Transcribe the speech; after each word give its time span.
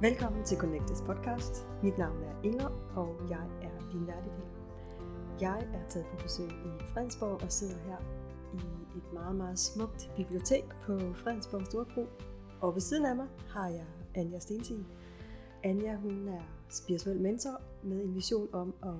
Velkommen 0.00 0.44
til 0.44 0.58
Connectes 0.58 1.02
podcast. 1.06 1.66
Mit 1.82 1.98
navn 1.98 2.22
er 2.22 2.42
Inger, 2.44 2.68
og 2.96 3.16
jeg 3.30 3.46
er 3.62 3.90
din 3.92 4.06
værdighed. 4.06 4.46
Jeg 5.40 5.58
er 5.74 5.88
taget 5.88 6.06
på 6.06 6.16
besøg 6.22 6.46
i 6.46 6.82
Fredensborg 6.92 7.42
og 7.42 7.52
sidder 7.52 7.78
her 7.78 7.96
i 8.54 8.98
et 8.98 9.12
meget, 9.12 9.36
meget 9.36 9.58
smukt 9.58 10.10
bibliotek 10.16 10.64
på 10.82 10.98
Fredensborg 11.14 11.66
Storbro. 11.66 12.06
Og 12.60 12.74
ved 12.74 12.80
siden 12.80 13.06
af 13.06 13.16
mig 13.16 13.26
har 13.48 13.68
jeg 13.68 13.86
Anja 14.14 14.38
Stensig. 14.38 14.86
Anja, 15.62 15.96
hun 15.96 16.28
er 16.28 16.42
spirituel 16.68 17.20
mentor 17.20 17.60
med 17.82 18.04
en 18.04 18.14
vision 18.14 18.48
om 18.52 18.74
at 18.82 18.94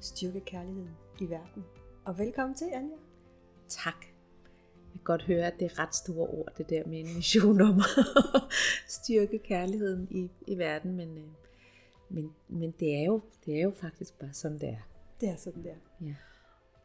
styrke 0.00 0.40
kærligheden 0.40 0.96
i 1.20 1.30
verden. 1.30 1.64
Og 2.04 2.18
velkommen 2.18 2.54
til, 2.56 2.66
Anja. 2.72 2.96
Tak. 3.68 4.11
Godt 5.04 5.22
høre, 5.22 5.46
at 5.46 5.54
det 5.60 5.64
er 5.72 5.78
ret 5.78 5.94
store 5.94 6.26
ord, 6.28 6.48
det 6.58 6.70
der 6.70 6.82
med 6.86 7.00
en 7.00 7.14
mission 7.16 7.60
om 7.60 7.78
at 8.34 8.42
styrke 8.88 9.38
kærligheden 9.38 10.08
i, 10.10 10.30
i 10.46 10.58
verden, 10.58 10.96
men, 10.96 11.18
øh, 11.18 11.24
men, 12.08 12.32
men 12.48 12.74
det, 12.80 13.00
er 13.00 13.04
jo, 13.04 13.20
det 13.46 13.58
er 13.58 13.62
jo 13.62 13.72
faktisk 13.80 14.18
bare 14.18 14.32
sådan, 14.32 14.58
det 14.58 14.68
er. 14.68 14.88
Det 15.20 15.28
er 15.28 15.36
sådan, 15.36 15.62
det 15.62 15.70
er. 15.70 16.06
Ja. 16.06 16.14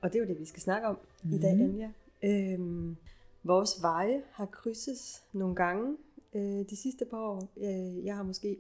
Og 0.02 0.14
det 0.14 0.20
er 0.20 0.24
jo 0.24 0.28
det, 0.30 0.40
vi 0.40 0.46
skal 0.46 0.62
snakke 0.62 0.88
om 0.88 1.00
mm. 1.24 1.34
i 1.34 1.40
dag, 1.40 1.56
Mhm. 1.56 1.64
Anja. 1.64 1.92
Øhm, 2.24 2.98
vores 3.44 3.82
veje 3.82 4.22
har 4.32 4.46
krydses 4.46 5.24
nogle 5.34 5.56
gange 5.56 5.98
øh, 6.36 6.42
de 6.70 6.76
sidste 6.76 7.06
par 7.06 7.18
år. 7.20 7.50
Øh, 7.58 8.06
jeg 8.06 8.16
har 8.16 8.24
måske 8.24 8.58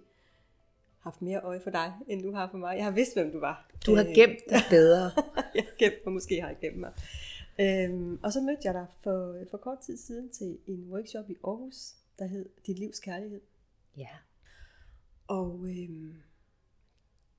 haft 0.99 1.21
mere 1.21 1.39
øje 1.41 1.59
for 1.59 1.69
dig, 1.69 1.94
end 2.08 2.23
du 2.23 2.31
har 2.33 2.49
for 2.52 2.58
mig. 2.58 2.75
Jeg 2.77 2.83
har 2.85 2.91
vidst, 2.91 3.13
hvem 3.16 3.31
du 3.31 3.39
var. 3.39 3.69
Du 3.85 3.95
har 3.95 4.03
Øh, 4.03 4.09
gemt 4.16 4.39
dig 4.50 4.59
bedre. 4.69 5.11
jeg 5.55 5.63
har 5.63 5.78
gemt 5.80 6.05
mig, 6.05 6.13
måske 6.13 6.41
har 6.41 6.47
jeg 6.47 6.58
gemt 6.61 6.78
mig. 6.80 6.91
Øhm, 7.59 8.19
og 8.23 8.33
så 8.33 8.41
mødte 8.41 8.61
jeg 8.63 8.73
dig 8.73 8.88
for, 9.00 9.45
for 9.52 9.58
kort 9.58 9.80
tid 9.80 9.97
siden 9.97 10.30
til 10.30 10.59
en 10.67 10.91
workshop 10.91 11.30
i 11.30 11.38
Aarhus, 11.44 11.95
der 12.19 12.25
hed 12.25 12.50
Dit 12.66 12.80
livs 12.80 13.00
kærlighed. 13.00 13.41
Ja. 13.97 14.09
Og 15.27 15.66
øhm, 15.69 16.16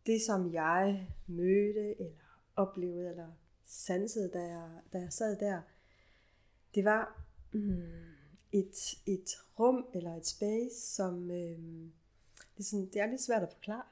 det, 0.07 0.23
som 0.23 0.53
jeg 0.53 1.09
mødte, 1.27 2.01
eller 2.01 2.45
oplevede, 2.57 3.11
eller 3.11 3.33
sansede, 3.65 4.29
da 4.29 4.43
jeg, 4.43 4.81
da 4.93 4.99
jeg 4.99 5.13
sad 5.13 5.39
der, 5.39 5.61
det 6.75 6.85
var 6.85 7.25
mm, 7.53 7.83
et, 8.53 8.99
et 9.07 9.29
rum, 9.59 9.87
eller 9.95 10.15
et 10.15 10.27
space, 10.27 10.77
som 10.77 11.31
øhm, 11.31 11.93
det, 12.57 12.59
er 12.59 12.65
sådan, 12.65 12.87
det 12.87 13.01
er 13.01 13.07
lidt 13.07 13.23
svært 13.23 13.43
at 13.43 13.53
forklare, 13.53 13.85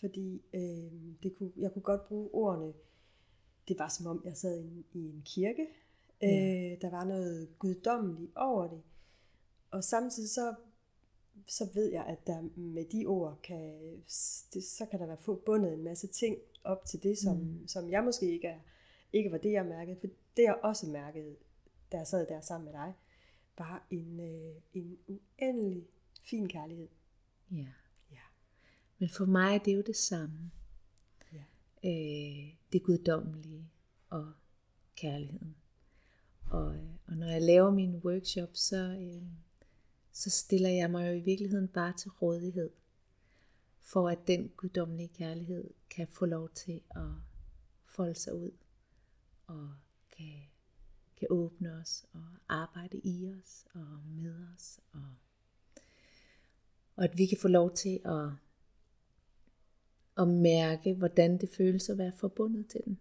fordi 0.00 0.42
øhm, 0.54 1.16
det 1.22 1.36
kunne, 1.38 1.52
jeg 1.56 1.72
kunne 1.72 1.82
godt 1.82 2.08
bruge 2.08 2.34
ordene. 2.34 2.72
Det 3.72 3.78
var 3.78 3.88
som 3.88 4.06
om, 4.06 4.22
jeg 4.24 4.36
sad 4.36 4.58
i 4.58 4.62
en, 4.62 4.84
i 4.92 4.98
en 4.98 5.22
kirke. 5.24 5.66
Ja. 6.22 6.26
Øh, 6.26 6.80
der 6.80 6.90
var 6.90 7.04
noget 7.04 7.48
guddommeligt 7.58 8.36
over 8.36 8.68
det. 8.68 8.82
Og 9.70 9.84
samtidig 9.84 10.30
så 10.30 10.54
så 11.46 11.68
ved 11.74 11.92
jeg, 11.92 12.04
at 12.06 12.26
der 12.26 12.42
med 12.56 12.84
de 12.84 13.06
ord 13.06 13.38
kan, 13.42 13.96
det, 14.54 14.64
så 14.64 14.86
kan 14.90 15.00
der 15.00 15.06
være 15.06 15.16
forbundet 15.16 15.72
en 15.72 15.84
masse 15.84 16.06
ting 16.06 16.36
op 16.64 16.84
til 16.84 17.02
det, 17.02 17.18
som, 17.18 17.36
mm. 17.36 17.68
som 17.68 17.90
jeg 17.90 18.04
måske 18.04 18.30
ikke, 18.30 18.48
er, 18.48 18.58
ikke 19.12 19.32
var 19.32 19.38
det, 19.38 19.52
jeg 19.52 19.66
mærkede. 19.66 19.96
For 20.00 20.06
det, 20.36 20.42
jeg 20.42 20.58
også 20.62 20.86
mærkede, 20.86 21.36
da 21.92 21.96
jeg 21.96 22.06
sad 22.06 22.26
der 22.26 22.40
sammen 22.40 22.64
med 22.64 22.72
dig, 22.72 22.92
var 23.58 23.86
en, 23.90 24.20
øh, 24.20 24.54
en 24.74 24.98
uendelig 25.08 25.86
fin 26.22 26.48
kærlighed. 26.48 26.88
ja. 27.52 27.66
Ja. 28.12 28.18
Men 28.98 29.08
for 29.08 29.24
mig 29.24 29.54
er 29.54 29.58
det 29.58 29.76
jo 29.76 29.82
det 29.86 29.96
samme. 29.96 30.50
Øh, 31.84 32.54
det 32.72 32.82
guddommelige 32.82 33.70
og 34.10 34.32
kærligheden. 34.96 35.56
Og, 36.50 36.76
og 37.06 37.16
når 37.16 37.26
jeg 37.26 37.42
laver 37.42 37.70
min 37.70 37.96
workshop, 37.96 38.50
så, 38.52 38.76
øh, 38.76 39.22
så 40.12 40.30
stiller 40.30 40.68
jeg 40.68 40.90
mig 40.90 41.08
jo 41.08 41.12
i 41.12 41.20
virkeligheden 41.20 41.68
bare 41.68 41.92
til 41.92 42.10
rådighed, 42.10 42.70
for 43.80 44.08
at 44.08 44.18
den 44.26 44.48
guddommelige 44.56 45.08
kærlighed 45.08 45.70
kan 45.90 46.08
få 46.08 46.26
lov 46.26 46.50
til 46.50 46.80
at 46.90 47.12
folde 47.86 48.14
sig 48.14 48.34
ud, 48.34 48.50
og 49.46 49.74
kan, 50.16 50.40
kan 51.16 51.28
åbne 51.30 51.72
os, 51.72 52.04
og 52.12 52.24
arbejde 52.48 52.98
i 52.98 53.30
os, 53.30 53.66
og 53.74 54.00
med 54.06 54.34
os, 54.54 54.80
og, 54.92 55.14
og 56.96 57.04
at 57.04 57.18
vi 57.18 57.26
kan 57.26 57.38
få 57.38 57.48
lov 57.48 57.74
til 57.74 58.00
at, 58.04 58.30
at 60.18 60.28
mærke, 60.28 60.94
hvordan 60.94 61.38
det 61.38 61.48
føles 61.56 61.88
at 61.88 61.98
være 61.98 62.12
forbundet 62.16 62.66
til 62.66 62.80
den. 62.84 62.98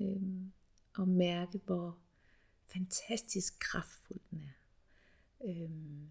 Øhm, 0.00 0.52
og 0.94 1.08
mærke, 1.08 1.60
hvor 1.66 1.98
fantastisk 2.66 3.58
kraftfuld 3.58 4.20
den 4.30 4.42
er. 4.42 4.54
Øhm, 5.48 6.08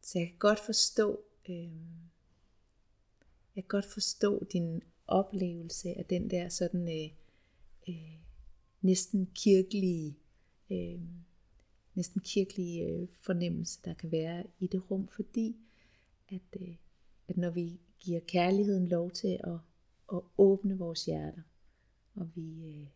så 0.00 0.18
jeg 0.18 0.28
kan 0.28 0.38
godt 0.38 0.60
forstå, 0.60 1.24
øhm, 1.48 2.10
jeg 3.56 3.64
kan 3.64 3.68
godt 3.68 3.86
forstå 3.92 4.44
din 4.52 4.82
oplevelse 5.06 5.88
af 5.88 6.04
den 6.04 6.30
der 6.30 6.48
sådan 6.48 6.88
øh, 6.88 7.10
øh, 7.88 8.18
næsten 8.80 9.30
kirkelige, 9.34 10.16
øh, 10.70 11.00
næsten 11.94 12.20
kirkelige 12.20 12.84
øh, 12.84 13.08
fornemmelse, 13.20 13.80
der 13.84 13.94
kan 13.94 14.12
være 14.12 14.44
i 14.58 14.66
det 14.66 14.90
rum, 14.90 15.08
fordi 15.08 15.56
at, 16.28 16.60
øh, 16.60 16.76
at 17.28 17.36
når 17.36 17.50
vi 17.50 17.80
giver 18.02 18.20
kærligheden 18.20 18.88
lov 18.88 19.10
til 19.10 19.38
at, 19.44 19.58
at 20.12 20.20
åbne 20.38 20.78
vores 20.78 21.04
hjerter, 21.04 21.42
og 22.14 22.30
vi, 22.34 22.66
øh, 22.66 22.86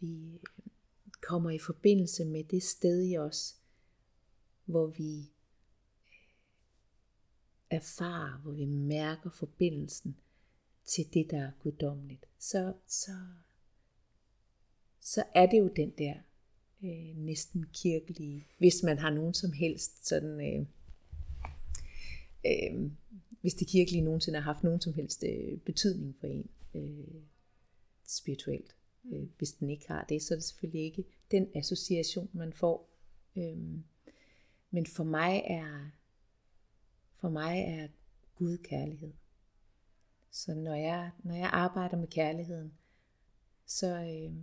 vi 0.00 0.40
kommer 1.20 1.50
i 1.50 1.58
forbindelse 1.58 2.24
med 2.24 2.44
det 2.44 2.62
sted 2.62 3.10
i 3.10 3.16
os, 3.18 3.56
hvor 4.64 4.86
vi 4.86 5.18
øh, 5.18 5.36
erfarer, 7.70 8.38
hvor 8.38 8.52
vi 8.52 8.64
mærker 8.64 9.30
forbindelsen 9.30 10.16
til 10.84 11.14
det, 11.14 11.30
der 11.30 11.46
er 11.46 11.50
guddommeligt, 11.62 12.26
så, 12.38 12.72
så, 12.86 13.12
så 15.00 15.24
er 15.34 15.46
det 15.46 15.58
jo 15.58 15.70
den 15.76 15.92
der 15.98 16.14
øh, 16.84 17.16
næsten 17.16 17.66
kirkelige, 17.72 18.46
hvis 18.58 18.82
man 18.82 18.98
har 18.98 19.10
nogen 19.10 19.34
som 19.34 19.52
helst 19.52 20.06
sådan, 20.06 20.40
øh, 20.40 20.66
øh, 22.46 22.90
hvis 23.46 23.54
det 23.54 23.68
kirkelige 23.68 24.02
nogensinde 24.02 24.40
har 24.40 24.52
haft 24.52 24.64
nogen 24.64 24.80
som 24.80 24.94
helst 24.94 25.24
øh, 25.26 25.58
betydning 25.58 26.16
for 26.20 26.26
en 26.26 26.50
øh, 26.74 27.22
spirituelt. 28.06 28.76
Øh, 29.12 29.28
hvis 29.38 29.52
den 29.52 29.70
ikke 29.70 29.88
har 29.88 30.04
det, 30.08 30.22
så 30.22 30.34
er 30.34 30.36
det 30.36 30.44
selvfølgelig 30.44 30.84
ikke 30.84 31.04
den 31.30 31.48
association, 31.54 32.30
man 32.32 32.52
får. 32.52 32.90
Øh, 33.36 33.78
men 34.70 34.86
for 34.86 35.04
mig 35.04 35.42
er 35.46 35.90
for 37.16 37.28
mig 37.28 37.58
er 37.58 37.88
Gud 38.34 38.58
kærlighed. 38.58 39.12
Så 40.30 40.54
når 40.54 40.74
jeg, 40.74 41.10
når 41.24 41.34
jeg 41.34 41.50
arbejder 41.52 41.96
med 41.96 42.08
kærligheden, 42.08 42.72
så 43.66 43.86
øh, 43.86 44.34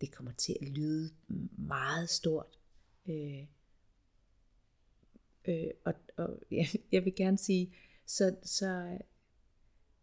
det 0.00 0.12
kommer 0.12 0.32
til 0.32 0.56
at 0.60 0.68
lyde 0.68 1.10
meget 1.56 2.10
stort. 2.10 2.58
Øh, 3.06 3.46
øh, 5.44 5.70
og, 5.84 5.94
og 6.16 6.38
ja, 6.50 6.66
jeg 6.92 7.04
vil 7.04 7.14
gerne 7.14 7.38
sige, 7.38 7.74
så, 8.06 8.36
så, 8.42 8.98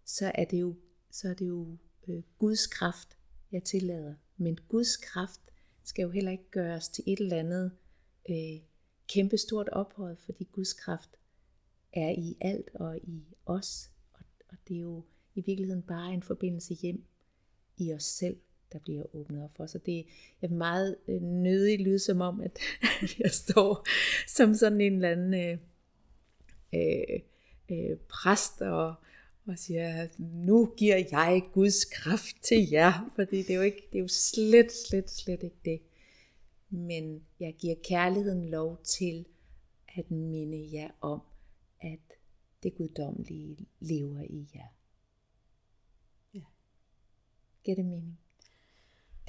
så 0.06 0.32
er 0.36 0.46
det 0.46 0.62
jo, 0.62 0.76
så 1.12 1.30
er 1.30 1.34
det 1.34 1.48
jo 1.48 1.78
øh, 2.08 2.24
Guds 2.38 2.68
kraft, 2.68 3.18
jeg 3.52 3.64
tillader. 3.64 4.16
Men 4.38 4.58
Guds 4.68 4.98
kraft 4.98 5.42
skal 5.84 6.04
jo 6.04 6.10
heller 6.10 6.32
ikke 6.32 6.50
gøres 6.52 6.90
til 6.90 7.04
et 7.08 7.20
eller 7.20 7.38
andet 7.38 7.72
øh, 8.30 8.62
kæmpestort 9.08 9.70
ophøjet, 9.70 10.20
fordi 10.20 10.44
Guds 10.52 10.74
kraft 10.74 11.10
er 11.94 12.10
i 12.10 12.38
alt 12.42 12.70
og 12.76 12.98
i 12.98 13.24
os. 13.46 13.92
Og, 14.14 14.26
og 14.50 14.58
det 14.68 14.76
er 14.76 14.82
jo 14.82 15.06
i 15.36 15.42
virkeligheden 15.42 15.84
bare 15.84 16.14
en 16.14 16.24
forbindelse 16.24 16.74
hjem 16.74 17.04
i 17.78 17.94
os 17.94 18.04
selv, 18.04 18.38
der 18.74 18.80
bliver 18.80 19.04
åbnet 19.16 19.44
op 19.44 19.56
for. 19.56 19.66
Så 19.66 19.78
det 19.78 20.06
er 20.42 20.48
meget 20.48 20.96
øh, 21.08 21.22
nødig 21.22 21.80
lyde 21.80 22.00
som 22.00 22.22
om, 22.22 22.42
at 22.42 22.60
jeg 23.20 23.32
står 23.32 23.88
som 24.28 24.54
sådan 24.54 24.82
en 24.82 24.94
eller 24.94 25.10
anden 25.12 25.34
øh, 25.34 25.58
øh, 26.74 27.20
øh, 27.72 27.98
præst 27.98 28.62
og, 28.62 28.96
og 29.48 29.60
siger, 29.60 30.08
nu 30.20 30.74
giver 30.78 30.98
jeg 31.12 31.44
Guds 31.54 31.86
kraft 31.86 32.36
til 32.44 32.70
jer, 32.70 33.12
fordi 33.16 33.38
det 33.38 33.50
er 33.50 33.56
jo, 33.56 33.62
ikke, 33.62 33.88
det 33.92 33.98
er 33.98 34.02
jo 34.02 34.08
slet, 34.08 34.72
slet, 34.72 35.10
slet 35.10 35.44
ikke 35.44 35.60
det. 35.66 35.82
Men 36.70 37.24
jeg 37.40 37.56
giver 37.60 37.76
kærligheden 37.84 38.50
lov 38.50 38.82
til 38.84 39.26
at 39.96 40.12
minde 40.12 40.70
jer 40.74 40.90
om, 41.02 41.22
at 41.82 42.00
det 42.64 42.76
guddommelige 42.76 43.68
lever 43.80 44.22
i 44.22 44.48
jer. 44.56 44.68
Ja. 46.34 46.44
Giver 47.64 47.76
det 47.76 47.86
mening? 47.86 48.20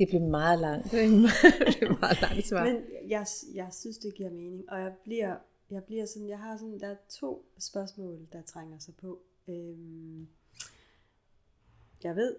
Det 0.00 0.08
blev 0.08 0.20
meget 0.20 0.58
langt. 0.58 0.84
Det 0.92 1.76
blev 1.78 1.98
meget 2.00 2.20
langt 2.22 2.46
svar. 2.46 2.64
Men 2.64 2.76
jeg, 3.08 3.26
jeg 3.54 3.68
synes, 3.72 3.98
det 3.98 4.14
giver 4.14 4.30
mening, 4.30 4.70
og 4.70 4.80
jeg 4.80 4.94
bliver, 5.04 5.36
jeg 5.70 5.84
bliver 5.84 6.06
sådan, 6.06 6.28
jeg 6.28 6.38
har 6.38 6.56
sådan, 6.56 6.80
der 6.80 6.88
er 6.88 6.96
to 7.08 7.44
spørgsmål, 7.58 8.28
der 8.32 8.42
trænger 8.42 8.78
sig 8.78 8.94
på. 8.96 9.22
Øhm, 9.48 10.28
jeg 12.04 12.16
ved, 12.16 12.36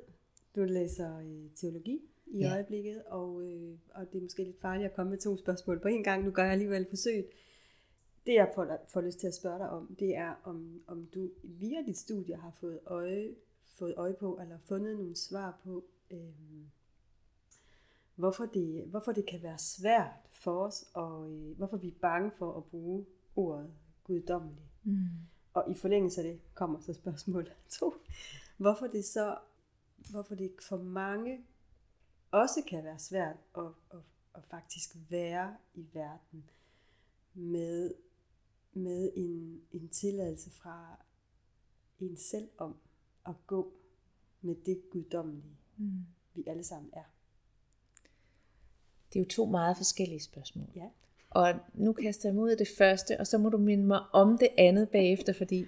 du 0.55 0.63
læser 0.63 1.17
øh, 1.17 1.49
teologi 1.55 2.01
i 2.25 2.39
ja. 2.39 2.53
Øjeblikket, 2.53 3.03
og, 3.03 3.43
øh, 3.43 3.77
og 3.95 4.11
det 4.11 4.17
er 4.17 4.21
måske 4.21 4.43
lidt 4.43 4.61
farligt 4.61 4.89
at 4.89 4.95
komme 4.95 5.09
med 5.09 5.19
to 5.19 5.37
spørgsmål 5.37 5.79
på 5.79 5.87
en 5.87 6.03
gang. 6.03 6.23
Nu 6.23 6.31
gør 6.31 6.43
jeg 6.43 6.51
alligevel 6.51 6.85
forsøget. 6.89 7.25
det 8.25 8.33
jeg 8.33 8.51
får, 8.55 8.85
får 8.87 9.01
lyst 9.01 9.19
til 9.19 9.27
at 9.27 9.35
spørge 9.35 9.59
dig 9.59 9.69
om, 9.69 9.95
det 9.99 10.15
er, 10.15 10.41
om, 10.43 10.81
om 10.87 11.05
du 11.13 11.29
via 11.43 11.81
dit 11.85 11.97
studie 11.97 12.35
har 12.35 12.51
fået 12.59 12.79
øje, 12.85 13.35
fået 13.67 13.93
øje 13.97 14.13
på, 14.13 14.39
eller 14.41 14.57
fundet 14.65 14.97
nogle 14.97 15.15
svar 15.15 15.59
på, 15.63 15.85
øh, 16.11 16.19
hvorfor, 18.15 18.45
det, 18.45 18.83
hvorfor 18.85 19.11
det 19.11 19.25
kan 19.25 19.43
være 19.43 19.57
svært 19.57 20.11
for 20.31 20.65
os, 20.65 20.85
og 20.93 21.31
øh, 21.31 21.57
hvorfor 21.57 21.77
vi 21.77 21.87
er 21.87 21.99
bange 22.01 22.31
for 22.37 22.57
at 22.57 22.65
bruge 22.65 23.05
ordet 23.35 23.73
guddommelig. 24.03 24.71
Mm. 24.83 25.07
Og 25.53 25.71
i 25.71 25.73
forlængelse 25.73 26.21
af 26.21 26.27
det 26.27 26.41
kommer 26.53 26.79
så 26.79 26.93
spørgsmål 26.93 27.49
to. 27.79 27.93
Hvorfor 28.57 28.87
det 28.87 29.05
så, 29.05 29.37
hvorfor 30.11 30.35
det 30.35 30.51
for 30.61 30.77
mange 30.77 31.45
også 32.31 32.61
kan 32.67 32.83
være 32.83 32.99
svært 32.99 33.35
at, 33.57 33.63
at, 33.91 33.99
at 34.35 34.43
faktisk 34.43 34.97
være 35.09 35.55
i 35.73 35.85
verden 35.93 36.49
med, 37.33 37.93
med 38.73 39.11
en, 39.15 39.61
en 39.71 39.89
tilladelse 39.89 40.51
fra 40.51 40.97
en 41.99 42.17
selv 42.17 42.49
om 42.57 42.75
at 43.25 43.35
gå 43.47 43.73
med 44.41 44.55
det 44.65 44.81
guddommelige, 44.91 45.57
mm. 45.77 46.05
vi 46.33 46.43
alle 46.47 46.63
sammen 46.63 46.89
er. 46.93 47.03
Det 49.13 49.19
er 49.19 49.23
jo 49.23 49.29
to 49.29 49.45
meget 49.45 49.77
forskellige 49.77 50.19
spørgsmål. 50.19 50.67
Ja. 50.75 50.87
Og 51.29 51.53
nu 51.73 51.93
kaster 51.93 52.29
jeg 52.29 52.35
mig 52.35 52.43
ud 52.43 52.49
af 52.49 52.57
det 52.57 52.67
første, 52.77 53.19
og 53.19 53.27
så 53.27 53.37
må 53.37 53.49
du 53.49 53.57
minde 53.57 53.85
mig 53.85 53.99
om 54.13 54.37
det 54.37 54.49
andet 54.57 54.89
bagefter, 54.89 55.33
fordi 55.33 55.65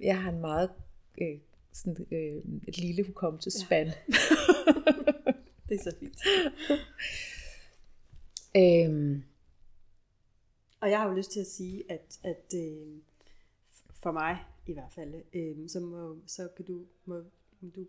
jeg 0.00 0.22
har 0.22 0.30
en 0.30 0.40
meget 0.40 0.70
øh, 1.20 1.38
sådan, 1.72 2.06
øh, 2.10 2.42
et 2.68 2.78
lille 2.78 3.04
hukommelsespand. 3.04 3.88
Ja. 3.88 3.92
det 5.68 5.74
er 5.74 5.82
så 5.82 5.96
fint. 6.00 6.18
øhm. 8.86 9.22
Og 10.80 10.90
jeg 10.90 11.00
har 11.00 11.08
jo 11.08 11.14
lyst 11.14 11.32
til 11.32 11.40
at 11.40 11.46
sige, 11.46 11.84
at, 11.88 12.20
at 12.24 12.54
øh, 12.54 12.98
for 13.94 14.12
mig 14.12 14.38
i 14.66 14.72
hvert 14.72 14.92
fald, 14.92 15.14
øh, 15.34 15.68
så, 15.68 15.80
må, 15.80 16.16
så 16.26 16.48
kan 16.56 16.64
du, 16.64 16.84
må, 17.04 17.22
du 17.74 17.86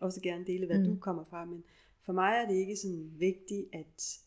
også 0.00 0.20
gerne 0.20 0.46
dele, 0.46 0.66
hvad 0.66 0.78
mm. 0.78 0.84
du 0.84 0.96
kommer 0.96 1.24
fra, 1.24 1.44
men 1.44 1.64
for 2.04 2.12
mig 2.12 2.32
er 2.42 2.48
det 2.48 2.54
ikke 2.54 2.76
sådan 2.76 3.12
vigtigt, 3.18 3.68
at, 3.72 4.20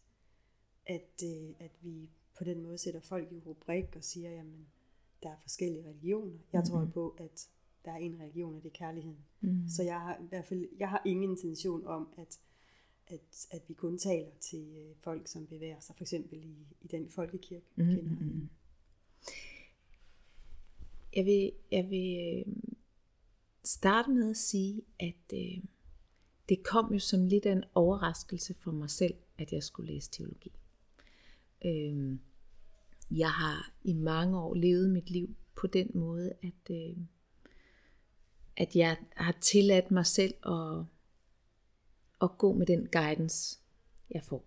at, 0.86 1.24
øh, 1.24 1.50
at 1.60 1.72
vi 1.82 2.10
på 2.38 2.44
den 2.44 2.62
måde 2.62 2.78
sætter 2.78 3.00
folk 3.00 3.32
i 3.32 3.40
rubrik 3.40 3.96
og 3.96 4.04
siger, 4.04 4.32
jamen, 4.32 4.68
der 5.24 5.30
er 5.30 5.38
forskellige 5.42 5.90
religioner. 5.90 6.38
Jeg 6.54 6.64
tror 6.64 6.82
mm. 6.82 6.92
på, 6.92 7.10
at 7.10 7.50
der 7.86 7.92
er 7.92 7.98
en 7.98 8.20
religion, 8.20 8.56
og 8.56 8.64
det 8.64 8.70
er 8.70 8.78
kærligheden. 8.78 9.26
Mm. 9.42 9.64
Så 9.70 9.84
jeg 9.84 10.02
har 10.02 10.16
i 10.16 10.28
hvert 10.30 10.46
fald, 10.46 10.68
jeg 10.80 10.90
har 10.90 11.02
ingen 11.06 11.32
intention 11.32 11.86
om, 11.86 12.08
at, 12.18 12.40
at, 13.08 13.48
at 13.52 13.62
vi 13.68 13.74
kun 13.74 13.98
taler 13.98 14.32
til 14.40 14.76
øh, 14.78 14.96
folk, 15.00 15.28
som 15.28 15.48
bevæger 15.48 15.80
sig, 15.80 15.96
for 15.96 16.04
eksempel 16.04 16.44
i, 16.44 16.68
i 16.82 16.88
den 16.88 17.10
folkekirke, 17.10 17.66
vi 17.76 17.84
mm. 17.84 17.90
kender. 17.90 18.12
Mm. 18.20 18.50
Jeg 21.16 21.26
vil, 21.26 21.52
jeg 21.72 21.90
vil 21.90 22.46
øh, 22.48 22.56
starte 23.64 24.12
med 24.12 24.30
at 24.30 24.38
sige, 24.38 24.82
at 25.00 25.34
øh, 25.34 25.64
det 26.50 26.64
kom 26.64 26.94
jo 26.94 27.00
som 27.00 27.26
lidt 27.26 27.46
af 27.46 27.52
en 27.52 27.64
overraskelse 27.76 28.54
for 28.54 28.72
mig 28.72 28.90
selv, 28.90 29.14
at 29.38 29.52
jeg 29.52 29.64
skulle 29.64 29.94
læse 29.94 30.12
teologi. 30.12 30.52
Øhm, 31.66 32.20
jeg 33.12 33.32
har 33.32 33.74
i 33.84 33.94
mange 33.94 34.40
år 34.40 34.54
levet 34.54 34.90
mit 34.90 35.10
liv 35.10 35.36
på 35.56 35.68
den 35.68 35.92
måde, 35.94 36.34
at, 36.44 36.76
øh, 36.76 36.98
at 38.58 38.76
jeg 38.76 38.98
har 39.16 39.38
tilladt 39.42 39.92
mig 39.92 40.06
selv 40.06 40.34
at, 40.46 40.86
at 42.22 42.38
gå 42.38 42.54
med 42.54 42.66
den 42.66 42.88
guidance, 42.88 43.60
jeg 44.12 44.24
får. 44.24 44.46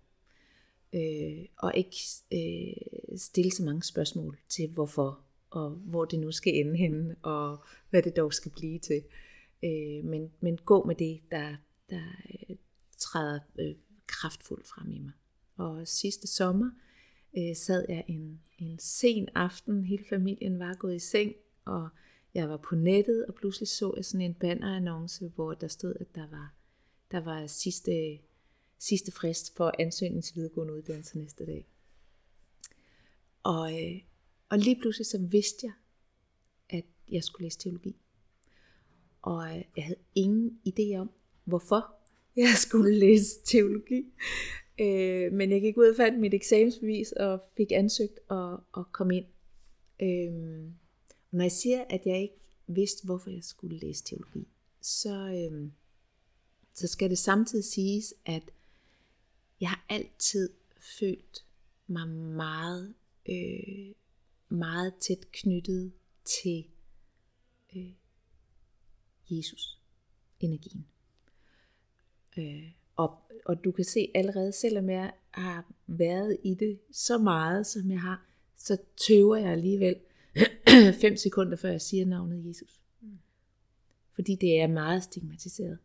Øh, 0.93 1.45
og 1.57 1.73
ikke 1.75 1.97
øh, 2.31 3.17
stille 3.17 3.51
så 3.51 3.63
mange 3.63 3.83
spørgsmål 3.83 4.37
til 4.49 4.69
hvorfor, 4.69 5.19
og 5.49 5.69
hvor 5.69 6.05
det 6.05 6.19
nu 6.19 6.31
skal 6.31 6.55
ende 6.55 6.77
henne, 6.77 7.15
og 7.21 7.63
hvad 7.89 8.03
det 8.03 8.15
dog 8.15 8.33
skal 8.33 8.51
blive 8.51 8.79
til. 8.79 9.03
Øh, 9.63 10.05
men, 10.05 10.31
men 10.39 10.57
gå 10.57 10.83
med 10.83 10.95
det, 10.95 11.21
der, 11.31 11.55
der 11.91 12.07
øh, 12.49 12.55
træder 12.97 13.39
øh, 13.59 13.75
kraftfuldt 14.07 14.67
frem 14.67 14.91
i 14.91 14.99
mig. 14.99 15.11
Og 15.55 15.87
sidste 15.87 16.27
sommer 16.27 16.71
øh, 17.37 17.55
sad 17.55 17.85
jeg 17.89 18.03
en, 18.07 18.41
en 18.57 18.79
sen 18.79 19.29
aften, 19.35 19.83
hele 19.83 20.05
familien 20.09 20.59
var 20.59 20.73
gået 20.73 20.95
i 20.95 20.99
seng, 20.99 21.33
og 21.65 21.89
jeg 22.33 22.49
var 22.49 22.57
på 22.57 22.75
nettet, 22.75 23.25
og 23.25 23.35
pludselig 23.35 23.67
så 23.67 23.93
jeg 23.95 24.05
sådan 24.05 24.21
en 24.21 24.33
bannerannonce, 24.33 25.27
hvor 25.27 25.53
der 25.53 25.67
stod, 25.67 25.95
at 25.99 26.15
der 26.15 26.27
var, 26.27 26.53
der 27.11 27.19
var 27.19 27.47
sidste, 27.47 28.19
sidste 28.79 29.11
frist 29.11 29.55
for 29.55 29.73
ansøgning 29.79 30.23
til 30.23 30.35
videregående 30.35 30.73
uddannelse 30.73 31.17
næste 31.17 31.45
dag. 31.45 31.67
Og, 33.43 33.83
øh, 33.83 34.01
og 34.49 34.57
lige 34.57 34.79
pludselig 34.81 35.05
så 35.05 35.17
vidste 35.17 35.59
jeg, 35.63 35.73
at 36.69 36.85
jeg 37.11 37.23
skulle 37.23 37.45
læse 37.45 37.59
teologi. 37.59 37.95
Og 39.21 39.57
øh, 39.57 39.63
jeg 39.75 39.83
havde 39.83 39.99
ingen 40.15 40.61
idé 40.67 40.95
om, 40.97 41.11
hvorfor 41.51 41.95
jeg 42.35 42.53
skulle 42.57 42.95
læse 42.95 43.29
teologi. 43.45 44.05
Øh, 44.79 45.33
men 45.33 45.51
jeg 45.51 45.61
gik 45.61 45.77
ud 45.77 45.89
og 45.89 45.95
fandt 45.95 46.19
mit 46.19 46.33
eksamensbevis 46.33 47.11
og 47.11 47.39
fik 47.57 47.71
ansøgt 47.71 48.19
og, 48.27 48.63
og 48.71 48.91
kom 48.91 49.11
ind. 49.11 49.25
Øh, 50.01 50.33
når 51.31 51.43
jeg 51.43 51.51
siger, 51.51 51.83
at 51.89 52.01
jeg 52.05 52.21
ikke 52.21 52.39
vidste, 52.67 53.05
hvorfor 53.05 53.29
jeg 53.29 53.43
skulle 53.43 53.77
læse 53.77 54.03
teologi, 54.03 54.47
så, 54.81 55.49
øh, 55.51 55.71
så 56.75 56.87
skal 56.87 57.09
det 57.09 57.17
samtidig 57.17 57.65
siges, 57.65 58.13
at 58.25 58.43
jeg 59.61 59.69
har 59.69 59.85
altid 59.89 60.49
følt 60.99 61.45
mig 61.87 62.07
meget, 62.09 62.93
øh, 63.29 63.93
meget 64.49 64.93
tæt 64.95 65.31
knyttet 65.31 65.91
til 66.25 66.65
øh, 67.75 67.91
Jesus, 69.29 69.81
energien. 70.39 70.85
Øh, 72.37 72.71
og, 72.95 73.17
og 73.45 73.63
du 73.63 73.71
kan 73.71 73.85
se 73.85 74.11
allerede, 74.15 74.51
selvom 74.51 74.89
jeg 74.89 75.13
har 75.31 75.73
været 75.87 76.37
i 76.43 76.53
det 76.53 76.79
så 76.91 77.17
meget, 77.17 77.67
som 77.67 77.91
jeg 77.91 78.01
har, 78.01 78.25
så 78.57 78.77
tøver 79.07 79.35
jeg 79.35 79.51
alligevel 79.51 79.95
fem 81.01 81.17
sekunder, 81.17 81.57
før 81.57 81.69
jeg 81.69 81.81
siger 81.81 82.05
navnet 82.05 82.47
Jesus. 82.47 82.79
Mm. 83.01 83.19
Fordi 84.15 84.35
det 84.35 84.59
er 84.59 84.67
meget 84.67 85.03
stigmatiseret. 85.03 85.77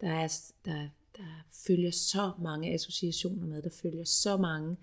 Der, 0.00 0.08
er, 0.08 0.28
der, 0.64 0.88
der 1.16 1.46
følger 1.66 1.90
så 1.90 2.32
mange 2.42 2.74
associationer 2.74 3.46
med, 3.46 3.62
der 3.62 3.70
følger 3.70 4.04
så 4.04 4.36
mange 4.36 4.76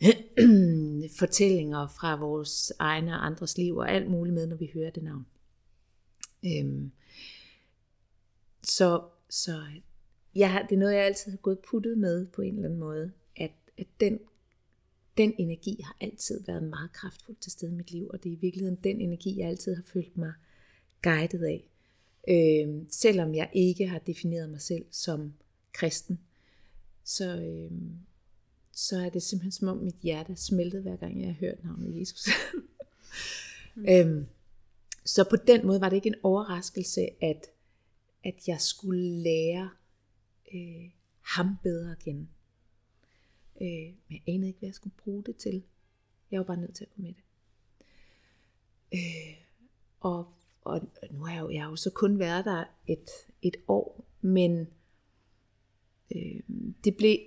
fortællinger 1.18 1.88
fra 1.88 2.16
vores 2.16 2.72
egne 2.78 3.12
og 3.12 3.26
andres 3.26 3.58
liv, 3.58 3.76
og 3.76 3.90
alt 3.90 4.10
muligt 4.10 4.34
med, 4.34 4.46
når 4.46 4.56
vi 4.56 4.70
hører 4.74 4.90
det 4.90 5.02
navn. 5.02 5.26
Øhm, 6.44 6.92
så, 8.62 9.02
så 9.28 9.62
jeg 10.34 10.52
har, 10.52 10.62
det 10.62 10.74
er 10.74 10.78
noget, 10.78 10.94
jeg 10.94 11.04
altid 11.04 11.30
har 11.30 11.38
gået 11.38 11.58
puttet 11.58 11.98
med 11.98 12.26
på 12.26 12.42
en 12.42 12.54
eller 12.54 12.64
anden 12.64 12.80
måde, 12.80 13.12
at, 13.36 13.50
at 13.78 13.86
den, 14.00 14.18
den 15.16 15.34
energi 15.38 15.80
har 15.84 15.96
altid 16.00 16.44
været 16.46 16.62
meget 16.62 16.92
kraftfuld 16.92 17.36
til 17.40 17.52
stede 17.52 17.72
i 17.72 17.74
mit 17.74 17.90
liv, 17.90 18.08
og 18.12 18.22
det 18.22 18.28
er 18.28 18.36
i 18.36 18.38
virkeligheden 18.40 18.78
den 18.84 19.00
energi, 19.00 19.38
jeg 19.38 19.48
altid 19.48 19.74
har 19.74 19.82
følt 19.92 20.16
mig 20.16 20.32
guidet 21.02 21.44
af. 21.44 21.70
Øh, 22.28 22.82
selvom 22.90 23.34
jeg 23.34 23.50
ikke 23.52 23.86
har 23.88 23.98
defineret 23.98 24.50
mig 24.50 24.60
selv 24.60 24.84
som 24.90 25.32
kristen, 25.72 26.20
så, 27.04 27.36
øh, 27.36 27.70
så 28.72 28.98
er 28.98 29.08
det 29.08 29.22
simpelthen 29.22 29.52
som 29.52 29.68
om 29.68 29.76
mit 29.76 29.96
hjerte 30.02 30.36
smeltede 30.36 30.82
hver 30.82 30.96
gang 30.96 31.20
jeg 31.20 31.28
har 31.28 31.40
hørt 31.40 31.64
navnet 31.64 32.00
Jesus. 32.00 32.28
mm. 33.74 33.86
øhm, 33.92 34.26
så 35.04 35.24
på 35.30 35.36
den 35.36 35.66
måde 35.66 35.80
var 35.80 35.88
det 35.88 35.96
ikke 35.96 36.08
en 36.08 36.20
overraskelse, 36.22 37.08
at, 37.22 37.46
at 38.24 38.48
jeg 38.48 38.60
skulle 38.60 39.22
lære 39.22 39.70
øh, 40.54 40.90
ham 41.20 41.56
bedre 41.62 41.96
igen. 42.00 42.30
Øh, 43.60 43.94
men 44.08 44.10
jeg 44.10 44.22
anede 44.26 44.48
ikke, 44.48 44.58
hvad 44.58 44.68
jeg 44.68 44.74
skulle 44.74 44.96
bruge 44.96 45.24
det 45.24 45.36
til. 45.36 45.62
Jeg 46.30 46.38
var 46.38 46.44
bare 46.44 46.60
nødt 46.60 46.74
til 46.74 46.84
at 46.84 46.90
gå 46.90 47.02
med 47.02 47.14
det. 47.14 47.24
Øh, 48.94 49.44
og, 50.00 50.34
og 50.64 50.80
nu 51.10 51.24
har 51.24 51.32
jeg, 51.34 51.40
jo, 51.40 51.50
jeg 51.50 51.62
har 51.62 51.70
jo 51.70 51.76
så 51.76 51.90
kun 51.90 52.18
været 52.18 52.44
der 52.44 52.64
et, 52.86 53.08
et 53.42 53.56
år, 53.68 54.04
men 54.20 54.66
øh, 56.16 56.40
det 56.84 56.96
blev 56.96 57.18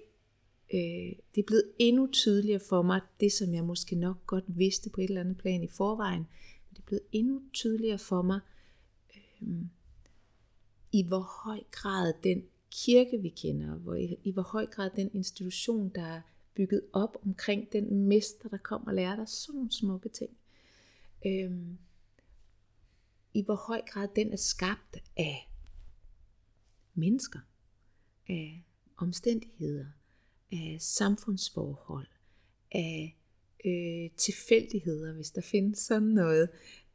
øh, 0.74 1.16
det 1.36 1.42
er 1.42 1.46
blevet 1.48 1.72
endnu 1.80 2.10
tydeligere 2.12 2.60
for 2.70 2.82
mig, 2.82 3.02
det 3.20 3.32
som 3.32 3.54
jeg 3.54 3.64
måske 3.64 3.96
nok 3.96 4.26
godt 4.26 4.58
vidste 4.58 4.90
på 4.90 5.02
et 5.02 5.08
eller 5.08 5.22
andet 5.22 5.38
plan 5.38 5.64
i 5.64 5.68
forvejen, 5.68 6.20
men 6.20 6.70
det 6.70 6.78
er 6.78 6.86
blevet 6.86 7.04
endnu 7.12 7.42
tydeligere 7.54 8.00
for 8.00 8.22
mig, 8.22 8.40
øh, 9.16 9.48
i 10.92 11.08
hvor 11.08 11.44
høj 11.44 11.60
grad 11.72 12.14
den 12.24 12.44
kirke, 12.74 13.22
vi 13.22 13.30
kender, 13.30 13.76
hvor 13.76 13.96
i, 13.96 14.16
i 14.24 14.32
hvor 14.32 14.42
høj 14.42 14.66
grad 14.66 14.90
den 14.96 15.10
institution, 15.14 15.92
der 15.96 16.06
er 16.06 16.22
bygget 16.56 16.82
op 16.94 17.18
omkring 17.26 17.72
den 17.72 18.08
mester, 18.08 18.50
der 18.50 18.58
kom 18.58 18.88
og 18.88 18.94
lærte 18.94 19.22
dig 19.22 19.30
sådan 19.30 19.56
nogle 19.56 19.72
smukke 19.72 20.10
ting. 20.10 20.38
Øhm, 21.26 21.78
I 23.34 23.44
hvor 23.44 23.56
høj 23.56 23.82
grad 23.88 24.08
den 24.16 24.34
er 24.34 24.38
skabt 24.38 24.98
af 25.18 25.50
mennesker, 26.94 27.40
af 28.30 28.64
omstændigheder, 28.98 29.86
af 30.52 30.78
samfundsforhold, 30.80 32.08
af 32.72 33.18
øh, 33.66 34.10
tilfældigheder, 34.18 35.14
hvis 35.14 35.32
der 35.32 35.42
findes 35.42 35.80
sådan 35.80 36.10
noget. 36.10 36.50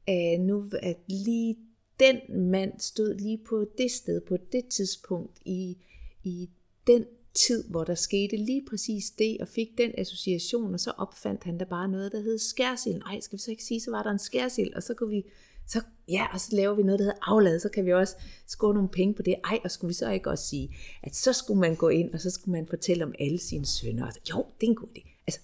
At 0.07 0.41
nu 0.41 0.71
at 0.83 0.97
lige 1.09 1.57
den 2.01 2.51
mand 2.51 2.73
stod 2.79 3.15
lige 3.15 3.39
på 3.49 3.67
det 3.79 3.91
sted, 3.91 4.21
på 4.21 4.37
det 4.53 4.69
tidspunkt, 4.69 5.39
i, 5.45 5.77
i 6.25 6.51
den 6.87 7.05
tid, 7.35 7.65
hvor 7.69 7.85
der 7.85 7.95
skete 7.95 8.37
lige 8.37 8.65
præcis 8.71 9.11
det, 9.11 9.41
og 9.41 9.49
fik 9.49 9.69
den 9.79 9.93
association, 9.99 10.75
og 10.75 10.81
så 10.81 10.91
opfandt 10.91 11.45
han 11.45 11.59
der 11.59 11.65
bare 11.65 11.89
noget, 11.89 12.13
der 12.13 12.21
hed 12.21 12.39
skærsild. 12.39 12.99
Nej, 12.99 13.21
skal 13.21 13.37
vi 13.37 13.43
så 13.43 13.51
ikke 13.51 13.65
sige, 13.65 13.81
så 13.81 13.91
var 13.91 14.03
der 14.03 14.11
en 14.11 14.19
skærsild, 14.19 14.75
og 14.75 14.83
så 14.83 14.95
kunne 14.95 15.11
vi, 15.11 15.25
så, 15.67 15.83
ja, 16.09 16.27
og 16.33 16.41
så 16.41 16.57
laver 16.57 16.75
vi 16.75 16.83
noget, 16.83 16.99
der 16.99 17.05
hedder 17.05 17.19
aflad, 17.23 17.61
så 17.61 17.69
kan 17.69 17.87
vi 17.87 17.93
også 17.93 18.17
score 18.47 18.75
nogle 18.75 18.89
penge 18.89 19.15
på 19.15 19.23
det. 19.23 19.35
Ej, 19.45 19.59
og 19.65 19.71
skulle 19.71 19.89
vi 19.89 19.95
så 19.95 20.11
ikke 20.11 20.31
også 20.31 20.47
sige, 20.47 20.77
at 21.03 21.17
så 21.17 21.33
skulle 21.33 21.61
man 21.61 21.77
gå 21.77 21.89
ind, 21.89 22.15
og 22.15 22.21
så 22.21 22.31
skulle 22.31 22.53
man 22.53 22.67
fortælle 22.67 23.05
om 23.05 23.15
alle 23.19 23.39
sine 23.39 23.67
sønner. 23.67 24.07
Og 24.07 24.13
så, 24.13 24.21
jo, 24.31 24.47
det 24.61 24.67
er 24.67 24.71
en 24.71 24.77
god 24.77 24.89
idé. 24.89 25.23
Altså, 25.27 25.41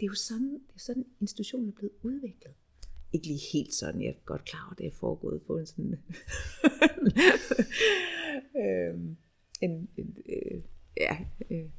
det 0.00 0.06
er 0.06 0.10
jo 0.10 0.14
sådan, 0.14 0.52
det 0.52 0.74
er 0.74 0.80
sådan 0.80 1.06
institutionen 1.20 1.68
er 1.68 1.72
blevet 1.72 1.92
udviklet. 2.02 2.54
Ikke 3.12 3.26
lige 3.26 3.40
helt 3.52 3.74
sådan, 3.74 4.02
jeg 4.02 4.08
er 4.08 4.14
godt 4.24 4.44
klar 4.44 4.64
over, 4.64 4.72
at 4.72 4.78
det 4.78 4.86
er 4.86 4.90
foregået 4.90 5.42
på 5.42 5.58
en 5.58 5.66
sådan... 5.66 5.94
øhm, 8.64 9.16
en, 9.60 9.88
en, 9.96 10.16
øh, 10.28 10.62
ja, 10.96 11.18
øh, 11.50 11.70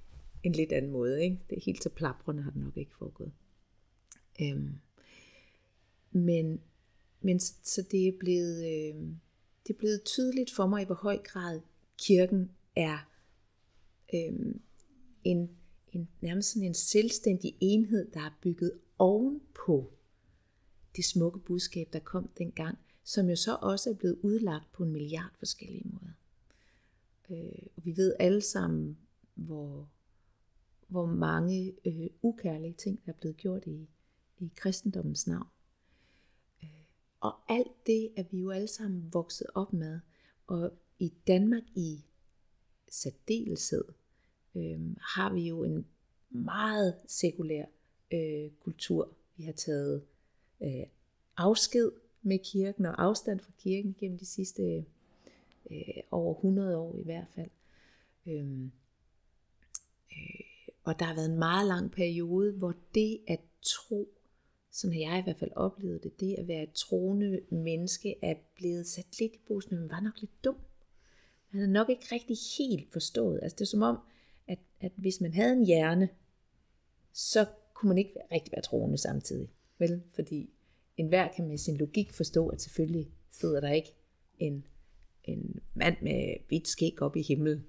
en 0.44 0.52
lidt 0.52 0.72
anden 0.72 0.92
måde. 0.92 1.24
Ikke? 1.24 1.40
Det 1.50 1.58
er 1.58 1.62
helt 1.66 1.84
så 1.84 1.90
plaprende 1.90 2.44
har 2.44 2.52
det 2.52 2.62
nok 2.62 2.78
ikke 2.78 2.96
foregået. 3.00 3.32
Øhm, 4.42 4.80
men 6.12 6.62
men 7.22 7.40
så, 7.40 7.54
så 7.64 7.82
det, 7.92 8.08
er 8.08 8.12
blevet, 8.20 8.58
øh, 8.66 8.96
det 9.68 9.74
er 9.74 9.78
blevet 9.78 10.04
tydeligt 10.06 10.52
for 10.52 10.68
mig, 10.68 10.82
i 10.82 10.86
hvor 10.86 10.96
høj 10.96 11.18
grad 11.18 11.62
kirken 11.98 12.52
er 12.76 13.10
øh, 14.14 14.56
en, 15.24 15.50
en, 15.92 16.10
nærmest 16.22 16.50
sådan 16.50 16.68
en 16.68 16.74
selvstændig 16.74 17.58
enhed, 17.60 18.12
der 18.12 18.20
er 18.20 18.40
bygget 18.42 18.72
ovenpå 18.98 19.94
det 20.96 21.06
smukke 21.06 21.40
budskab, 21.40 21.90
der 21.94 22.00
kom 22.00 22.30
dengang, 22.38 22.78
som 23.04 23.30
jo 23.30 23.36
så 23.36 23.58
også 23.62 23.90
er 23.90 23.94
blevet 23.94 24.20
udlagt 24.22 24.72
på 24.72 24.84
en 24.84 24.92
milliard 24.92 25.32
forskellige 25.40 25.90
måder. 25.90 26.14
Øh, 27.30 27.68
og 27.76 27.86
vi 27.86 27.98
ved 27.98 28.16
alle 28.20 28.42
sammen, 28.42 28.98
hvor, 29.36 29.90
hvor 30.88 31.06
mange 31.06 31.74
øh, 31.86 32.10
ukærlige 32.22 32.74
ting, 32.74 33.06
der 33.06 33.12
er 33.12 33.16
blevet 33.16 33.38
gjort 33.38 33.64
i, 33.68 33.88
i 34.40 34.52
kristendommens 34.56 35.28
navn. 35.28 35.48
Øh, 36.64 36.70
og 37.20 37.34
alt 37.50 37.88
det 37.88 38.12
er 38.16 38.24
vi 38.32 38.40
jo 38.40 38.50
alle 38.50 38.68
sammen 38.68 39.14
vokset 39.14 39.48
op 39.56 39.74
med. 39.74 40.00
Og 40.48 40.72
i 41.00 41.14
Danmark 41.28 41.64
i 41.76 42.06
særdeleshed 42.92 43.84
øh, 44.56 44.96
har 45.00 45.34
vi 45.34 45.48
jo 45.48 45.64
en 45.64 45.86
meget 46.30 46.96
sekulær 47.08 47.66
øh, 48.12 48.52
kultur. 48.60 49.10
Vi 49.36 49.44
har 49.44 49.52
taget 49.52 50.04
øh, 50.62 50.86
afsked 51.38 51.92
med 52.22 52.40
kirken 52.40 52.86
og 52.86 53.04
afstand 53.04 53.40
fra 53.40 53.52
kirken 53.58 53.96
gennem 54.00 54.18
de 54.18 54.26
sidste 54.26 54.86
øh, 55.72 56.04
over 56.12 56.36
100 56.36 56.78
år 56.78 56.96
i 56.96 57.04
hvert 57.04 57.28
fald. 57.36 57.50
Øhm, 58.28 58.72
øh, 60.12 60.46
og 60.84 61.00
der 61.00 61.06
har 61.06 61.16
været 61.16 61.30
en 61.32 61.40
meget 61.40 61.68
lang 61.68 61.92
periode, 61.92 62.54
hvor 62.54 62.74
det 62.96 63.20
at 63.28 63.40
tro, 63.62 64.10
sådan 64.72 64.94
har 64.94 65.12
jeg 65.12 65.20
i 65.20 65.24
hvert 65.24 65.40
fald 65.40 65.52
oplevet 65.56 66.04
det, 66.04 66.20
det 66.20 66.36
at 66.36 66.48
være 66.48 66.64
et 66.64 66.72
troende 66.72 67.42
menneske 67.50 68.16
er 68.22 68.36
blevet 68.56 68.88
sat 68.88 69.20
lidt 69.20 69.36
i 69.36 69.40
bussen, 69.48 69.80
men 69.80 69.90
var 69.90 70.00
nok 70.00 70.22
lidt 70.22 70.44
dum. 70.44 70.56
Man 71.52 71.60
havde 71.60 71.74
nok 71.74 71.90
ikke 71.90 72.06
rigtig 72.12 72.38
helt 72.58 72.94
forstået. 72.94 73.40
Altså 73.44 73.56
det 73.56 73.62
er 73.62 73.66
som 73.66 73.82
om, 73.82 73.98
at, 74.48 74.60
at 74.80 74.92
hvis 74.96 75.22
man 75.22 75.34
havde 75.34 75.54
en 75.54 75.66
hjerne, 75.66 76.10
så 77.14 77.46
kunne 77.74 77.90
man 77.90 77.98
ikke 77.98 78.14
rigtig 78.32 78.52
være 78.52 78.62
troende 78.62 78.98
samtidig. 78.98 79.50
Vel? 79.80 80.02
Fordi 80.16 80.50
enhver 80.98 81.28
kan 81.36 81.48
med 81.48 81.58
sin 81.58 81.78
logik 81.78 82.14
forstå, 82.14 82.48
at 82.48 82.62
selvfølgelig 82.62 83.12
sidder 83.32 83.60
der 83.60 83.72
ikke 83.72 83.94
en 84.38 84.66
en 85.24 85.60
mand 85.74 85.96
med 86.02 86.48
hvidt 86.48 86.68
skæg 86.68 87.02
op 87.02 87.16
i 87.16 87.22
himlen. 87.22 87.66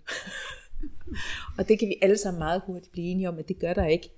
og 1.59 1.69
det 1.69 1.79
kan 1.79 1.89
vi 1.89 1.97
alle 2.03 2.17
sammen 2.17 2.39
meget 2.39 2.63
hurtigt 2.67 2.93
blive 2.93 3.07
enige 3.07 3.29
om, 3.29 3.39
at 3.39 3.49
det 3.49 3.59
gør 3.59 3.75
der 3.75 3.87
ikke. 3.87 4.11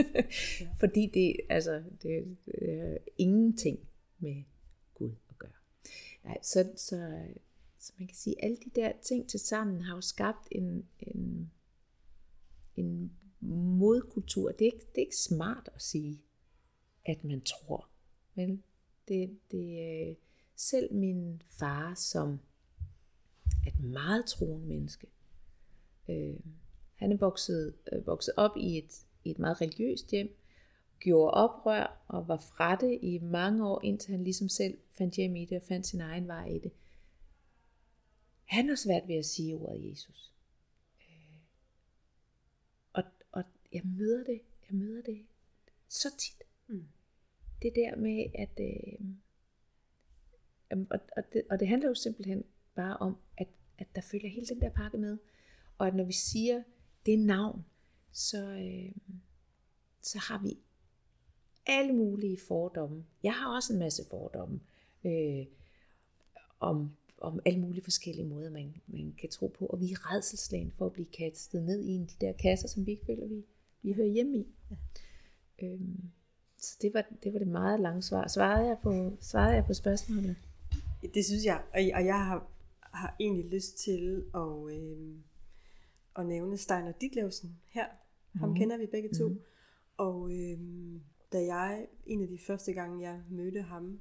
Fordi 0.80 1.10
det, 1.14 1.36
altså, 1.48 1.82
det, 2.02 2.36
det 2.46 2.80
er 2.80 2.96
ingenting 3.18 3.78
med 4.18 4.42
Gud 4.94 5.12
at 5.30 5.38
gøre. 5.38 5.50
Nej, 6.24 6.38
så, 6.42 6.68
så, 6.76 7.24
så 7.78 7.92
man 7.98 8.08
kan 8.08 8.16
sige, 8.16 8.34
at 8.38 8.44
alle 8.44 8.56
de 8.56 8.70
der 8.80 8.92
ting 9.02 9.28
til 9.28 9.40
sammen 9.40 9.80
har 9.80 9.94
jo 9.94 10.00
skabt 10.00 10.48
en, 10.50 10.86
en, 11.00 11.50
en 12.76 13.12
modkultur. 13.78 14.50
Det 14.50 14.60
er, 14.60 14.72
ikke, 14.72 14.86
det 14.86 14.96
er 14.96 15.06
ikke 15.06 15.16
smart 15.16 15.68
at 15.74 15.82
sige, 15.82 16.22
at 17.06 17.24
man 17.24 17.40
tror. 17.40 17.88
Men 18.34 18.62
det, 19.08 19.38
det, 19.50 20.08
øh, 20.08 20.16
selv 20.56 20.94
min 20.94 21.42
far, 21.48 21.94
som 21.94 22.40
et 23.66 23.80
meget 23.80 24.26
troende 24.26 24.66
menneske. 24.66 25.06
Øh, 26.08 26.40
han 26.94 27.12
er 27.12 27.16
vokset, 27.16 27.74
øh, 27.92 28.06
vokset 28.06 28.34
op 28.36 28.56
i 28.56 28.78
et, 28.78 29.06
i 29.24 29.30
et 29.30 29.38
meget 29.38 29.60
religiøst 29.60 30.10
hjem, 30.10 30.36
gjorde 31.00 31.30
oprør 31.30 32.04
og 32.08 32.28
var 32.28 32.36
fra 32.36 32.76
det 32.76 32.98
i 33.02 33.18
mange 33.18 33.66
år, 33.66 33.80
indtil 33.84 34.10
han 34.10 34.24
ligesom 34.24 34.48
selv 34.48 34.78
fandt 34.92 35.14
hjem 35.14 35.36
i 35.36 35.44
det 35.44 35.56
og 35.56 35.66
fandt 35.68 35.86
sin 35.86 36.00
egen 36.00 36.28
vej 36.28 36.46
i 36.46 36.58
det. 36.58 36.72
Han 38.44 38.68
har 38.68 38.76
svært 38.76 39.08
ved 39.08 39.14
at 39.14 39.26
sige 39.26 39.54
ordet 39.54 39.90
Jesus. 39.90 40.32
Øh, 41.00 41.38
og, 42.92 43.02
og 43.32 43.44
jeg 43.72 43.82
møder 43.84 44.24
det, 44.24 44.40
jeg 44.70 44.78
møder 44.78 45.02
det 45.02 45.26
så 45.88 46.08
tit. 46.18 46.42
Mm. 46.66 46.88
Det 47.62 47.72
der 47.76 47.96
med, 47.96 48.26
at 48.34 48.60
øh, 48.60 49.06
og, 50.70 51.00
og, 51.16 51.22
det, 51.32 51.42
og 51.50 51.60
det 51.60 51.68
handler 51.68 51.88
jo 51.88 51.94
simpelthen 51.94 52.44
bare 52.74 52.96
om, 52.96 53.16
at, 53.36 53.48
at 53.78 53.86
der 53.94 54.00
følger 54.00 54.30
hele 54.30 54.46
den 54.46 54.60
der 54.60 54.70
pakke 54.70 54.98
med. 54.98 55.18
Og 55.78 55.86
at 55.86 55.94
når 55.94 56.04
vi 56.04 56.12
siger 56.12 56.62
det 57.06 57.18
navn, 57.18 57.64
så, 58.12 58.48
øh, 58.48 58.92
så 60.02 60.18
har 60.18 60.42
vi 60.42 60.58
alle 61.66 61.92
mulige 61.92 62.38
fordomme. 62.48 63.04
Jeg 63.22 63.34
har 63.34 63.56
også 63.56 63.72
en 63.72 63.78
masse 63.78 64.04
fordomme 64.10 64.60
øh, 65.04 65.46
om, 66.60 66.96
om 67.18 67.40
alle 67.46 67.60
mulige 67.60 67.84
forskellige 67.84 68.26
måder, 68.26 68.50
man, 68.50 68.74
man 68.86 69.14
kan 69.20 69.30
tro 69.30 69.46
på. 69.46 69.66
Og 69.66 69.80
vi 69.80 69.92
er 69.92 70.14
redselslagen 70.14 70.72
for 70.78 70.86
at 70.86 70.92
blive 70.92 71.06
kastet 71.06 71.62
ned 71.62 71.84
i 71.84 71.88
en 71.88 72.02
af 72.02 72.08
de 72.08 72.26
der 72.26 72.32
kasser, 72.32 72.68
som 72.68 72.86
vi 72.86 72.90
ikke 72.90 73.06
føler, 73.06 73.26
vi, 73.26 73.44
vi 73.82 73.92
hører 73.92 74.08
hjemme 74.08 74.38
i. 74.38 74.46
Ja. 74.70 74.76
Øhm, 75.66 76.10
så 76.58 76.76
det 76.82 76.94
var, 76.94 77.04
det 77.22 77.32
var 77.32 77.38
det 77.38 77.48
meget 77.48 77.80
lange 77.80 78.02
svar. 78.02 78.28
Svarede 78.28 78.66
jeg 78.66 78.76
på, 78.82 79.16
svarede 79.20 79.54
jeg 79.54 79.64
på 79.64 79.74
spørgsmålet? 79.74 80.36
Det 81.14 81.24
synes 81.24 81.44
jeg, 81.44 81.62
og 81.74 82.04
jeg 82.06 82.26
har 82.26 82.46
har 82.96 83.16
egentlig 83.20 83.44
lyst 83.44 83.78
til 83.78 84.24
at, 84.34 84.70
øh, 84.70 85.16
at 86.16 86.26
nævne 86.26 86.56
Steiner 86.56 86.92
Ditlevsen 86.92 87.58
her. 87.68 87.86
Ham 88.34 88.48
mm. 88.48 88.54
kender 88.54 88.76
vi 88.76 88.86
begge 88.86 89.08
to. 89.18 89.28
Mm. 89.28 89.40
Og 89.96 90.30
øh, 90.32 90.58
da 91.32 91.44
jeg, 91.44 91.86
en 92.06 92.22
af 92.22 92.28
de 92.28 92.38
første 92.38 92.72
gange, 92.72 93.10
jeg 93.10 93.22
mødte 93.30 93.62
ham, 93.62 94.00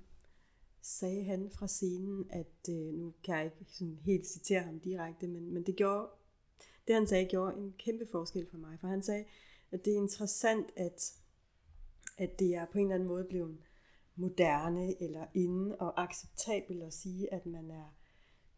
sagde 0.81 1.23
han 1.23 1.49
fra 1.51 1.67
scenen, 1.67 2.25
at 2.29 2.69
øh, 2.69 2.93
nu 2.93 3.13
kan 3.23 3.35
jeg 3.35 3.45
ikke 3.45 3.65
sådan 3.73 3.99
helt 4.01 4.27
citere 4.27 4.61
ham 4.61 4.79
direkte, 4.79 5.27
men, 5.27 5.53
men 5.53 5.63
det 5.63 5.75
gjorde, 5.75 6.07
det 6.87 6.95
han 6.95 7.07
sagde, 7.07 7.25
gjorde 7.25 7.57
en 7.57 7.73
kæmpe 7.77 8.07
forskel 8.11 8.47
for 8.51 8.57
mig. 8.57 8.77
For 8.79 8.87
han 8.87 9.03
sagde, 9.03 9.25
at 9.71 9.85
det 9.85 9.93
er 9.93 9.97
interessant, 9.97 10.67
at, 10.75 11.13
at 12.17 12.39
det 12.39 12.55
er 12.55 12.65
på 12.65 12.77
en 12.77 12.83
eller 12.83 12.95
anden 12.95 13.07
måde 13.07 13.25
blevet 13.25 13.57
moderne 14.15 15.01
eller 15.01 15.25
inde 15.33 15.75
og 15.75 16.03
acceptabelt 16.03 16.83
at 16.83 16.93
sige, 16.93 17.33
at 17.33 17.45
man 17.45 17.71
er 17.71 17.95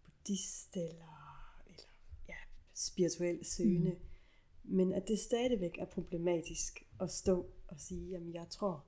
buddhist 0.06 0.78
eller, 0.78 1.62
eller 1.68 1.84
ja, 2.30 2.36
spirituel 2.74 3.46
søgende. 3.46 3.92
Mm. 3.92 4.00
Men 4.64 4.94
at 4.94 5.08
det 5.08 5.20
stadigvæk 5.20 5.78
er 5.78 5.86
problematisk 5.86 6.84
at 7.02 7.12
stå 7.12 7.46
og 7.68 7.80
sige, 7.80 8.16
at 8.16 8.34
jeg 8.34 8.50
tror 8.50 8.86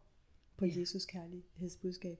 på 0.58 0.66
ja. 0.66 0.80
Jesus 0.80 1.06
kærlighedsbudskab. 1.06 2.20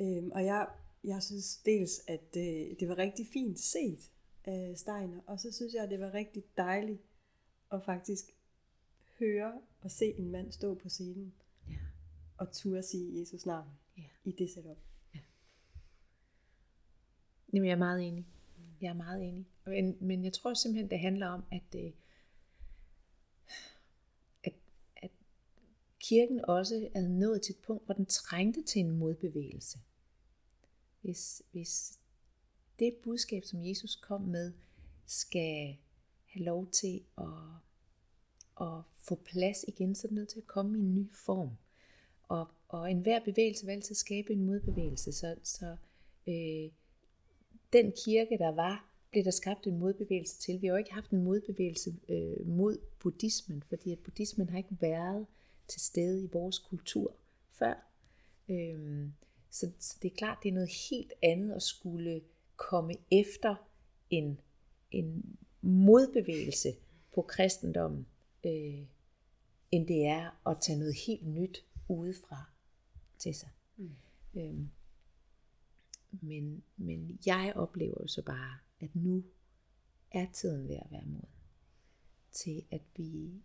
Øhm, 0.00 0.30
og 0.30 0.44
jeg, 0.44 0.68
jeg 1.04 1.22
synes 1.22 1.56
dels, 1.56 2.00
at 2.08 2.34
det, 2.34 2.76
det 2.80 2.88
var 2.88 2.98
rigtig 2.98 3.26
fint 3.32 3.60
set 3.60 4.10
af 4.44 4.78
Steiner, 4.78 5.20
og 5.26 5.40
så 5.40 5.52
synes 5.52 5.74
jeg, 5.74 5.82
at 5.82 5.90
det 5.90 6.00
var 6.00 6.14
rigtig 6.14 6.44
dejligt 6.56 7.02
at 7.72 7.84
faktisk 7.84 8.24
høre 9.18 9.60
og 9.80 9.90
se 9.90 10.14
en 10.18 10.30
mand 10.30 10.52
stå 10.52 10.74
på 10.74 10.88
scenen. 10.88 11.34
Og 12.42 12.52
turde 12.52 12.82
sige 12.82 13.20
Jesus 13.20 13.46
navn 13.46 13.68
ja. 13.98 14.02
i 14.24 14.32
det 14.32 14.50
setup. 14.50 14.76
Jamen, 17.52 17.66
jeg 17.66 17.72
er 17.72 17.78
meget 17.78 18.08
enig. 18.08 18.26
Jeg 18.80 18.88
er 18.88 18.94
meget 18.94 19.28
enig. 19.28 19.46
Men, 19.66 19.96
men 20.00 20.24
jeg 20.24 20.32
tror 20.32 20.54
simpelthen, 20.54 20.90
det 20.90 20.98
handler 20.98 21.26
om, 21.26 21.44
at, 21.50 21.74
øh, 21.76 21.92
at, 24.44 24.52
at 24.96 25.10
kirken 26.00 26.44
også 26.44 26.88
er 26.94 27.08
nået 27.08 27.42
til 27.42 27.52
et 27.52 27.60
punkt, 27.62 27.84
hvor 27.84 27.94
den 27.94 28.06
trængte 28.06 28.62
til 28.62 28.80
en 28.80 28.90
modbevægelse. 28.90 29.78
Hvis, 31.00 31.42
hvis 31.52 31.98
det 32.78 32.94
budskab, 33.02 33.44
som 33.44 33.64
Jesus 33.64 33.96
kom 33.96 34.20
med, 34.20 34.52
skal 35.06 35.76
have 36.26 36.44
lov 36.44 36.70
til 36.70 37.04
at, 37.18 37.24
at 38.60 38.82
få 38.98 39.14
plads 39.14 39.64
igen, 39.68 39.94
så 39.94 40.06
er 40.06 40.08
det 40.08 40.14
nødt 40.14 40.28
til 40.28 40.38
at 40.38 40.46
komme 40.46 40.78
i 40.78 40.80
en 40.80 40.94
ny 40.94 41.12
form 41.12 41.56
og, 42.32 42.46
og 42.68 42.90
enhver 42.90 43.20
bevægelse 43.24 43.66
vil 43.66 43.72
altid 43.72 43.94
skabe 43.94 44.32
en 44.32 44.46
modbevægelse. 44.46 45.12
Så, 45.12 45.36
så 45.42 45.76
øh, 46.26 46.70
den 47.72 47.92
kirke, 48.04 48.38
der 48.38 48.48
var, 48.48 48.90
blev 49.10 49.24
der 49.24 49.30
skabt 49.30 49.66
en 49.66 49.78
modbevægelse 49.78 50.38
til. 50.38 50.62
Vi 50.62 50.66
har 50.66 50.74
jo 50.74 50.78
ikke 50.78 50.92
haft 50.92 51.10
en 51.10 51.24
modbevægelse 51.24 51.94
øh, 52.08 52.46
mod 52.46 52.78
buddhismen, 52.98 53.62
fordi 53.62 53.92
at 53.92 53.98
buddhismen 53.98 54.48
har 54.48 54.58
ikke 54.58 54.76
været 54.80 55.26
til 55.68 55.80
stede 55.80 56.24
i 56.24 56.28
vores 56.32 56.58
kultur 56.58 57.14
før. 57.50 57.74
Øh, 58.48 59.08
så, 59.50 59.70
så 59.78 59.96
det 60.02 60.12
er 60.12 60.16
klart, 60.16 60.38
det 60.42 60.48
er 60.48 60.52
noget 60.52 60.72
helt 60.90 61.12
andet 61.22 61.52
at 61.52 61.62
skulle 61.62 62.20
komme 62.56 62.94
efter 63.10 63.54
en, 64.10 64.40
en 64.90 65.38
modbevægelse 65.60 66.74
på 67.14 67.22
kristendommen, 67.22 68.06
øh, 68.46 68.82
end 69.70 69.86
det 69.86 70.06
er 70.06 70.48
at 70.50 70.56
tage 70.60 70.78
noget 70.78 70.94
helt 71.06 71.26
nyt 71.26 71.64
udefra 71.94 72.44
til 73.18 73.34
sig. 73.34 73.50
Mm. 73.76 73.96
Øhm, 74.34 74.70
men, 76.10 76.64
men 76.76 77.18
jeg 77.26 77.52
oplever 77.56 77.96
jo 78.00 78.06
så 78.06 78.22
bare, 78.22 78.58
at 78.80 78.94
nu 78.94 79.24
er 80.10 80.26
tiden 80.32 80.68
ved 80.68 80.76
at 80.76 80.90
være 80.90 81.06
moden 81.06 81.28
til, 82.32 82.64
at 82.70 82.82
vi, 82.96 83.42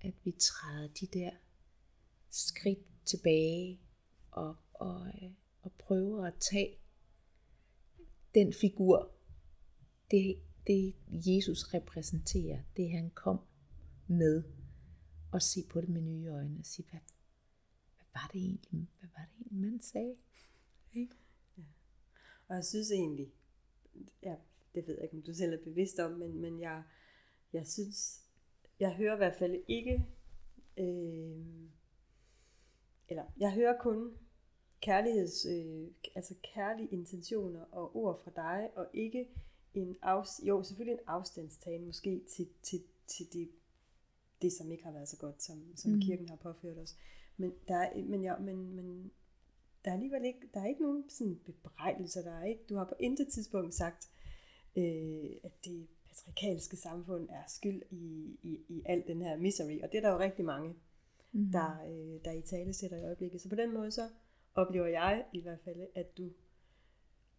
at 0.00 0.14
vi 0.24 0.32
træder 0.32 0.88
de 0.88 1.06
der 1.06 1.30
skridt 2.30 2.78
tilbage 3.04 3.80
og, 4.30 4.56
og, 4.72 5.12
og 5.62 5.72
prøver 5.72 6.26
at 6.26 6.34
tage 6.50 6.78
den 8.34 8.52
figur, 8.60 9.10
det, 10.10 10.42
det 10.66 10.96
Jesus 11.10 11.74
repræsenterer, 11.74 12.62
det 12.76 12.90
han 12.90 13.10
kom 13.10 13.40
med, 14.06 14.44
og 15.32 15.42
se 15.42 15.60
på 15.70 15.80
det 15.80 15.88
med 15.88 16.00
nye 16.00 16.26
øjne 16.26 16.58
og 16.58 16.66
sige, 16.66 16.86
hvad, 16.90 17.00
hvad 17.00 17.13
var 18.14 18.30
det 18.32 18.40
egentlig, 18.40 18.88
hvad 19.00 19.10
var 19.16 19.24
det 19.24 19.46
egentlig, 19.46 19.70
man 19.70 19.80
sagde? 19.80 20.16
Ikke? 20.94 21.16
Ja. 21.58 21.62
Og 22.48 22.54
jeg 22.54 22.64
synes 22.64 22.90
egentlig, 22.90 23.32
ja, 24.22 24.36
det 24.74 24.86
ved 24.86 24.94
jeg 24.94 25.02
ikke, 25.02 25.16
om 25.16 25.22
du 25.22 25.34
selv 25.34 25.52
er 25.52 25.64
bevidst 25.64 25.98
om, 25.98 26.12
men, 26.12 26.40
men 26.40 26.60
jeg, 26.60 26.82
jeg 27.52 27.66
synes, 27.66 28.20
jeg 28.80 28.94
hører 28.94 29.14
i 29.14 29.16
hvert 29.16 29.36
fald 29.36 29.62
ikke, 29.68 30.06
øh, 30.76 31.44
eller 33.08 33.24
jeg 33.36 33.52
hører 33.52 33.78
kun 33.80 34.16
kærligheds, 34.80 35.46
øh, 35.46 35.88
altså 36.14 36.34
kærlige 36.54 36.88
intentioner 36.88 37.60
og 37.60 37.96
ord 37.96 38.24
fra 38.24 38.30
dig, 38.36 38.70
og 38.74 38.86
ikke 38.92 39.28
en 39.74 39.96
af, 40.02 40.24
jo 40.42 40.62
selvfølgelig 40.62 40.92
en 40.92 41.06
afstandstagen 41.06 41.86
måske 41.86 42.24
til, 42.28 42.48
til, 42.62 42.82
til 43.06 43.32
det, 43.32 43.48
det, 44.42 44.52
som 44.52 44.72
ikke 44.72 44.84
har 44.84 44.92
været 44.92 45.08
så 45.08 45.16
godt, 45.16 45.42
som, 45.42 45.76
som 45.76 45.92
mm. 45.92 46.00
kirken 46.00 46.28
har 46.28 46.36
påført 46.36 46.78
os. 46.78 46.96
Men 47.36 47.54
der 47.68 47.76
er, 47.76 48.04
men, 48.04 48.22
ja, 48.22 48.38
men, 48.38 48.76
men 48.76 49.12
der 49.84 49.90
er 49.90 49.94
alligevel 49.94 50.24
ikke, 50.24 50.48
der 50.54 50.60
er 50.60 50.66
ikke 50.66 50.82
nogen 50.82 51.10
sådan 51.10 51.40
bebrejdelser, 51.44 52.22
der 52.22 52.32
er 52.32 52.44
ikke, 52.44 52.62
du 52.68 52.76
har 52.76 52.84
på 52.84 52.94
intet 53.00 53.28
tidspunkt 53.28 53.74
sagt, 53.74 54.10
øh, 54.76 55.30
at 55.42 55.64
det 55.64 55.86
patriarkalske 56.08 56.76
samfund 56.76 57.28
er 57.28 57.42
skyld 57.48 57.82
i, 57.90 58.36
i, 58.42 58.60
i 58.68 58.82
al 58.86 59.04
den 59.06 59.22
her 59.22 59.36
misery, 59.36 59.80
og 59.82 59.92
det 59.92 59.98
er 59.98 60.02
der 60.02 60.12
jo 60.12 60.18
rigtig 60.18 60.44
mange, 60.44 60.74
mm. 61.32 61.52
der, 61.52 61.84
øh, 61.88 62.24
der 62.24 62.32
i 62.32 62.42
tale 62.42 62.72
sætter 62.72 62.96
i 62.96 63.04
øjeblikket. 63.04 63.40
Så 63.40 63.48
på 63.48 63.54
den 63.54 63.74
måde 63.74 63.90
så 63.90 64.08
oplever 64.54 64.86
jeg 64.86 65.24
i 65.32 65.40
hvert 65.40 65.60
fald, 65.64 65.86
at 65.94 66.18
du 66.18 66.30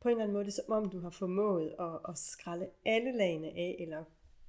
på 0.01 0.09
en 0.09 0.11
eller 0.11 0.23
anden 0.23 0.33
måde, 0.33 0.45
det 0.45 0.51
er 0.51 0.63
som 0.63 0.71
om 0.71 0.89
du 0.89 0.99
har 0.99 1.09
formået 1.09 1.75
at, 1.79 1.99
at 2.09 2.17
skralde 2.17 2.69
alle 2.85 3.17
lagene 3.17 3.47
af, 3.47 3.75
eller 3.79 4.03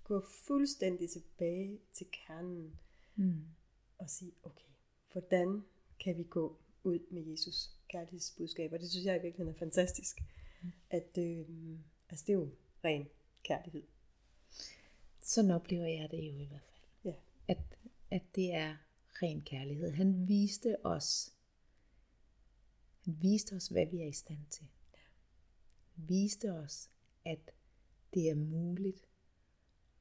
gå 0.05 0.25
fuldstændig 0.47 1.11
tilbage 1.11 1.79
til 1.92 2.07
kernen, 2.12 2.79
mm. 3.16 3.44
og 3.99 4.11
sige, 4.11 4.33
okay, 4.42 4.71
hvordan 5.16 5.64
kan 6.00 6.18
vi 6.18 6.22
gå 6.22 6.57
ud 6.85 6.98
med 7.11 7.22
Jesus 7.22 7.70
kærlighedsbudskab, 7.88 8.72
og 8.72 8.81
det 8.81 8.90
synes 8.90 9.07
jeg 9.07 9.16
i 9.16 9.22
virkeligheden 9.22 9.55
er 9.55 9.59
fantastisk, 9.59 10.20
mm. 10.62 10.72
at 10.90 11.18
øh, 11.18 11.46
altså 12.09 12.24
det 12.26 12.33
er 12.33 12.37
jo 12.37 12.50
ren 12.85 13.09
kærlighed. 13.42 13.83
Sådan 15.20 15.50
oplever 15.50 15.87
jeg 15.87 16.11
det 16.11 16.16
jo 16.16 16.38
i 16.38 16.44
hvert 16.44 16.62
fald. 16.62 16.83
Ja. 17.05 17.12
At, 17.48 17.79
at 18.11 18.22
det 18.35 18.55
er 18.55 18.76
ren 19.22 19.42
kærlighed. 19.42 19.90
Han 19.90 20.29
viste 20.29 20.87
os, 20.87 21.35
han 23.05 23.16
viste 23.22 23.52
os, 23.52 23.68
hvad 23.68 23.87
vi 23.87 24.00
er 24.00 24.09
i 24.09 24.12
stand 24.12 24.46
til. 24.50 24.66
Han 25.94 26.09
viste 26.09 26.52
os, 26.52 26.90
at 27.24 27.50
det 28.14 28.31
er 28.31 28.35
muligt 28.35 29.09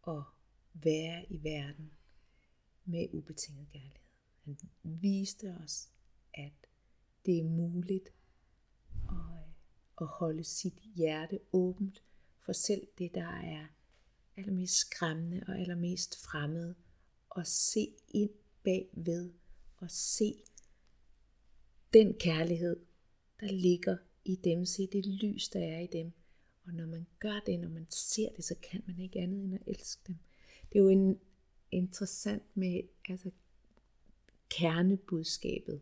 at 0.07 0.23
være 0.73 1.25
i 1.31 1.43
verden 1.43 1.91
med 2.85 3.07
ubetinget 3.13 3.67
kærlighed. 3.69 4.04
Han 4.45 4.57
viste 4.83 5.57
os, 5.63 5.89
at 6.33 6.53
det 7.25 7.39
er 7.39 7.43
muligt 7.43 8.13
at, 9.09 9.43
at 10.01 10.07
holde 10.07 10.43
sit 10.43 10.79
hjerte 10.95 11.39
åbent 11.53 12.03
for 12.39 12.53
selv 12.53 12.87
det, 12.97 13.13
der 13.13 13.27
er 13.27 13.67
allermest 14.37 14.75
skræmmende 14.75 15.43
og 15.47 15.59
allermest 15.59 16.23
fremmede, 16.23 16.75
og 17.29 17.47
se 17.47 17.95
ind 18.09 18.29
bagved 18.63 19.33
og 19.77 19.91
se 19.91 20.43
den 21.93 22.13
kærlighed, 22.13 22.79
der 23.39 23.51
ligger 23.51 23.97
i 24.25 24.35
dem, 24.35 24.65
se 24.65 24.87
det 24.87 25.05
lys, 25.05 25.49
der 25.49 25.59
er 25.59 25.79
i 25.79 25.87
dem. 25.87 26.11
Og 26.65 26.73
når 26.73 26.85
man 26.85 27.07
gør 27.19 27.39
det, 27.45 27.59
når 27.59 27.69
man 27.69 27.87
ser 27.89 28.29
det, 28.35 28.45
så 28.45 28.55
kan 28.61 28.83
man 28.87 28.99
ikke 28.99 29.19
andet 29.19 29.43
end 29.43 29.55
at 29.55 29.61
elske 29.67 30.01
dem. 30.07 30.15
Det 30.71 30.79
er 30.79 30.83
jo 30.83 30.89
en, 30.89 31.19
interessant 31.71 32.43
med 32.57 32.81
altså, 33.09 33.31
kernebudskabet. 34.49 35.81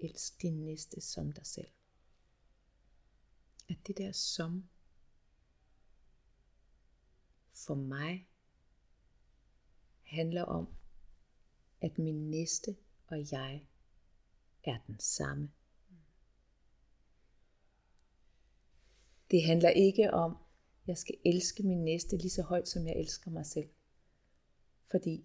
Elsk 0.00 0.42
din 0.42 0.64
næste 0.64 1.00
som 1.00 1.32
dig 1.32 1.46
selv. 1.46 1.68
At 3.68 3.76
det 3.86 3.98
der 3.98 4.12
som 4.12 4.68
for 7.52 7.74
mig 7.74 8.28
handler 10.02 10.42
om, 10.42 10.74
at 11.80 11.98
min 11.98 12.30
næste 12.30 12.76
og 13.06 13.32
jeg 13.32 13.66
er 14.64 14.78
den 14.86 15.00
samme. 15.00 15.52
Det 19.30 19.44
handler 19.44 19.70
ikke 19.70 20.10
om, 20.14 20.32
at 20.32 20.88
jeg 20.88 20.98
skal 20.98 21.14
elske 21.24 21.62
min 21.62 21.84
næste 21.84 22.16
lige 22.16 22.30
så 22.30 22.42
højt, 22.42 22.68
som 22.68 22.86
jeg 22.86 22.96
elsker 22.96 23.30
mig 23.30 23.46
selv. 23.46 23.70
Fordi 24.90 25.24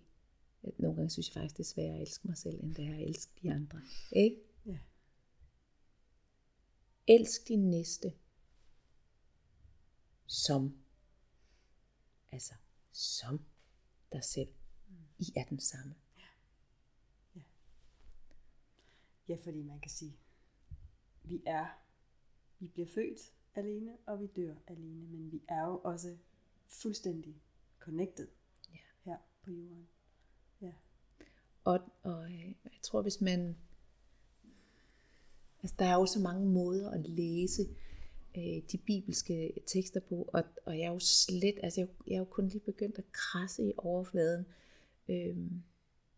at 0.63 0.79
nogle 0.79 0.95
gange 0.95 1.09
synes 1.09 1.27
jeg 1.27 1.33
faktisk, 1.41 1.57
det 1.57 1.63
er 1.63 1.67
sværere 1.67 1.95
at 1.95 2.01
elske 2.01 2.27
mig 2.27 2.37
selv, 2.37 2.63
end 2.63 2.75
det 2.75 2.85
er 2.85 2.93
at 2.93 3.01
elske 3.01 3.31
de 3.41 3.51
andre. 3.51 3.81
Ikke? 4.11 4.37
Ja. 4.65 4.79
Elsk 7.07 7.47
din 7.47 7.69
næste 7.69 8.13
som 10.25 10.77
Altså, 12.31 12.53
som 12.91 13.45
dig 14.11 14.23
selv. 14.23 14.53
I 15.19 15.33
er 15.35 15.43
den 15.43 15.59
samme. 15.59 15.95
Ja. 16.17 16.27
Ja, 17.35 17.41
ja 19.27 19.37
fordi 19.43 19.61
man 19.63 19.79
kan 19.79 19.91
sige, 19.91 20.17
vi 21.23 21.43
er, 21.45 21.67
vi 22.59 22.67
bliver 22.67 22.87
født 22.87 23.33
alene, 23.55 23.97
og 24.05 24.19
vi 24.19 24.27
dør 24.27 24.55
alene, 24.67 25.07
men 25.07 25.31
vi 25.31 25.41
er 25.47 25.65
jo 25.65 25.81
også 25.83 26.17
fuldstændig 26.67 27.41
connected 27.79 28.27
ja. 28.73 28.79
her 29.03 29.17
på 29.41 29.51
jorden. 29.51 29.87
Og, 31.67 31.79
og 32.03 32.23
øh, 32.23 32.47
jeg 32.47 32.81
tror, 32.81 33.01
hvis 33.01 33.21
man... 33.21 33.57
Altså, 35.61 35.75
der 35.79 35.85
er 35.85 35.93
jo 35.93 36.05
så 36.05 36.19
mange 36.19 36.45
måder 36.45 36.91
at 36.91 37.09
læse 37.09 37.61
øh, 38.37 38.61
de 38.71 38.77
bibelske 38.77 39.53
tekster 39.65 39.99
på, 39.99 40.29
og, 40.33 40.43
og 40.65 40.77
jeg 40.79 40.85
er 40.85 40.91
jo 40.91 40.99
slet, 40.99 41.55
altså 41.63 41.81
jeg, 41.81 41.87
jeg 42.07 42.13
er 42.13 42.19
jo 42.19 42.25
kun 42.25 42.47
lige 42.47 42.59
begyndt 42.59 42.97
at 42.97 43.11
krasse 43.11 43.63
i 43.63 43.71
overfladen, 43.77 44.45
øh, 45.09 45.37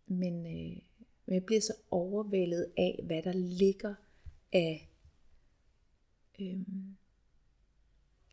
men, 0.08 0.46
øh, 0.46 0.82
men 1.26 1.34
jeg 1.34 1.44
bliver 1.46 1.62
så 1.62 1.74
overvældet 1.92 2.72
af, 2.78 3.00
hvad 3.04 3.24
der 3.24 3.34
ligger 3.34 3.96
af, 4.54 4.90
øh, 6.42 6.60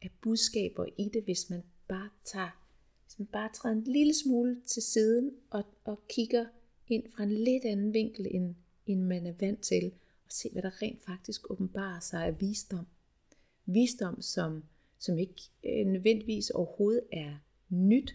af 0.02 0.10
budskaber 0.20 0.86
i 0.98 1.08
det, 1.14 1.22
hvis 1.24 1.50
man 1.50 1.62
bare 1.88 2.10
tager, 2.24 2.62
hvis 3.04 3.18
man 3.18 3.26
bare 3.26 3.50
træder 3.54 3.76
en 3.76 3.84
lille 3.84 4.14
smule 4.14 4.60
til 4.66 4.82
siden 4.82 5.30
og, 5.50 5.64
og 5.84 6.08
kigger 6.08 6.46
ind 6.88 7.04
fra 7.16 7.22
en 7.22 7.32
lidt 7.32 7.64
anden 7.64 7.94
vinkel, 7.94 8.26
end, 8.30 8.54
end 8.86 9.02
man 9.02 9.26
er 9.26 9.34
vant 9.40 9.60
til, 9.60 9.92
og 10.24 10.32
se, 10.32 10.48
hvad 10.52 10.62
der 10.62 10.82
rent 10.82 11.02
faktisk 11.02 11.50
åbenbarer 11.50 12.00
sig 12.00 12.26
af 12.26 12.40
visdom 12.40 12.86
visdom, 13.66 14.22
som, 14.22 14.64
som 14.98 15.18
ikke 15.18 15.42
øh, 15.64 15.86
nødvendigvis 15.86 16.50
overhovedet 16.50 17.02
er 17.12 17.36
nyt 17.68 18.14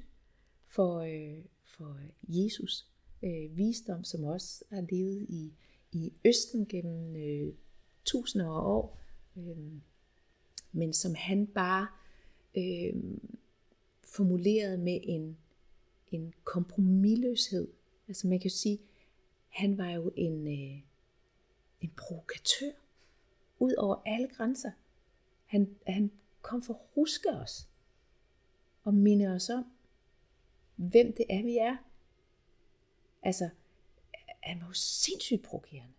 for, 0.67 0.99
øh, 0.99 1.43
for 1.63 1.99
Jesus. 2.27 2.88
Øh, 3.23 3.57
visdom, 3.57 4.03
som 4.03 4.23
også 4.23 4.63
har 4.69 4.86
levet 4.91 5.25
i, 5.29 5.53
i 5.91 6.13
Østen 6.25 6.65
gennem 6.65 7.15
øh, 7.15 7.53
tusinder 8.05 8.47
af 8.47 8.62
år, 8.62 9.01
øh, 9.38 9.57
men 10.71 10.93
som 10.93 11.15
han 11.15 11.47
bare 11.47 11.88
øh, 12.57 13.03
formulerede 14.03 14.77
med 14.77 14.99
en, 15.03 15.38
en 16.12 16.34
kompromilløshed. 16.43 17.67
Altså 18.12 18.28
man 18.28 18.39
kan 18.39 18.50
jo 18.50 18.56
sige, 18.56 18.80
han 19.47 19.78
var 19.78 19.89
jo 19.89 20.12
en, 20.15 20.47
øh, 20.47 20.82
en 21.82 21.93
provokatør 21.97 22.71
ud 23.60 23.74
over 23.74 24.02
alle 24.06 24.28
grænser. 24.28 24.71
Han, 25.45 25.76
han 25.88 26.12
kom 26.41 26.62
for 26.62 26.74
at 26.74 26.80
huske 26.95 27.30
os 27.30 27.67
og 28.84 28.93
minde 28.93 29.28
os 29.28 29.50
om, 29.50 29.65
hvem 30.76 31.13
det 31.13 31.26
er, 31.30 31.43
vi 31.43 31.58
er. 31.58 31.78
Altså, 33.24 33.50
han 34.43 34.62
var 34.62 34.67
jo 34.67 34.74
sindssygt 34.74 35.43
provokerende. 35.43 35.93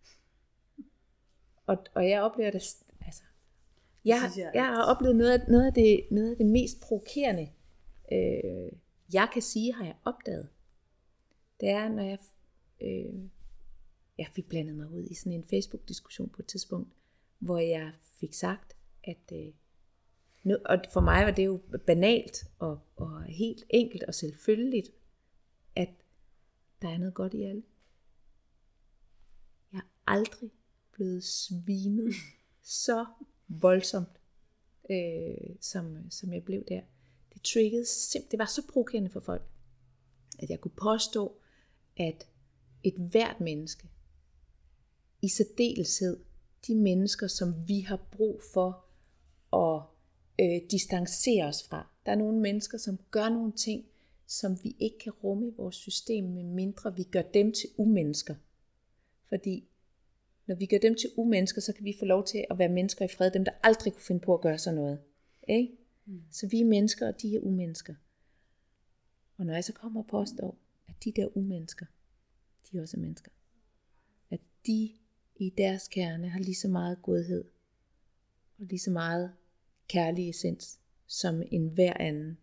Og, 1.67 1.77
og 1.95 2.09
jeg 2.09 2.23
oplever 2.23 2.51
det, 2.51 2.77
altså, 3.07 3.23
jeg, 4.05 4.31
jeg, 4.37 4.51
jeg 4.55 4.67
har 4.67 4.83
oplevet 4.83 5.17
noget 5.17 5.33
af, 5.33 5.49
noget 5.49 5.67
af, 5.67 5.73
det, 5.73 6.07
noget 6.11 6.31
af 6.31 6.37
det 6.37 6.47
mest 6.47 6.81
provokerende, 6.81 7.53
øh, 8.13 8.73
jeg 9.13 9.29
kan 9.33 9.43
sige, 9.43 9.75
har 9.75 9.85
jeg 9.85 9.97
opdaget. 10.05 10.49
Det 11.63 11.71
er, 11.71 11.89
når 11.89 12.03
jeg, 12.03 12.19
øh, 12.81 13.31
jeg 14.19 14.27
fik 14.33 14.49
blandet 14.49 14.77
mig 14.77 14.91
ud 14.91 15.05
i 15.05 15.15
sådan 15.15 15.33
en 15.33 15.45
Facebook-diskussion 15.45 16.29
på 16.29 16.43
et 16.43 16.47
tidspunkt, 16.47 16.93
hvor 17.39 17.59
jeg 17.59 17.93
fik 18.21 18.35
sagt, 18.35 18.77
at 19.05 19.33
øh, 19.33 19.53
nu, 20.43 20.57
og 20.65 20.79
for 20.93 21.01
mig 21.01 21.25
var 21.25 21.31
det 21.31 21.47
jo 21.47 21.61
banalt 21.87 22.45
og, 22.59 22.81
og 22.97 23.23
helt 23.23 23.65
enkelt 23.71 24.03
og 24.03 24.15
selvfølgeligt, 24.15 24.91
at 25.77 25.89
der 26.83 26.89
er 26.89 26.99
noget 26.99 27.15
godt 27.15 27.35
i 27.35 27.43
alle. 27.43 27.63
Jeg 29.73 29.79
er 29.79 29.89
aldrig 30.07 30.51
blevet 30.93 31.25
svinet 31.25 32.15
så 32.83 33.07
voldsomt, 33.49 34.21
øh, 34.91 35.57
som, 35.61 36.11
som 36.11 36.33
jeg 36.33 36.45
blev 36.45 36.65
der. 36.69 36.81
Det 37.35 37.43
triggede 37.43 37.87
simpelthen, 37.87 38.31
det 38.31 38.39
var 38.39 38.47
så 38.47 38.67
provokerende 38.67 39.11
for 39.11 39.21
folk, 39.21 39.43
at 40.39 40.51
jeg 40.51 40.61
kunne 40.61 40.77
påstå, 40.77 41.42
at 41.97 42.29
et 42.83 42.95
hvert 42.95 43.41
menneske, 43.41 43.89
i 45.23 45.29
særdeleshed 45.29 46.17
de 46.67 46.75
mennesker, 46.75 47.27
som 47.27 47.69
vi 47.69 47.81
har 47.81 48.09
brug 48.13 48.41
for 48.53 48.85
at 49.57 49.83
øh, 50.41 50.71
distancere 50.71 51.45
os 51.45 51.69
fra. 51.69 51.87
Der 52.07 52.13
er 52.13 52.17
nogle 52.17 52.41
mennesker, 52.41 52.79
som 52.79 52.99
gør 53.11 53.29
nogle 53.29 53.53
ting, 53.53 53.85
som 54.27 54.59
vi 54.65 54.77
ikke 54.79 54.99
kan 54.99 55.13
rumme 55.13 55.49
i 55.49 55.55
vores 55.57 55.77
system, 55.77 56.25
med 56.25 56.45
mindre 56.45 56.97
vi 56.97 57.03
gør 57.03 57.23
dem 57.23 57.53
til 57.53 57.69
umennesker. 57.77 58.35
Fordi 59.29 59.69
når 60.47 60.55
vi 60.55 60.67
gør 60.67 60.79
dem 60.79 60.95
til 60.95 61.11
umennesker, 61.17 61.61
så 61.61 61.73
kan 61.73 61.85
vi 61.85 61.97
få 61.99 62.05
lov 62.05 62.25
til 62.25 62.45
at 62.51 62.59
være 62.59 62.69
mennesker 62.69 63.05
i 63.05 63.09
fred, 63.09 63.31
dem 63.31 63.45
der 63.45 63.53
aldrig 63.63 63.93
kunne 63.93 64.03
finde 64.03 64.21
på 64.21 64.35
at 64.35 64.41
gøre 64.41 64.59
sådan 64.59 64.75
noget. 64.81 64.99
Ikke? 65.49 65.77
Mm. 66.07 66.23
Så 66.31 66.49
vi 66.49 66.61
er 66.61 66.65
mennesker, 66.65 67.09
og 67.09 67.23
de 67.23 67.37
er 67.37 67.41
umennesker. 67.41 67.95
Og 69.37 69.47
når 69.47 69.55
jeg 69.55 69.65
så 69.65 69.73
kommer 69.73 70.01
og 70.01 70.07
påstår, 70.07 70.59
de 71.05 71.13
der 71.13 71.37
umennesker, 71.37 71.87
de 72.71 72.77
er 72.77 72.83
også 72.83 72.97
mennesker. 72.97 73.31
At 74.31 74.41
de 74.67 74.91
i 75.37 75.51
deres 75.59 75.89
kerne 75.89 76.29
har 76.29 76.39
lige 76.39 76.55
så 76.55 76.69
meget 76.69 77.03
godhed, 77.03 77.45
og 78.59 78.67
lige 78.67 78.79
så 78.79 78.91
meget 78.91 79.33
kærlig 79.89 80.31
essens, 80.31 80.81
som 81.07 81.43
en 81.51 81.69
hver 81.69 81.95
anden. 82.01 82.39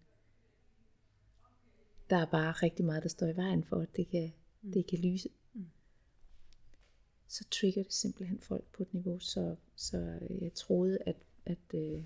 Der 2.10 2.18
er 2.18 2.26
bare 2.26 2.52
rigtig 2.52 2.86
meget, 2.86 3.04
der 3.04 3.10
står 3.10 3.28
i 3.28 3.36
vejen 3.36 3.64
for, 3.64 3.82
at 3.82 3.96
det 3.96 4.10
kan, 4.10 4.32
mm. 4.62 4.72
det 4.72 4.88
kan 4.88 5.00
lyse. 5.00 5.30
Mm. 5.54 5.66
Så 7.28 7.46
trigger 7.52 7.84
det 7.84 7.94
simpelthen 7.94 8.40
folk 8.40 8.64
på 8.74 8.84
et 8.84 8.94
niveau, 8.94 9.20
så, 9.20 9.56
så 9.76 10.20
jeg 10.42 10.54
troede, 10.54 11.00
at, 11.06 11.16
at, 11.46 11.74
øh, 11.74 12.04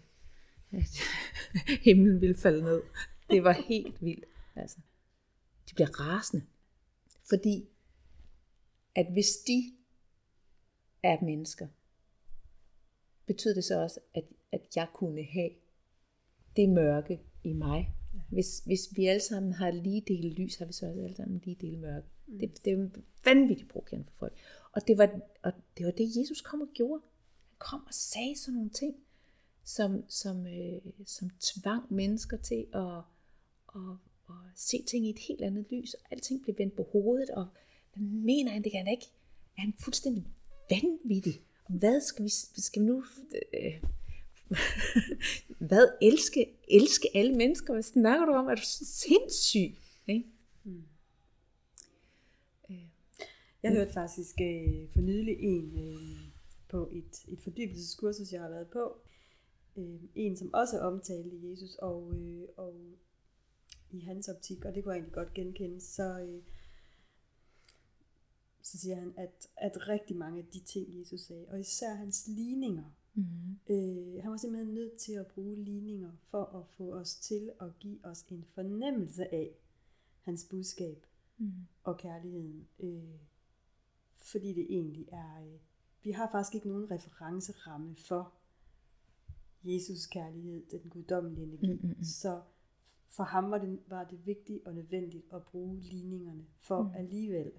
at 0.71 0.97
himlen 1.85 2.21
ville 2.21 2.37
falde 2.37 2.63
ned. 2.63 2.81
Det 3.29 3.43
var 3.43 3.51
helt 3.51 4.01
vildt. 4.01 4.25
Altså. 4.55 4.79
De 5.69 5.75
bliver 5.75 5.99
rasende. 5.99 6.45
Fordi 7.29 7.69
at 8.95 9.11
hvis 9.11 9.37
de 9.47 9.73
er 11.03 11.25
mennesker, 11.25 11.67
betyder 13.25 13.53
det 13.53 13.63
så 13.63 13.81
også, 13.81 13.99
at, 14.13 14.23
at 14.51 14.61
jeg 14.75 14.87
kunne 14.93 15.23
have 15.23 15.49
det 16.55 16.69
mørke 16.69 17.21
i 17.43 17.53
mig. 17.53 17.95
Hvis, 18.29 18.59
hvis 18.59 18.89
vi 18.95 19.05
alle 19.05 19.21
sammen 19.21 19.53
har 19.53 19.71
lige 19.71 20.03
del 20.07 20.33
lys, 20.33 20.55
har 20.55 20.65
vi 20.65 20.73
så 20.73 20.87
også 20.87 21.01
alle 21.01 21.15
sammen 21.15 21.41
lige 21.45 21.57
del 21.61 21.79
mørke. 21.79 22.07
Mm. 22.27 22.39
Det, 22.39 22.65
det 22.65 22.73
er 22.73 22.89
vanvittigt 23.25 23.69
provokerende 23.69 24.07
for 24.07 24.17
folk. 24.17 24.33
Og 24.71 24.87
det, 24.87 24.97
var, 24.97 25.19
og 25.43 25.53
det 25.77 25.85
var 25.85 25.91
det, 25.91 26.17
Jesus 26.17 26.41
kom 26.41 26.61
og 26.61 26.67
gjorde. 26.73 27.01
Han 27.49 27.57
kom 27.57 27.85
og 27.87 27.93
sagde 27.93 28.35
sådan 28.37 28.53
nogle 28.53 28.69
ting, 28.69 28.95
som, 29.63 30.09
som, 30.09 30.47
øh, 30.47 30.81
som 31.05 31.29
tvang 31.39 31.93
mennesker 31.93 32.37
til 32.37 32.67
at, 32.73 32.97
at, 33.75 33.97
og 34.27 34.35
se 34.55 34.83
ting 34.87 35.05
i 35.05 35.09
et 35.09 35.19
helt 35.19 35.41
andet 35.41 35.65
lys, 35.71 35.93
og 35.93 36.01
alting 36.11 36.41
blev 36.41 36.55
vendt 36.57 36.75
på 36.75 36.87
hovedet, 36.91 37.29
og 37.29 37.47
hvad 37.93 38.07
mener 38.07 38.51
han, 38.51 38.63
det 38.63 38.71
kan 38.71 38.85
han 38.85 38.91
ikke? 38.91 39.05
Er 39.57 39.61
han 39.61 39.73
fuldstændig 39.79 40.25
vanvittig? 40.69 41.41
Hvad 41.69 42.01
skal 42.01 42.25
vi, 42.25 42.29
skal 42.61 42.81
vi 42.81 42.85
nu... 42.85 43.03
Øh, 43.53 43.83
hvad? 45.69 45.87
Elske, 46.01 46.53
elske 46.67 47.07
alle 47.13 47.35
mennesker? 47.35 47.73
Hvad 47.73 47.83
snakker 47.83 48.25
du 48.25 48.31
om? 48.31 48.47
Er 48.47 48.55
du 48.55 48.61
sindssyg? 48.81 49.75
Ikke? 50.07 50.25
Hmm. 50.63 50.83
Jeg 53.63 53.71
hørte 53.71 53.93
faktisk 53.93 54.41
øh, 54.41 54.89
for 54.93 55.01
nylig 55.01 55.37
en 55.39 55.77
øh, 55.77 56.33
på 56.69 56.89
et, 56.91 57.25
et 57.27 57.41
fordybelseskursus, 57.43 58.31
jeg 58.31 58.41
har 58.41 58.49
været 58.49 58.67
på. 58.67 58.97
Øh, 59.77 59.99
en, 60.15 60.37
som 60.37 60.53
også 60.53 60.79
omtalte 60.79 61.49
Jesus, 61.49 61.75
og, 61.75 62.13
øh, 62.15 62.47
og 62.57 62.73
i 63.93 63.99
hans 63.99 64.29
optik, 64.29 64.65
og 64.65 64.75
det 64.75 64.83
kunne 64.83 64.93
jeg 64.93 64.99
egentlig 64.99 65.13
godt 65.13 65.33
genkende, 65.33 65.81
så, 65.81 66.19
øh, 66.19 66.43
så 68.61 68.77
siger 68.77 68.95
han, 68.95 69.13
at, 69.17 69.47
at 69.57 69.87
rigtig 69.87 70.17
mange 70.17 70.39
af 70.39 70.45
de 70.53 70.59
ting, 70.59 70.99
Jesus 70.99 71.21
sagde, 71.21 71.45
og 71.49 71.59
især 71.59 71.93
hans 71.93 72.27
ligninger, 72.27 72.91
mm. 73.13 73.23
øh, 73.69 74.21
han 74.21 74.31
var 74.31 74.37
simpelthen 74.37 74.73
nødt 74.73 74.97
til 74.97 75.13
at 75.13 75.27
bruge 75.27 75.55
ligninger 75.55 76.11
for 76.23 76.43
at 76.43 76.67
få 76.67 76.93
os 76.93 77.15
til 77.15 77.51
at 77.61 77.79
give 77.79 77.99
os 78.03 78.21
en 78.21 78.45
fornemmelse 78.53 79.33
af 79.33 79.49
hans 80.21 80.47
budskab 80.49 81.05
mm. 81.37 81.51
og 81.83 81.97
kærligheden. 81.97 82.67
Øh, 82.79 83.19
fordi 84.17 84.53
det 84.53 84.65
egentlig 84.69 85.07
er, 85.11 85.41
øh, 85.45 85.59
vi 86.03 86.11
har 86.11 86.29
faktisk 86.31 86.55
ikke 86.55 86.67
nogen 86.67 86.91
referenceramme 86.91 87.95
for 87.95 88.33
Jesus 89.63 90.05
kærlighed, 90.05 90.65
den 90.71 90.89
guddommelige 90.89 91.43
energi. 91.43 91.73
Mm, 91.73 91.79
mm, 91.87 91.95
mm. 91.97 92.03
Så 92.03 92.41
for 93.15 93.23
ham 93.23 93.51
var 93.51 93.57
det, 93.57 93.79
var 93.87 94.03
det 94.03 94.25
vigtigt 94.25 94.65
og 94.65 94.73
nødvendigt 94.73 95.25
at 95.33 95.43
bruge 95.43 95.79
ligningerne 95.79 96.45
for 96.59 96.81
mm. 96.81 96.95
alligevel 96.95 97.51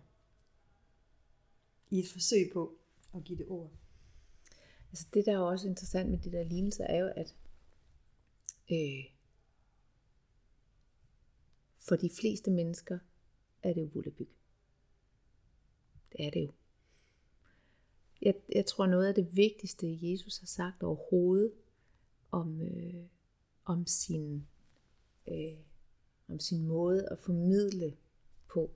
i 1.90 1.98
et 1.98 2.08
forsøg 2.08 2.50
på 2.52 2.78
at 3.14 3.24
give 3.24 3.38
det 3.38 3.46
ord. 3.48 3.70
Altså 4.90 5.06
det, 5.14 5.26
der 5.26 5.32
er 5.32 5.38
også 5.38 5.68
interessant 5.68 6.10
med 6.10 6.18
de 6.18 6.32
der 6.32 6.44
lignelser, 6.44 6.84
er 6.84 6.98
jo, 6.98 7.12
at 7.16 7.34
øh, 8.72 9.04
for 11.76 11.96
de 11.96 12.10
fleste 12.20 12.50
mennesker 12.50 12.98
er 13.62 13.72
det 13.72 13.80
jo 13.80 13.90
Vullabyg. 13.94 14.28
Det 16.12 16.26
er 16.26 16.30
det 16.30 16.46
jo. 16.46 16.52
Jeg, 18.22 18.34
jeg 18.54 18.66
tror, 18.66 18.86
noget 18.86 19.06
af 19.08 19.14
det 19.14 19.36
vigtigste, 19.36 20.10
Jesus 20.10 20.38
har 20.38 20.46
sagt 20.46 20.82
overhovedet 20.82 21.52
om, 22.30 22.60
øh, 22.60 23.04
om, 23.64 23.86
sin, 23.86 24.46
øh, 25.28 25.58
om 26.28 26.40
sin 26.40 26.66
måde 26.66 27.08
at 27.10 27.18
formidle 27.18 27.96
på, 28.48 28.70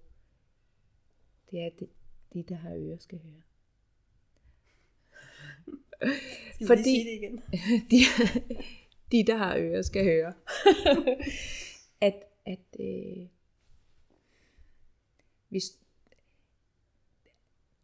det 1.50 1.62
er, 1.62 1.66
at 1.66 1.80
det, 1.80 1.88
de, 2.32 2.42
der 2.42 2.54
har 2.54 2.74
ører, 2.74 2.98
skal 2.98 3.18
høre. 3.18 3.42
Skal 6.54 6.66
Fordi, 6.66 6.82
sige 6.82 7.04
det 7.04 7.12
igen? 7.12 7.36
de, 7.90 7.98
de, 9.12 9.26
der 9.26 9.36
har 9.36 9.56
ører, 9.56 9.82
skal 9.82 10.04
høre. 10.04 10.34
at 12.00 12.24
at 12.48 12.80
øh, 12.80 13.26
hvis 15.48 15.78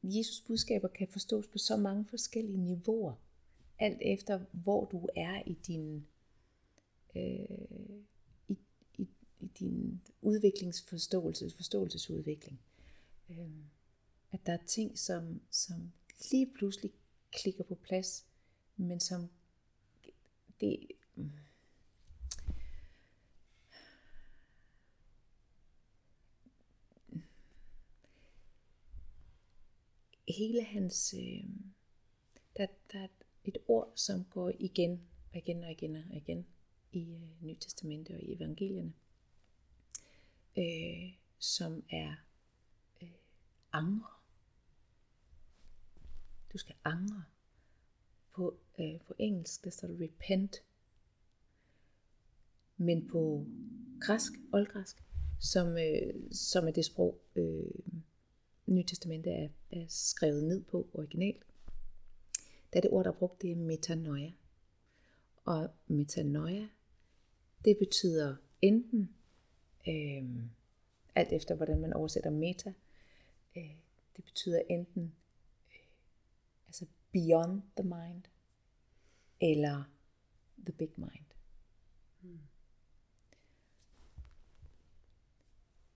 Jesus 0.02 0.40
budskaber 0.40 0.88
kan 0.88 1.08
forstås 1.08 1.48
på 1.48 1.58
så 1.58 1.76
mange 1.76 2.04
forskellige 2.04 2.58
niveauer, 2.58 3.14
alt 3.78 3.98
efter 4.00 4.40
hvor 4.52 4.84
du 4.84 5.08
er 5.16 5.42
i 5.46 5.54
din 5.66 6.06
øh, 7.16 8.04
i, 9.44 9.50
din 9.58 10.00
udviklingsforståelse, 10.22 11.50
forståelsesudvikling. 11.56 12.60
Øh, 13.30 13.50
at 14.32 14.46
der 14.46 14.52
er 14.52 14.64
ting, 14.66 14.98
som, 14.98 15.40
som 15.50 15.92
lige 16.30 16.52
pludselig 16.54 16.92
klikker 17.32 17.64
på 17.64 17.74
plads, 17.74 18.26
men 18.76 19.00
som 19.00 19.28
det, 20.60 20.78
hele 30.28 30.64
hans, 30.64 31.14
øh, 31.18 31.44
der, 32.56 32.66
der 32.92 32.98
er 32.98 33.08
et 33.44 33.58
ord, 33.68 33.92
som 33.94 34.24
går 34.24 34.52
igen 34.58 35.00
og 35.32 35.38
igen 35.38 35.64
og 35.64 35.70
igen 35.70 35.96
og 35.96 36.16
igen 36.16 36.46
i 36.92 37.14
øh, 37.14 37.46
Nyt 37.46 37.56
Testamente 37.60 38.10
og 38.10 38.20
i 38.20 38.32
evangelierne, 38.32 38.92
øh, 40.58 41.12
som 41.38 41.84
er 41.90 42.14
øh, 43.02 43.08
angre. 43.72 44.10
Du 46.52 46.58
skal 46.58 46.74
angre. 46.84 47.24
På, 48.34 48.56
øh, 48.78 49.00
på 49.00 49.14
engelsk, 49.18 49.64
der 49.64 49.70
står 49.70 49.88
repent. 50.00 50.56
Men 52.76 53.08
på 53.08 53.46
græsk, 54.00 54.32
oldgræsk, 54.52 55.04
som, 55.40 55.78
øh, 55.78 56.32
som 56.32 56.68
er 56.68 56.72
det 56.72 56.84
sprog, 56.84 57.20
øh, 57.36 57.70
Nye 58.66 58.84
Testamente 58.84 59.30
er, 59.30 59.48
er 59.70 59.84
skrevet 59.88 60.44
ned 60.44 60.62
på 60.62 60.88
originalt, 60.92 61.44
der 62.72 62.78
er 62.78 62.80
det 62.80 62.90
ord, 62.90 63.04
der 63.04 63.10
er 63.10 63.14
brugt, 63.14 63.42
det 63.42 63.52
er 63.52 63.56
metanoia. 63.56 64.32
Og 65.44 65.70
metanoia, 65.86 66.68
det 67.64 67.76
betyder 67.78 68.36
enten, 68.62 69.14
øh, 69.88 70.44
alt 71.14 71.32
efter 71.32 71.54
hvordan 71.54 71.80
man 71.80 71.92
oversætter 71.92 72.30
meta, 72.30 72.72
øh, 73.56 73.74
det 74.16 74.24
betyder 74.24 74.62
enten 74.70 75.14
øh, 75.70 75.86
altså 76.66 76.86
beyond 77.12 77.62
the 77.76 77.84
mind, 77.84 78.22
eller 79.40 79.84
the 80.58 80.72
big 80.72 80.90
mind. 80.96 81.26
Hmm. 82.20 82.38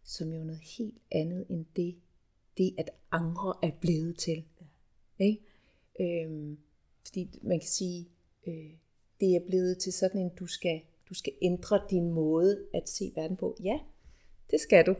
Som 0.03 0.33
jo 0.33 0.44
noget 0.44 0.61
helt 0.61 0.98
andet 1.11 1.46
end 1.51 1.66
det, 1.77 1.96
det 2.59 2.74
at 2.79 2.90
angre 3.11 3.55
er 3.62 3.70
blevet 3.81 4.18
til. 4.18 4.44
Ja. 4.61 4.66
Ikke? 5.24 5.42
Øhm, 6.01 6.59
fordi 7.07 7.40
man 7.42 7.61
kan 7.61 7.68
sige, 7.68 8.09
øh, 8.46 8.72
det 9.20 9.37
er 9.37 9.46
blevet 9.46 9.79
til 9.79 9.92
sådan 9.92 10.20
en, 10.20 10.35
du 10.35 10.46
skal, 10.46 10.83
du 11.08 11.14
skal 11.14 11.32
ændre 11.42 11.86
din 11.90 12.10
måde 12.10 12.66
at 12.74 12.88
se 12.88 13.12
verden 13.14 13.36
på. 13.36 13.56
Ja, 13.62 13.80
det 14.50 14.60
skal 14.60 14.86
du. 14.86 14.96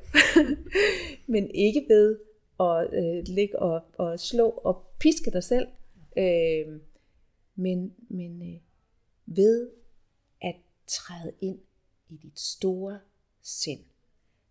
Men 1.32 1.50
ikke 1.50 1.86
ved 1.88 2.18
at 2.60 2.88
øh, 2.92 3.24
ligge 3.26 3.58
og, 3.58 3.82
og 3.98 4.20
slå 4.20 4.48
og 4.48 4.86
piske 5.00 5.30
dig 5.30 5.44
selv. 5.44 5.68
Øh, 6.18 6.80
men 7.54 7.94
men 8.08 8.54
øh, 8.54 8.60
ved 9.26 9.70
at 10.40 10.56
træde 10.86 11.32
ind 11.40 11.60
i 12.08 12.16
dit 12.16 12.40
store 12.40 13.00
sind. 13.42 13.84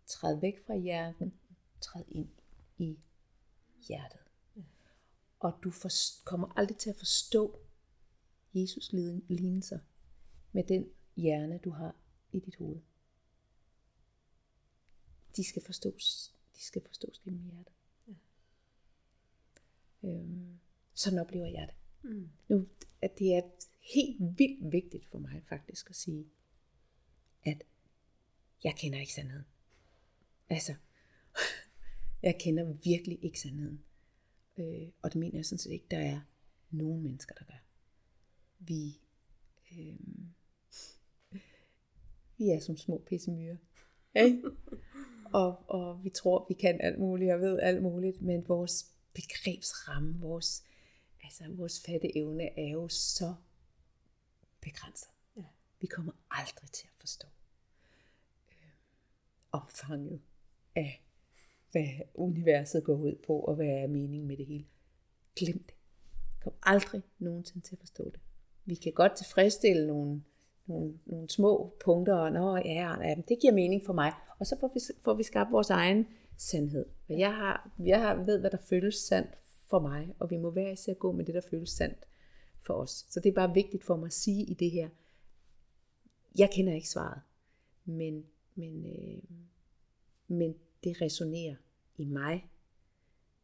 Træd 0.07 0.39
væk 0.39 0.65
fra 0.65 0.75
hjernen, 0.75 1.33
træd 1.81 2.03
ind 2.09 2.29
i 2.77 2.99
hjertet. 3.87 4.19
Og 5.39 5.53
du 5.63 5.71
for, 5.71 5.89
kommer 6.25 6.53
aldrig 6.55 6.77
til 6.77 6.89
at 6.89 6.95
forstå 6.95 7.59
Jesus 8.53 8.91
lignelser 9.27 9.79
med 10.51 10.63
den 10.63 10.89
hjerne, 11.17 11.58
du 11.58 11.69
har 11.69 11.95
i 12.32 12.39
dit 12.39 12.56
hoved. 12.56 12.82
De 15.36 15.43
skal 15.43 15.62
forstås, 15.62 16.36
de 16.56 16.63
skal 16.63 16.82
forstås 16.86 17.19
gennem 17.19 17.43
hjertet. 17.43 17.73
Ja. 18.08 18.13
Øhm, 20.10 20.60
sådan 20.93 21.19
oplever 21.19 21.47
jeg 21.47 21.67
det. 21.67 21.75
Mm. 22.10 22.30
Nu, 22.49 22.67
at 23.01 23.19
det 23.19 23.36
er 23.36 23.41
helt 23.93 24.19
vildt 24.19 24.71
vigtigt 24.71 25.06
for 25.06 25.19
mig 25.19 25.43
faktisk 25.43 25.89
at 25.89 25.95
sige, 25.95 26.25
at 27.45 27.63
jeg 28.63 28.75
kender 28.77 28.99
ikke 28.99 29.13
sandheden. 29.13 29.45
Altså, 30.49 30.75
jeg 32.27 32.38
kender 32.39 32.73
virkelig 32.73 33.23
ikke 33.23 33.39
sandheden. 33.39 33.84
Øh, 34.58 34.89
og 35.01 35.13
det 35.13 35.19
mener 35.19 35.38
jeg 35.38 35.45
sådan 35.45 35.60
set 35.60 35.71
ikke, 35.71 35.88
der 35.91 35.99
er 35.99 36.21
nogen 36.71 37.03
mennesker, 37.03 37.36
der 37.36 37.45
gør. 37.45 37.63
Vi, 38.60 38.99
øh, 39.71 39.99
vi 42.38 42.50
er 42.50 42.60
som 42.60 42.78
små 42.78 43.04
pissemyrer. 43.08 43.58
Ikke? 44.15 44.43
og, 45.34 45.69
og 45.69 46.04
vi 46.04 46.10
tror, 46.10 46.45
vi 46.50 46.54
kan 46.54 46.82
alt 46.82 47.00
muligt 47.00 47.32
og 47.34 47.39
ved 47.39 47.60
alt 47.60 47.82
muligt, 47.82 48.21
men 48.21 48.47
vores 48.47 48.91
begrebsramme, 49.13 50.19
vores, 50.19 50.63
altså 51.23 51.43
vores 51.50 51.84
fatte 51.86 52.17
evne 52.17 52.60
er 52.60 52.69
jo 52.69 52.88
så 52.88 53.36
begrænset. 54.62 55.10
Ja. 55.38 55.43
Vi 55.82 55.88
kommer 55.88 56.12
aldrig 56.32 56.71
til 56.71 56.88
at 56.88 57.00
forstå 57.00 57.28
øh, 58.52 58.69
omfanget 59.52 60.21
af 60.76 61.04
hvad 61.71 61.88
universet 62.13 62.84
går 62.84 62.95
ud 62.95 63.15
på, 63.28 63.39
og 63.39 63.56
hvad 63.56 63.67
er 63.67 63.88
meningen 63.88 64.28
med 64.28 64.38
det 64.38 64.45
hele. 64.45 64.65
Glem 65.36 65.63
det. 65.63 65.73
Kom 66.39 66.54
aldrig 66.63 67.02
nogensinde 67.19 67.67
til 67.67 67.76
at 67.76 67.80
forstå 67.80 68.06
det. 68.06 68.19
Vi 68.65 68.76
kan 68.76 68.93
godt 68.93 69.17
tilfredsstille 69.17 69.88
nogle, 69.88 70.23
nogle, 70.67 70.99
nogle 71.06 71.30
små 71.30 71.73
punkter, 71.86 72.15
og 72.15 72.32
Nå, 72.32 72.56
ja, 72.56 73.08
ja, 73.08 73.15
det 73.30 73.39
giver 73.41 73.53
mening 73.53 73.86
for 73.86 73.93
mig. 73.93 74.13
Og 74.39 74.47
så 74.47 74.58
får 74.60 74.71
vi, 74.73 74.80
får 75.03 75.13
vi 75.13 75.23
skabt 75.23 75.51
vores 75.51 75.69
egen 75.69 76.08
sandhed. 76.38 76.86
Jeg, 77.10 77.36
har, 77.36 77.71
jeg 77.80 78.01
har, 78.01 78.15
ved, 78.23 78.39
hvad 78.39 78.51
der 78.51 78.58
føles 78.69 78.95
sandt 78.95 79.30
for 79.69 79.80
mig, 79.80 80.15
og 80.19 80.30
vi 80.30 80.38
må 80.38 80.49
være 80.49 80.73
især 80.73 80.93
gå 80.93 81.12
med 81.12 81.25
det, 81.25 81.36
der 81.36 81.41
føles 81.49 81.69
sandt 81.69 82.08
for 82.62 82.73
os. 82.73 83.06
Så 83.10 83.19
det 83.19 83.30
er 83.30 83.34
bare 83.34 83.53
vigtigt 83.53 83.84
for 83.84 83.95
mig 83.95 84.06
at 84.08 84.13
sige 84.13 84.43
i 84.43 84.53
det 84.53 84.71
her, 84.71 84.89
jeg 86.38 86.49
kender 86.51 86.73
ikke 86.73 86.89
svaret, 86.89 87.21
men, 87.86 88.25
men, 88.56 88.86
øh, 88.86 89.23
men 90.27 90.56
det 90.84 91.01
resonerer 91.01 91.56
i 91.97 92.06
mig, 92.06 92.49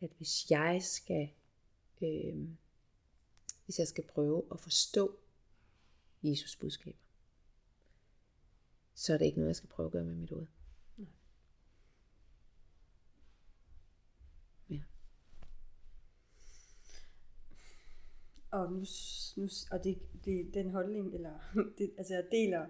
at 0.02 0.10
hvis 0.18 0.52
jeg 0.52 0.82
skal, 0.82 1.30
øh, 2.02 2.48
hvis 3.66 3.80
jeg 3.80 3.88
skal 3.88 4.04
prøve 4.04 4.44
at 4.52 4.60
forstå 4.60 5.16
Jesus 6.24 6.56
budskab, 6.56 6.96
så 8.94 9.14
er 9.14 9.18
det 9.18 9.26
ikke 9.26 9.38
noget, 9.38 9.48
jeg 9.48 9.56
skal 9.56 9.70
prøve 9.70 9.86
at 9.86 9.92
gøre 9.92 10.04
med 10.04 10.16
mit 10.16 10.30
hoved. 10.30 10.48
Ja. 14.70 14.82
Og, 18.52 18.72
nu, 18.72 18.86
nu, 19.36 19.50
og 19.72 19.84
det, 19.84 20.02
det, 20.26 20.54
den 20.54 20.70
holdning, 20.70 21.14
eller 21.14 21.40
det, 21.78 21.94
altså 21.98 22.14
jeg 22.14 22.28
deler 22.32 22.66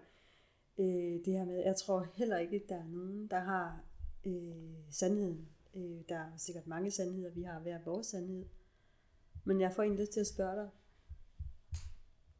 øh, 0.78 1.26
det 1.26 1.34
her 1.34 1.46
med, 1.46 1.64
jeg 1.64 1.76
tror 1.76 2.08
heller 2.14 2.38
ikke, 2.38 2.56
at 2.56 2.70
der 2.70 2.76
er 2.76 2.88
nogen, 2.88 3.28
der 3.28 3.40
har 3.40 3.84
øh, 4.26 4.76
sandheden. 4.90 5.50
Øh, 5.76 6.02
der 6.10 6.18
er 6.18 6.38
sikkert 6.38 6.68
mange 6.68 6.92
sandheder, 6.92 7.32
vi 7.32 7.44
har 7.44 7.60
hver 7.60 7.84
vores 7.86 8.08
sandhed. 8.08 8.46
Men 9.44 9.62
jeg 9.62 9.74
får 9.74 9.84
egentlig 9.84 10.02
lyst 10.02 10.14
til 10.14 10.20
at 10.20 10.28
spørge 10.28 10.56
dig, 10.56 10.70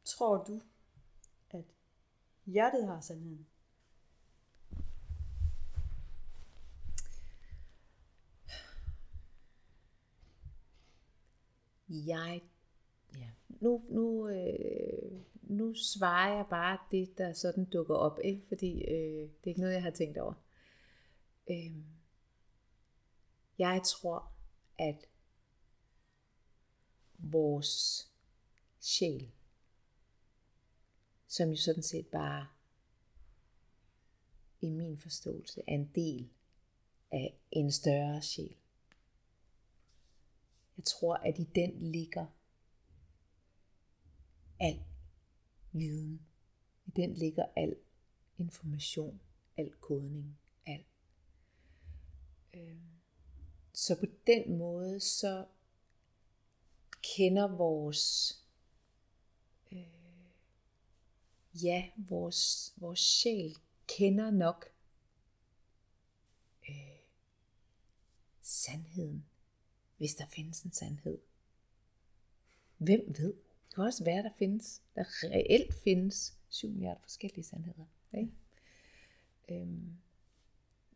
tror 0.04 0.44
du, 0.44 0.60
at 1.50 1.64
hjertet 2.46 2.86
har 2.86 3.00
sandheden? 3.00 3.46
Jeg, 11.94 12.42
ja, 13.16 13.30
nu, 13.48 13.84
nu, 13.88 14.28
øh, 14.28 15.20
nu 15.42 15.74
svarer 15.74 16.36
jeg 16.36 16.46
bare 16.50 16.78
det, 16.90 17.18
der 17.18 17.32
sådan 17.32 17.64
dukker 17.64 17.94
op, 17.94 18.18
ikke? 18.24 18.42
fordi 18.48 18.84
øh, 18.84 19.28
det 19.28 19.44
er 19.44 19.48
ikke 19.48 19.60
noget, 19.60 19.74
jeg 19.74 19.82
har 19.82 19.90
tænkt 19.90 20.18
over. 20.18 20.34
Øh, 21.50 21.76
jeg 23.58 23.80
tror, 23.84 24.32
at 24.78 25.06
vores 27.18 28.04
sjæl, 28.80 29.30
som 31.28 31.50
jo 31.50 31.56
sådan 31.56 31.82
set 31.82 32.06
bare 32.06 32.46
i 34.60 34.70
min 34.70 34.98
forståelse 34.98 35.60
er 35.60 35.74
en 35.74 35.90
del 35.94 36.30
af 37.12 37.38
en 37.50 37.72
større 37.72 38.22
sjæl. 38.22 38.56
Jeg 40.76 40.84
tror, 40.84 41.14
at 41.14 41.38
i 41.38 41.44
den 41.44 41.92
ligger 41.92 42.26
al 44.60 44.82
viden. 45.72 46.26
I 46.86 46.90
den 46.90 47.14
ligger 47.14 47.46
al 47.56 47.76
information, 48.38 49.20
al 49.56 49.72
kodning, 49.80 50.38
al 50.66 50.84
øhm, 52.54 52.94
så 53.72 53.96
på 54.00 54.06
den 54.26 54.58
måde, 54.58 55.00
så 55.00 55.46
kender 57.16 57.56
vores, 57.56 58.34
øh, 59.72 59.78
ja, 61.54 61.90
vores, 61.96 62.72
vores 62.76 63.00
sjæl 63.00 63.56
kender 63.86 64.30
nok 64.30 64.64
øh, 66.68 66.98
sandheden, 68.42 69.26
hvis 69.96 70.14
der 70.14 70.26
findes 70.26 70.62
en 70.62 70.72
sandhed. 70.72 71.18
Hvem 72.78 73.14
ved? 73.18 73.34
Det 73.66 73.74
kan 73.74 73.84
også 73.84 74.04
være, 74.04 74.22
der 74.22 74.30
findes, 74.38 74.82
der 74.94 75.04
reelt 75.24 75.74
findes 75.74 76.38
7 76.48 76.70
milliarder 76.70 77.00
forskellige 77.02 77.44
sandheder. 77.44 77.84
Ikke? 78.12 78.32
Øhm, 79.50 79.96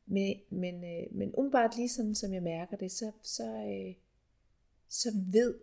men, 0.06 0.40
men, 0.50 0.84
øh, 0.84 1.14
men 1.14 1.34
umiddelbart 1.34 1.76
lige 1.76 1.88
sådan, 1.88 2.14
som 2.14 2.32
jeg 2.34 2.42
mærker 2.42 2.76
det, 2.76 2.92
så, 2.92 3.12
så, 3.22 3.44
øh, 3.44 3.94
så 4.88 5.08
ved 5.32 5.58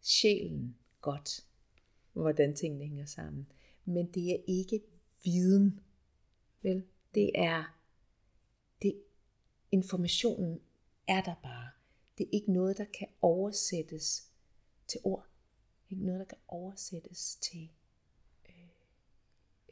sjælen 0.00 0.76
godt, 1.00 1.46
hvordan 2.12 2.54
tingene 2.54 2.84
hænger 2.84 3.06
sammen. 3.06 3.46
Men 3.84 4.06
det 4.06 4.32
er 4.32 4.38
ikke 4.46 4.80
viden. 5.24 5.80
Vel? 6.62 6.84
Det 7.14 7.30
er, 7.34 7.78
det, 8.82 9.02
informationen 9.72 10.60
er 11.08 11.22
der 11.22 11.34
bare. 11.42 11.70
Det 12.18 12.24
er 12.24 12.30
ikke 12.32 12.52
noget, 12.52 12.78
der 12.78 12.84
kan 12.84 13.08
oversættes 13.22 14.32
til 14.86 15.00
ord. 15.04 15.26
Ikke 15.90 16.04
noget, 16.04 16.18
der 16.18 16.26
kan 16.26 16.38
oversættes 16.48 17.36
til 17.36 17.70
øh, 18.48 18.68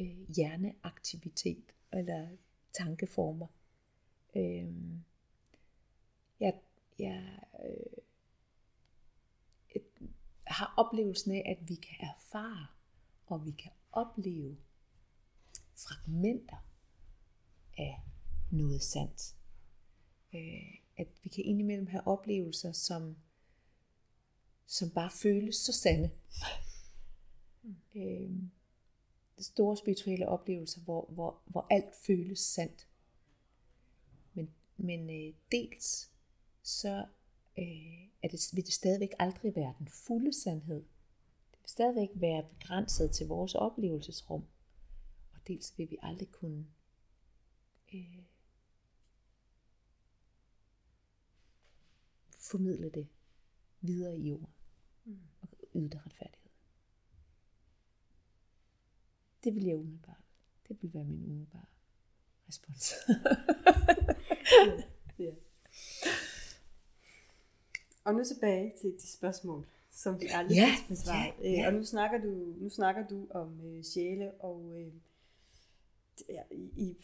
øh, 0.01 0.35
hjerneaktivitet 0.37 1.75
eller 1.93 2.37
tankeformer. 2.73 3.47
Øh, 4.37 4.75
jeg, 6.41 6.61
jeg 6.99 7.39
øh, 7.65 8.03
et, 9.71 10.11
har 10.47 10.75
oplevelsen 10.77 11.33
af, 11.33 11.43
at 11.47 11.69
vi 11.69 11.75
kan 11.75 11.97
erfare 12.01 12.67
og 13.27 13.47
vi 13.47 13.51
kan 13.51 13.73
opleve 13.93 14.57
fragmenter 15.75 16.57
af 17.79 18.03
noget 18.51 18.83
sandt. 18.83 19.37
Øh, 20.35 20.84
at 20.97 21.09
vi 21.23 21.29
kan 21.29 21.45
indimellem 21.45 21.87
have 21.87 22.07
oplevelser, 22.07 22.73
som, 22.73 23.17
som 24.67 24.91
bare 24.91 25.11
føles 25.11 25.57
så 25.57 25.73
sande. 25.73 26.11
Mm. 27.63 27.77
Øh, 27.97 28.31
store 29.39 29.77
spirituelle 29.77 30.29
oplevelser, 30.29 30.81
hvor, 30.81 31.07
hvor, 31.11 31.43
hvor 31.47 31.67
alt 31.71 31.95
føles 32.07 32.39
sandt. 32.39 32.89
Men, 34.35 34.55
men 34.77 35.11
øh, 35.11 35.35
dels 35.53 36.11
så 36.63 37.07
øh, 37.59 38.09
er 38.23 38.29
det, 38.29 38.51
vil 38.53 38.67
det 38.67 38.73
stadigvæk 38.73 39.11
aldrig 39.19 39.57
være 39.57 39.75
den 39.79 39.89
fulde 39.89 40.33
sandhed. 40.33 40.85
Det 41.53 41.59
vil 41.61 41.71
stadigvæk 41.71 42.09
være 42.15 42.43
begrænset 42.43 43.11
til 43.11 43.27
vores 43.27 43.55
oplevelsesrum. 43.55 44.45
Og 45.33 45.39
dels 45.49 45.79
vil 45.79 45.91
vi 45.91 45.97
aldrig 46.03 46.31
kunne 46.31 46.67
øh, 47.95 48.23
formidle 52.55 52.91
det 52.91 53.07
videre 53.81 54.19
i 54.19 54.31
ord 54.31 54.51
mm. 55.05 55.19
og 55.41 55.49
yde 55.75 55.89
det 55.91 56.01
retfærdighed. 56.07 56.51
Det 59.45 59.55
vil 59.55 59.65
jeg 59.65 59.77
umiddelbart. 59.77 60.25
Det 60.69 60.83
vil 60.83 60.95
være 60.95 61.05
min 61.05 61.25
umiddelbare 61.25 61.67
respons. 62.49 62.93
ja. 65.25 65.33
Og 68.05 68.15
nu 68.15 68.25
tilbage 68.25 68.73
til 68.81 68.93
de 69.03 69.07
spørgsmål, 69.13 69.67
som 69.91 70.21
vi 70.21 70.27
aldrig 70.27 70.57
Ja, 70.57 70.67
fik 70.79 70.89
besvaret. 70.89 71.35
ja, 71.39 71.47
Øh, 71.49 71.53
ja. 71.53 71.67
Og 71.67 71.73
nu 71.75 71.85
snakker 71.85 72.19
du, 72.19 72.55
nu 72.59 72.69
snakker 72.69 73.07
du 73.07 73.27
om 73.31 73.61
øh, 73.61 73.85
sjæle, 73.85 74.33
og 74.41 74.81
øh, 74.81 74.93
i, 76.51 76.71
i, 76.77 76.97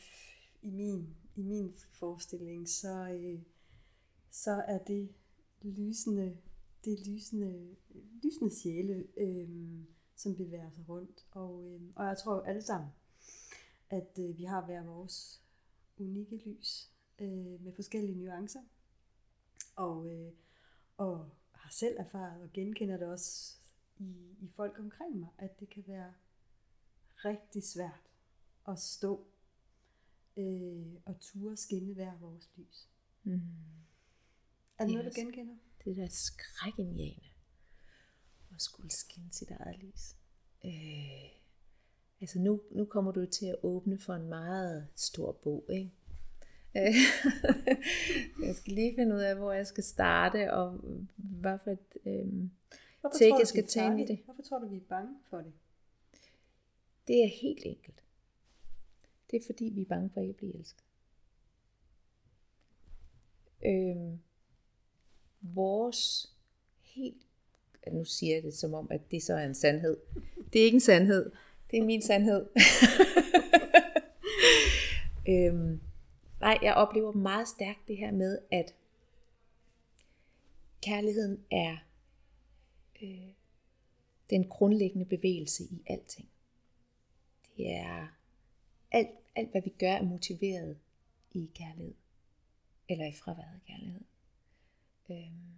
i, 0.63 0.71
min, 0.71 1.17
i 1.37 1.43
min 1.43 1.75
forestilling, 1.91 2.69
så, 2.69 3.09
øh, 3.09 3.41
så 4.31 4.51
er 4.69 4.79
det 4.79 5.09
lysende, 5.63 6.37
det 6.85 6.93
er 6.93 7.11
lysende, 7.11 7.77
lysende 8.23 8.55
sjæle, 8.55 9.07
øh, 9.17 9.85
som 10.17 10.37
bevæger 10.37 10.71
sig 10.71 10.89
rundt. 10.89 11.27
Og, 11.31 11.67
øh, 11.67 11.81
og 11.97 12.07
jeg 12.07 12.19
tror 12.19 12.43
alle 12.43 12.63
sammen, 12.63 12.91
at 13.91 14.19
øh, 14.19 14.39
vi 14.39 14.45
har 14.45 14.67
hver 14.67 14.83
vores 14.85 15.43
unikke 15.99 16.37
lys 16.37 16.91
øh, 17.19 17.63
med 17.65 17.73
forskellige 17.75 18.19
nuancer. 18.19 18.63
Og, 19.77 20.13
øh, 20.13 20.33
og 20.97 21.31
har 21.53 21.71
selv 21.71 21.97
erfaret 21.99 22.43
og 22.43 22.53
genkender 22.53 22.97
det 22.97 23.09
også 23.09 23.57
i, 23.99 24.37
i 24.41 24.49
folk 24.49 24.79
omkring 24.79 25.19
mig, 25.19 25.29
at 25.39 25.61
det 25.61 25.71
kan 25.71 25.85
være 25.87 26.13
rigtig 27.25 27.63
svært 27.63 28.11
at 28.69 28.79
stå 28.79 29.27
øh, 30.37 30.95
og 31.05 31.21
ture 31.21 31.57
skinne 31.57 31.95
hver 31.95 32.19
vores 32.19 32.51
lys. 32.57 32.89
Mm. 33.25 33.41
Er 34.81 34.85
det 34.85 34.95
noget, 34.95 35.17
du 35.17 35.21
genkender? 35.21 35.55
Det 35.85 35.97
der 35.97 36.09
skrækindjagende 36.09 37.29
at 38.55 38.63
skulle 38.63 38.91
skinne 38.91 39.33
sit 39.33 39.51
eget 39.51 39.79
lys. 39.79 40.17
Øh, 40.65 41.31
altså 42.21 42.39
nu, 42.39 42.63
nu 42.71 42.85
kommer 42.85 43.13
du 43.13 43.27
til 43.27 43.47
at 43.47 43.57
åbne 43.63 43.99
for 43.99 44.15
en 44.15 44.29
meget 44.29 44.89
stor 44.97 45.33
bog, 45.33 45.65
ikke? 45.69 45.91
Øh, 46.77 46.95
jeg 48.47 48.55
skal 48.55 48.73
lige 48.73 48.95
finde 48.95 49.15
ud 49.15 49.21
af, 49.21 49.37
hvor 49.37 49.53
jeg 49.53 49.67
skal 49.67 49.85
starte, 49.85 50.53
og 50.53 50.81
hvad 51.17 51.59
for 51.65 51.71
et 51.71 51.97
øh, 52.07 52.49
tror 53.03 53.11
du, 53.11 53.39
jeg 53.39 53.49
skal 53.49 53.67
tage 53.67 54.03
i 54.03 54.07
det. 54.07 54.19
Hvorfor 54.25 54.43
tror 54.43 54.59
du, 54.59 54.69
vi 54.69 54.77
er 54.77 54.89
bange 54.89 55.17
for 55.31 55.37
det? 55.37 55.53
Det 57.07 57.25
er 57.25 57.29
helt 57.43 57.63
enkelt. 57.67 58.05
Det 59.31 59.37
er 59.37 59.47
fordi, 59.47 59.65
vi 59.65 59.81
er 59.81 59.87
bange 59.87 60.11
for 60.11 60.21
ikke 60.21 60.31
at 60.31 60.37
blive 60.37 60.55
elsket. 60.55 60.85
Øhm, 63.67 64.21
vores 65.41 66.31
helt, 66.83 67.27
nu 67.93 68.05
siger 68.05 68.35
jeg 68.35 68.43
det 68.43 68.55
som 68.55 68.75
om, 68.75 68.89
at 68.91 69.11
det 69.11 69.23
så 69.23 69.35
er 69.35 69.45
en 69.45 69.55
sandhed. 69.55 69.97
Det 70.53 70.61
er 70.61 70.65
ikke 70.65 70.77
en 70.77 70.81
sandhed. 70.81 71.33
Det 71.71 71.79
er 71.79 71.85
min 71.85 72.03
sandhed. 72.03 72.47
øhm, 75.29 75.81
nej, 76.41 76.59
jeg 76.63 76.75
oplever 76.75 77.13
meget 77.13 77.49
stærkt 77.49 77.89
det 77.89 77.97
her 77.97 78.13
med, 78.13 78.39
at 78.51 78.75
kærligheden 80.83 81.45
er 81.51 81.77
øh, 83.03 83.33
den 84.31 84.49
grundlæggende 84.49 85.05
bevægelse 85.05 85.65
i 85.65 85.83
alting. 85.87 86.29
Det 87.57 87.71
er 87.71 88.07
alt, 88.93 89.11
alt, 89.37 89.51
hvad 89.51 89.63
vi 89.63 89.73
gør, 89.79 89.93
er 89.93 90.03
motiveret 90.03 90.79
i 91.33 91.51
kærlighed. 91.55 91.95
Eller 92.89 93.07
i 93.07 93.13
fraværet 93.13 93.55
af 93.55 93.61
kærlighed. 93.67 94.01
Øhm, 95.11 95.51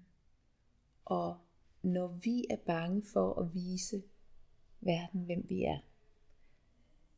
og 1.05 1.39
når 1.83 2.09
vi 2.09 2.47
er 2.51 2.57
bange 2.57 3.03
for 3.03 3.41
at 3.41 3.55
vise 3.55 4.03
verden, 4.81 5.25
hvem 5.25 5.47
vi 5.49 5.65
er, 5.65 5.79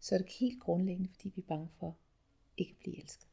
så 0.00 0.14
er 0.14 0.18
det 0.18 0.32
helt 0.40 0.60
grundlæggende, 0.60 1.10
fordi 1.14 1.32
vi 1.36 1.40
er 1.40 1.46
bange 1.46 1.68
for 1.78 1.96
ikke 2.56 2.70
at 2.70 2.78
blive 2.78 3.00
elsket. 3.00 3.28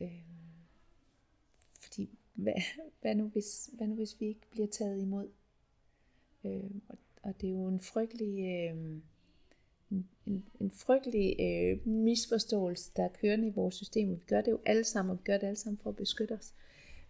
Øhm, 0.00 0.22
fordi, 1.80 2.18
hvad, 2.34 2.52
hvad, 3.00 3.14
nu 3.14 3.28
hvis, 3.28 3.70
hvad 3.72 3.86
nu 3.86 3.94
hvis 3.94 4.20
vi 4.20 4.26
ikke 4.26 4.50
bliver 4.50 4.68
taget 4.68 5.00
imod? 5.00 5.30
Øhm, 6.44 6.82
og, 6.88 6.98
og 7.22 7.40
det 7.40 7.48
er 7.48 7.52
jo 7.52 7.68
en 7.68 7.80
frygtelig, 7.80 8.44
øhm, 8.44 9.02
en, 9.90 10.08
en, 10.26 10.44
en 10.60 10.70
frygtelig 10.70 11.36
øh, 11.40 11.86
misforståelse, 11.86 12.92
der 12.96 13.04
er 13.04 13.08
kørende 13.08 13.46
i 13.46 13.50
vores 13.50 13.74
system. 13.74 14.10
Vi 14.10 14.24
gør 14.26 14.40
det 14.40 14.50
jo 14.50 14.60
alle 14.66 14.84
sammen, 14.84 15.12
og 15.12 15.18
vi 15.18 15.22
gør 15.24 15.38
det 15.38 15.46
alle 15.46 15.56
sammen 15.56 15.78
for 15.78 15.90
at 15.90 15.96
beskytte 15.96 16.32
os. 16.32 16.54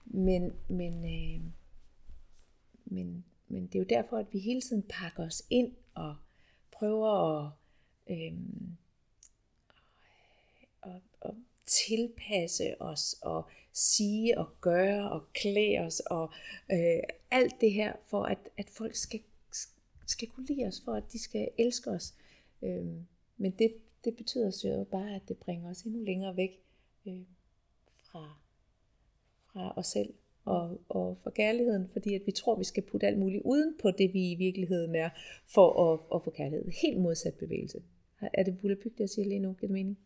Men, 0.05 0.53
men, 0.69 1.05
øh, 1.05 1.41
men, 2.85 3.25
men 3.49 3.67
det 3.67 3.75
er 3.75 3.79
jo 3.79 3.87
derfor, 3.89 4.17
at 4.17 4.33
vi 4.33 4.39
hele 4.39 4.61
tiden 4.61 4.83
pakker 4.89 5.27
os 5.27 5.43
ind 5.51 5.73
og 5.95 6.17
prøver 6.73 7.39
at, 7.39 7.53
øh, 8.11 8.33
at, 10.83 11.03
at 11.23 11.35
tilpasse 11.67 12.83
os 12.83 13.17
og 13.23 13.49
sige 13.73 14.39
og 14.39 14.61
gøre 14.61 15.11
og 15.11 15.33
klæde 15.33 15.79
os 15.79 16.01
og 16.01 16.33
øh, 16.73 17.03
alt 17.31 17.61
det 17.61 17.73
her 17.73 17.93
for 18.07 18.23
at, 18.23 18.39
at 18.57 18.71
folk 18.71 18.95
skal, 18.95 19.21
skal 20.07 20.29
kunne 20.29 20.47
lide 20.47 20.67
os, 20.67 20.83
for 20.85 20.95
at 20.95 21.13
de 21.13 21.19
skal 21.19 21.49
elske 21.59 21.91
os. 21.91 22.15
Øh, 22.63 22.87
men 23.37 23.51
det, 23.59 23.75
det 24.05 24.17
betyder 24.17 24.51
så 24.51 24.69
jo 24.69 24.85
bare, 24.85 25.15
at 25.15 25.29
det 25.29 25.37
bringer 25.39 25.71
os 25.71 25.83
endnu 25.83 26.05
længere 26.05 26.37
væk 26.37 26.63
øh, 27.07 27.23
fra, 27.97 28.37
fra 29.53 29.75
os 29.77 29.87
selv 29.87 30.15
og, 30.45 30.81
og 30.89 31.19
for 31.23 31.31
kærligheden, 31.31 31.89
fordi 31.89 32.15
at 32.15 32.23
vi 32.27 32.33
tror, 32.33 32.59
vi 32.59 32.65
skal 32.65 32.83
putte 32.83 33.07
alt 33.07 33.19
muligt 33.19 33.43
uden 33.45 33.75
på 33.83 33.91
det, 33.91 34.13
vi 34.13 34.31
i 34.31 34.35
virkeligheden 34.35 34.95
er, 34.95 35.11
for 35.47 35.93
at, 35.93 36.01
at 36.15 36.25
få 36.25 36.31
kærlighed. 36.31 36.73
Helt 36.83 37.01
modsat 37.01 37.35
bevægelse. 37.35 37.83
Er 38.21 38.43
det 38.43 38.59
Bulla 38.59 38.77
Pyg, 38.83 38.93
jeg 38.99 39.11
siger 39.11 39.29
lige 39.29 39.41
nu? 39.41 39.53
Giver 39.53 39.61
det 39.61 39.71
mening? 39.71 39.99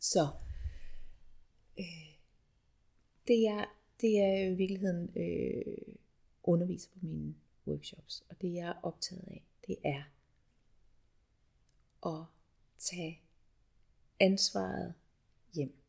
Så 0.00 0.28
øh, 1.78 1.84
det, 3.28 3.48
er, 3.48 3.64
det 4.00 4.18
er 4.18 4.50
i 4.50 4.54
virkeligheden 4.54 5.10
øh, 5.16 5.94
underviser 6.42 6.90
på 6.90 6.98
mine 7.02 7.34
workshops, 7.66 8.24
og 8.28 8.42
det 8.42 8.54
jeg 8.54 8.68
er 8.68 8.80
optaget 8.82 9.24
af, 9.28 9.44
det 9.66 9.76
er 9.84 10.02
at 12.06 12.24
tage 12.78 13.20
ansvaret 14.20 14.94
hjem 15.54 15.79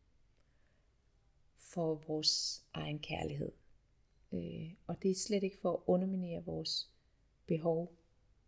for 1.73 1.95
vores 2.07 2.63
egen 2.73 2.99
kærlighed. 2.99 3.51
Øh, 4.31 4.73
og 4.87 5.03
det 5.03 5.11
er 5.11 5.15
slet 5.15 5.43
ikke 5.43 5.57
for 5.57 5.73
at 5.73 5.79
underminere 5.87 6.45
vores 6.45 6.89
behov 7.47 7.93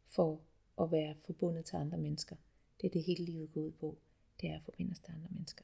for 0.06 0.42
at 0.82 0.92
være 0.92 1.16
forbundet 1.26 1.66
til 1.66 1.76
andre 1.76 1.98
mennesker. 1.98 2.36
Det 2.82 2.88
er 2.88 2.92
det 2.92 3.04
hele 3.04 3.26
livet 3.26 3.52
går 3.52 3.62
ud 3.62 3.72
på. 3.72 3.98
Det 4.42 4.50
er 4.50 4.56
at 4.56 4.64
forbinde 4.64 4.92
os 4.92 5.00
til 5.00 5.12
andre 5.12 5.30
mennesker. 5.32 5.64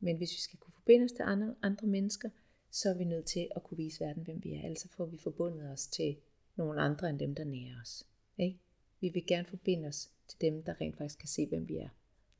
Men 0.00 0.16
hvis 0.16 0.32
vi 0.32 0.40
skal 0.40 0.58
kunne 0.58 0.72
forbinde 0.72 1.04
os 1.04 1.12
til 1.12 1.22
andre, 1.22 1.54
andre 1.62 1.86
mennesker, 1.86 2.30
så 2.70 2.90
er 2.90 2.94
vi 2.94 3.04
nødt 3.04 3.26
til 3.26 3.48
at 3.56 3.62
kunne 3.62 3.78
vise 3.78 4.04
verden, 4.04 4.22
hvem 4.22 4.44
vi 4.44 4.52
er. 4.52 4.62
Ellers 4.62 4.86
får 4.90 5.06
vi 5.06 5.18
forbundet 5.18 5.70
os 5.70 5.86
til 5.86 6.16
nogle 6.56 6.80
andre 6.80 7.10
end 7.10 7.18
dem, 7.18 7.34
der 7.34 7.44
nærer 7.44 7.80
os. 7.82 8.06
Ikke? 8.38 8.58
Vi 9.00 9.08
vil 9.08 9.26
gerne 9.26 9.46
forbinde 9.46 9.88
os 9.88 10.10
til 10.28 10.40
dem, 10.40 10.62
der 10.62 10.80
rent 10.80 10.96
faktisk 10.96 11.18
kan 11.18 11.28
se, 11.28 11.46
hvem 11.46 11.68
vi 11.68 11.76
er. 11.76 11.88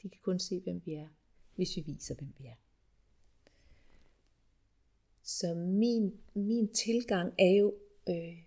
De 0.02 0.08
kan 0.08 0.20
kun 0.22 0.38
se, 0.38 0.60
hvem 0.60 0.82
vi 0.84 0.94
er, 0.94 1.08
hvis 1.54 1.76
vi 1.76 1.80
viser, 1.80 2.14
hvem 2.14 2.32
vi 2.38 2.46
er. 2.46 2.54
Så 5.30 5.54
min, 5.54 6.20
min 6.34 6.72
tilgang 6.72 7.34
er 7.38 7.50
jo 7.50 7.74
øh, 8.08 8.38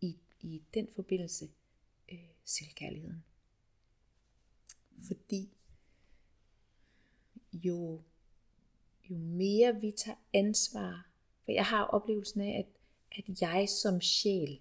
i 0.00 0.18
i 0.40 0.62
den 0.74 0.88
forbindelse 0.94 1.50
øh, 2.12 2.28
selvkærligheden. 2.44 3.24
Fordi 5.06 5.50
jo, 7.52 8.02
jo 9.10 9.16
mere 9.16 9.80
vi 9.80 9.90
tager 9.90 10.18
ansvar, 10.34 11.08
for 11.44 11.52
jeg 11.52 11.64
har 11.64 11.84
oplevelsen 11.84 12.40
af, 12.40 12.58
at, 12.58 12.66
at 13.18 13.42
jeg 13.42 13.68
som 13.68 14.00
sjæl 14.00 14.60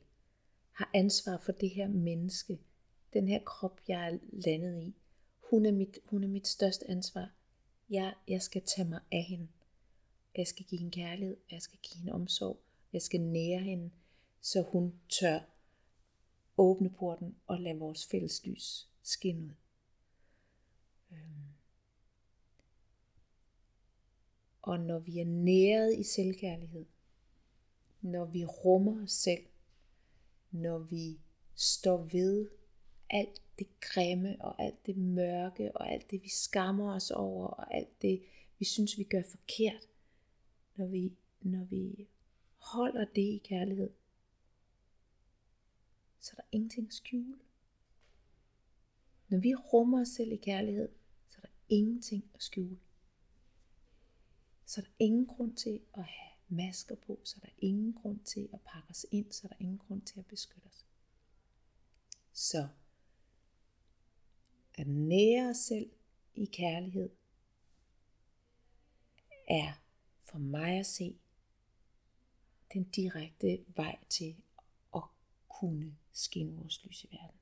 har 0.72 0.90
ansvar 0.94 1.38
for 1.38 1.52
det 1.52 1.70
her 1.70 1.88
menneske, 1.88 2.60
den 3.14 3.28
her 3.28 3.40
krop, 3.46 3.80
jeg 3.88 4.10
er 4.10 4.18
landet 4.32 4.82
i. 4.82 4.96
Hun 5.50 5.66
er 5.66 5.72
mit, 5.72 6.00
hun 6.06 6.24
er 6.24 6.28
mit 6.28 6.48
største 6.48 6.90
ansvar. 6.90 7.32
Jeg, 7.90 8.14
jeg 8.28 8.42
skal 8.42 8.62
tage 8.66 8.90
mig 8.90 9.00
af 9.12 9.24
hende. 9.24 9.48
Jeg 10.36 10.48
skal 10.48 10.66
give 10.66 10.80
hende 10.80 10.92
kærlighed, 10.92 11.38
jeg 11.52 11.62
skal 11.62 11.80
give 11.82 11.98
hende 11.98 12.14
omsorg, 12.14 12.60
jeg 12.94 13.02
skal 13.02 13.22
nære 13.22 13.60
hende, 13.60 13.92
så 14.42 14.62
hun 14.62 15.00
tør 15.10 15.40
åbne 16.58 16.90
porten 16.90 17.36
og 17.48 17.60
lade 17.60 17.80
vores 17.80 18.08
fælles 18.08 18.46
lys 18.46 18.90
skinne 19.04 19.44
ud. 19.44 19.54
Øhm. 21.12 21.54
Og 24.62 24.80
når 24.80 25.00
vi 25.00 25.20
er 25.20 25.26
næret 25.26 26.00
i 26.00 26.04
selvkærlighed, 26.04 26.86
når 28.02 28.26
vi 28.26 28.46
rummer 28.46 29.04
os 29.04 29.12
selv, 29.12 29.46
når 30.52 30.80
vi 30.80 31.20
står 31.56 31.98
ved 31.98 32.50
alt 33.10 33.42
det 33.60 33.68
grimme 33.80 34.36
og 34.40 34.64
alt 34.64 34.86
det 34.86 34.98
mørke 34.98 35.78
og 35.78 35.92
alt 35.92 36.12
det 36.12 36.24
vi 36.24 36.30
skammer 36.30 36.96
os 36.96 37.12
over 37.12 37.48
og 37.48 37.76
alt 37.76 38.02
det 38.02 38.24
vi 38.60 38.66
synes 38.66 38.98
vi 38.98 39.04
gør 39.04 39.22
forkert, 39.32 39.88
når 40.76 40.88
vi, 40.88 41.18
når 41.42 41.64
vi 41.64 42.08
holder 42.56 43.06
det 43.06 43.22
i 43.22 43.42
kærlighed, 43.44 43.90
så 46.20 46.32
er 46.38 46.42
der 46.42 46.48
ingenting 46.52 46.88
at 46.88 46.94
skjule. 46.94 47.40
Når 49.28 49.38
vi 49.38 49.56
rummer 49.56 50.02
os 50.02 50.08
selv 50.08 50.32
i 50.32 50.36
kærlighed, 50.36 50.90
så 51.30 51.38
er 51.38 51.42
der 51.42 51.54
ingenting 51.70 52.30
at 52.34 52.44
skjule. 52.44 52.80
Så 54.66 54.82
er 54.82 54.86
der 54.86 54.92
ingen 55.00 55.26
grund 55.26 55.56
til 55.56 55.82
at 55.94 56.04
have 56.04 56.32
masker 56.48 56.96
på, 56.96 57.20
så 57.24 57.40
er 57.42 57.46
der 57.46 57.54
ingen 57.58 57.94
grund 57.94 58.20
til 58.20 58.50
at 58.54 58.62
pakke 58.62 58.90
os 58.90 59.06
ind, 59.12 59.32
så 59.32 59.48
er 59.48 59.50
der 59.50 59.58
ingen 59.60 59.78
grund 59.78 60.02
til 60.02 60.20
at 60.20 60.26
beskytte 60.26 60.66
os. 60.66 60.86
Så 62.34 62.68
at 64.74 64.88
nære 64.88 65.50
os 65.50 65.58
selv 65.58 65.92
i 66.36 66.46
kærlighed 66.46 67.10
er 69.48 69.83
for 70.34 70.40
mig 70.40 70.80
at 70.80 70.86
se 70.86 71.20
den 72.74 72.84
direkte 72.84 73.66
vej 73.76 74.00
til 74.10 74.36
at 74.96 75.02
kunne 75.48 75.98
skinne 76.12 76.58
vores 76.58 76.84
lys 76.84 77.04
i 77.04 77.08
verden. 77.12 77.40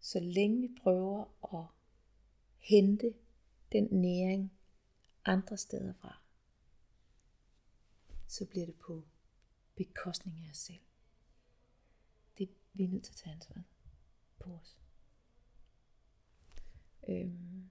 Så 0.00 0.20
længe 0.20 0.60
vi 0.60 0.74
prøver 0.82 1.24
at 1.54 1.66
hente 2.58 3.14
den 3.72 3.88
næring 3.90 4.52
andre 5.24 5.56
steder 5.56 5.92
fra, 5.92 6.22
så 8.26 8.46
bliver 8.46 8.66
det 8.66 8.74
på 8.74 9.02
bekostning 9.76 10.46
af 10.46 10.50
os 10.50 10.56
selv. 10.56 10.82
Det 12.38 12.48
er 12.48 12.54
vi 12.72 12.86
nødt 12.86 13.04
til 13.04 13.12
at 13.12 13.16
tage 13.16 13.34
ansvar 13.34 13.62
på 14.38 14.50
os. 14.52 14.78
Øhm, 17.08 17.70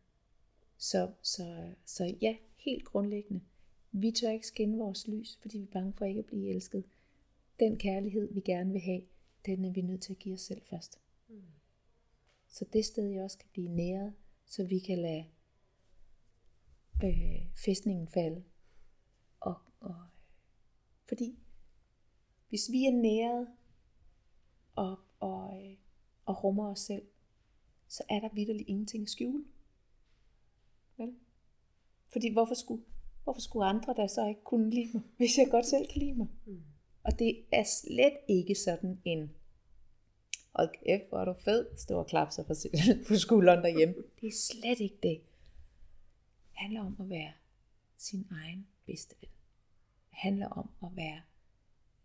så, 0.78 1.13
så, 1.22 1.76
så 1.86 2.16
ja, 2.22 2.38
helt 2.66 2.86
grundlæggende. 2.86 3.41
Vi 3.91 4.11
tør 4.11 4.30
ikke 4.30 4.47
skinne 4.47 4.78
vores 4.78 5.07
lys, 5.07 5.38
fordi 5.41 5.57
vi 5.57 5.63
er 5.63 5.72
bange 5.72 5.93
for 5.93 6.05
ikke 6.05 6.20
at 6.20 6.26
blive 6.26 6.49
elsket. 6.49 6.84
Den 7.59 7.78
kærlighed, 7.78 8.34
vi 8.34 8.39
gerne 8.39 8.72
vil 8.72 8.82
have, 8.82 9.01
den 9.45 9.66
er 9.66 9.72
vi 9.72 9.82
nødt 9.82 10.01
til 10.01 10.13
at 10.13 10.20
give 10.20 10.36
os 10.36 10.41
selv 10.41 10.61
først. 10.70 10.99
Mm. 11.28 11.41
Så 12.47 12.66
det 12.74 12.86
sted, 12.86 13.07
jeg 13.07 13.24
også 13.24 13.38
kan 13.38 13.49
blive 13.51 13.70
næret, 13.70 14.13
så 14.45 14.63
vi 14.63 14.80
kan 14.80 14.97
lade 14.97 15.26
øh, 17.03 17.47
fæstningen 17.66 18.07
falde. 18.07 18.43
Og, 19.39 19.55
og, 19.80 19.95
fordi 21.07 21.39
hvis 22.49 22.72
vi 22.72 22.86
er 22.86 22.91
næret 22.91 23.47
og, 24.76 24.99
og, 25.20 25.63
øh, 25.63 25.78
og 26.26 26.43
rummer 26.43 26.72
os 26.72 26.80
selv, 26.80 27.03
så 27.88 28.03
er 28.09 28.20
der 28.20 28.30
vidderligt 28.34 28.70
ingenting 28.70 29.03
at 29.03 29.09
skjule. 29.09 29.45
Fordi 32.16 32.34
hvorfor 32.34 32.55
skulle, 32.55 32.84
hvorfor 33.24 33.41
skulle 33.41 33.66
andre 33.66 33.93
der 33.93 34.07
så 34.07 34.28
ikke 34.28 34.43
kunne 34.43 34.70
lide 34.70 34.89
mig, 34.93 35.03
hvis 35.18 35.38
jeg 35.38 35.47
godt 35.51 35.66
selv 35.66 35.88
kan 35.88 36.01
lide 36.01 36.13
mig? 36.13 36.28
Mm. 36.45 36.63
Og 37.03 37.20
det 37.20 37.45
er 37.51 37.63
slet 37.63 38.18
ikke 38.28 38.55
sådan 38.55 39.01
en, 39.05 39.32
hold 40.55 40.70
kæft, 40.86 41.09
hvor 41.09 41.20
er 41.20 41.26
du 41.26 41.34
fed, 41.34 41.78
står 41.78 41.99
og 41.99 42.07
klapser 42.07 42.43
på, 42.43 42.53
på 43.07 43.16
skulderen 43.16 43.63
derhjemme. 43.63 43.95
Det 44.22 44.28
er 44.28 44.32
slet 44.32 44.80
ikke 44.80 44.95
det. 45.03 45.22
Det 46.51 46.53
handler 46.53 46.82
om 46.82 46.95
at 46.99 47.09
være 47.09 47.34
sin 47.97 48.28
egen 48.32 48.68
bedste 48.86 49.16
ven. 49.22 49.30
Det 50.09 50.18
handler 50.18 50.47
om 50.47 50.70
at 50.84 50.95
være 50.95 51.22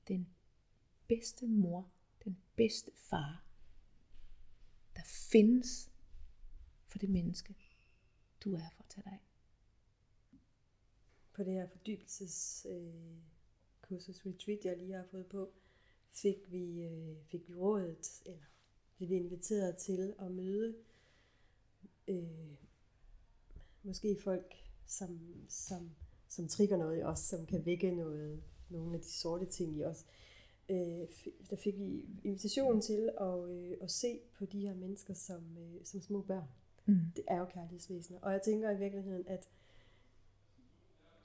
den 0.08 0.28
bedste 1.08 1.46
mor, 1.46 1.90
den 2.24 2.38
bedste 2.56 2.90
far, 2.96 3.44
der 4.96 5.02
findes 5.04 5.90
for 6.84 6.98
det 6.98 7.11
menneske, 7.11 7.54
du 8.44 8.54
er 8.54 8.70
for 8.76 8.82
at 8.82 8.88
tage 8.88 9.02
dig 9.04 9.12
af. 9.12 9.29
På 11.41 11.45
det 11.45 11.53
her 11.53 11.66
fordybelses 11.66 12.66
øh, 12.70 13.97
retreat, 14.26 14.64
jeg 14.64 14.76
lige 14.76 14.93
har 14.93 15.05
fået 15.11 15.26
på, 15.26 15.49
fik 16.11 16.53
vi, 16.53 16.82
øh, 16.82 17.16
fik 17.30 17.49
vi 17.49 17.55
rådet, 17.55 18.22
eller 18.26 18.43
blev 18.97 19.09
vi 19.09 19.16
inviteret 19.16 19.76
til 19.76 20.14
at 20.18 20.30
møde 20.30 20.74
øh, 22.09 22.55
måske 23.82 24.16
folk, 24.24 24.55
som, 24.86 25.20
som, 25.49 25.91
som 26.28 26.49
trigger 26.49 26.76
noget 26.76 26.99
i 26.99 27.03
os, 27.03 27.18
som 27.18 27.47
kan 27.47 27.66
vække 27.66 27.91
noget, 27.91 28.43
nogle 28.70 28.95
af 28.95 29.01
de 29.01 29.11
sorte 29.11 29.47
ting 29.47 29.76
i 29.76 29.84
os. 29.84 30.07
Øh, 30.68 31.07
der 31.51 31.57
fik 31.57 31.78
vi 31.78 32.05
invitation 32.24 32.80
til 32.80 33.11
at, 33.20 33.51
øh, 33.51 33.76
at 33.80 33.91
se 33.91 34.20
på 34.38 34.45
de 34.45 34.61
her 34.61 34.74
mennesker 34.74 35.14
som, 35.14 35.57
øh, 35.59 35.84
som 35.84 36.01
små 36.01 36.22
børn. 36.22 36.49
Mm. 36.86 37.01
Det 37.16 37.24
er 37.28 37.38
jo 37.38 37.45
kærlighedsvæsener. 37.45 38.18
Og 38.20 38.32
jeg 38.32 38.43
tænker 38.43 38.70
i 38.70 38.78
virkeligheden, 38.78 39.24
at 39.26 39.49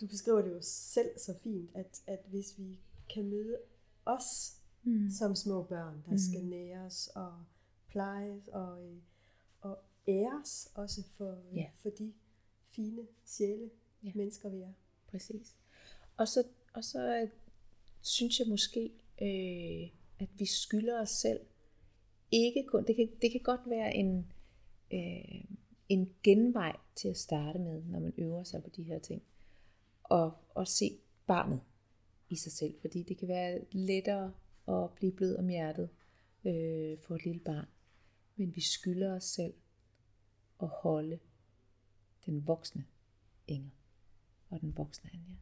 du 0.02 0.08
beskriver 0.08 0.42
det 0.42 0.52
jo 0.52 0.60
selv 0.62 1.10
så 1.18 1.34
fint, 1.44 1.70
at, 1.74 2.02
at 2.08 2.20
hvis 2.28 2.60
vi 2.60 2.80
kan 3.14 3.30
møde 3.30 3.58
os 4.06 4.58
mm. 4.84 5.10
som 5.10 5.36
små 5.36 5.64
børn, 5.64 6.04
der 6.06 6.12
mm. 6.12 6.18
skal 6.18 6.46
næres 6.46 7.08
og 7.16 7.44
plejes 7.90 8.48
og, 8.48 8.84
øh, 8.84 8.98
og 9.62 9.80
æres 10.08 10.72
også 10.74 11.04
for, 11.18 11.44
yeah. 11.58 11.70
for 11.76 11.90
de 11.90 12.14
fine 12.70 13.08
sjæle, 13.26 13.70
yeah. 14.06 14.18
mennesker 14.18 14.50
vi 14.50 14.62
er. 14.62 14.74
Præcis. 15.08 15.56
Og 16.18 16.28
så, 16.28 16.44
og 16.74 16.84
så 16.84 17.22
øh, 17.22 17.30
synes 18.02 18.40
jeg 18.40 18.48
måske, 18.48 18.92
øh, 19.22 19.90
at 20.20 20.30
vi 20.38 20.46
skylder 20.46 21.02
os 21.02 21.10
selv 21.10 21.40
ikke 22.32 22.64
kun, 22.68 22.86
det 22.88 22.96
kan, 22.96 23.10
det 23.22 23.32
kan 23.32 23.42
godt 23.44 23.62
være 23.66 23.96
en, 23.96 24.32
øh, 24.94 25.44
en 25.90 26.14
genvej 26.24 26.76
til 26.96 27.08
at 27.08 27.18
starte 27.18 27.60
med, 27.60 27.84
når 27.84 28.00
man 28.00 28.14
øver 28.18 28.44
sig 28.44 28.64
på 28.64 28.70
de 28.70 28.84
her 28.84 29.00
ting. 29.00 29.22
Og, 30.10 30.34
og 30.56 30.68
se 30.68 30.98
barnet 31.28 31.62
i 32.30 32.36
sig 32.36 32.52
selv, 32.52 32.76
fordi 32.82 33.04
det 33.04 33.18
kan 33.18 33.28
være 33.28 33.60
lettere 33.72 34.34
at 34.68 34.92
blive 34.96 35.12
blød 35.12 35.36
om 35.36 35.48
hjertet 35.48 35.90
øh, 36.46 36.98
for 37.00 37.16
et 37.16 37.26
lille 37.26 37.40
barn. 37.40 37.68
Men 38.36 38.56
vi 38.56 38.62
skylder 38.62 39.16
os 39.16 39.24
selv 39.24 39.54
at 40.62 40.68
holde 40.68 41.20
den 42.26 42.48
voksne 42.48 42.86
Inger 43.48 43.70
og 44.50 44.62
den 44.62 44.78
voksne 44.78 45.10
Anja. 45.14 45.36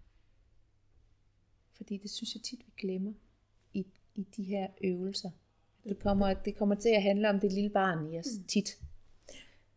Fordi 1.72 1.98
det 1.98 2.10
synes 2.10 2.36
jeg 2.36 2.42
tit, 2.42 2.60
vi 2.60 2.72
glemmer 2.78 3.14
i, 3.74 3.86
i 4.16 4.24
de 4.36 4.44
her 4.44 4.68
øvelser. 4.84 5.32
Det 5.84 6.00
kommer, 6.00 6.34
det 6.34 6.56
kommer 6.56 6.76
til 6.76 6.90
at 6.90 7.04
handle 7.04 7.30
om 7.30 7.40
det 7.40 7.54
lille 7.54 7.70
barn 7.70 8.14
i 8.14 8.20
os 8.20 8.38
mm. 8.38 8.44
tit. 8.44 8.82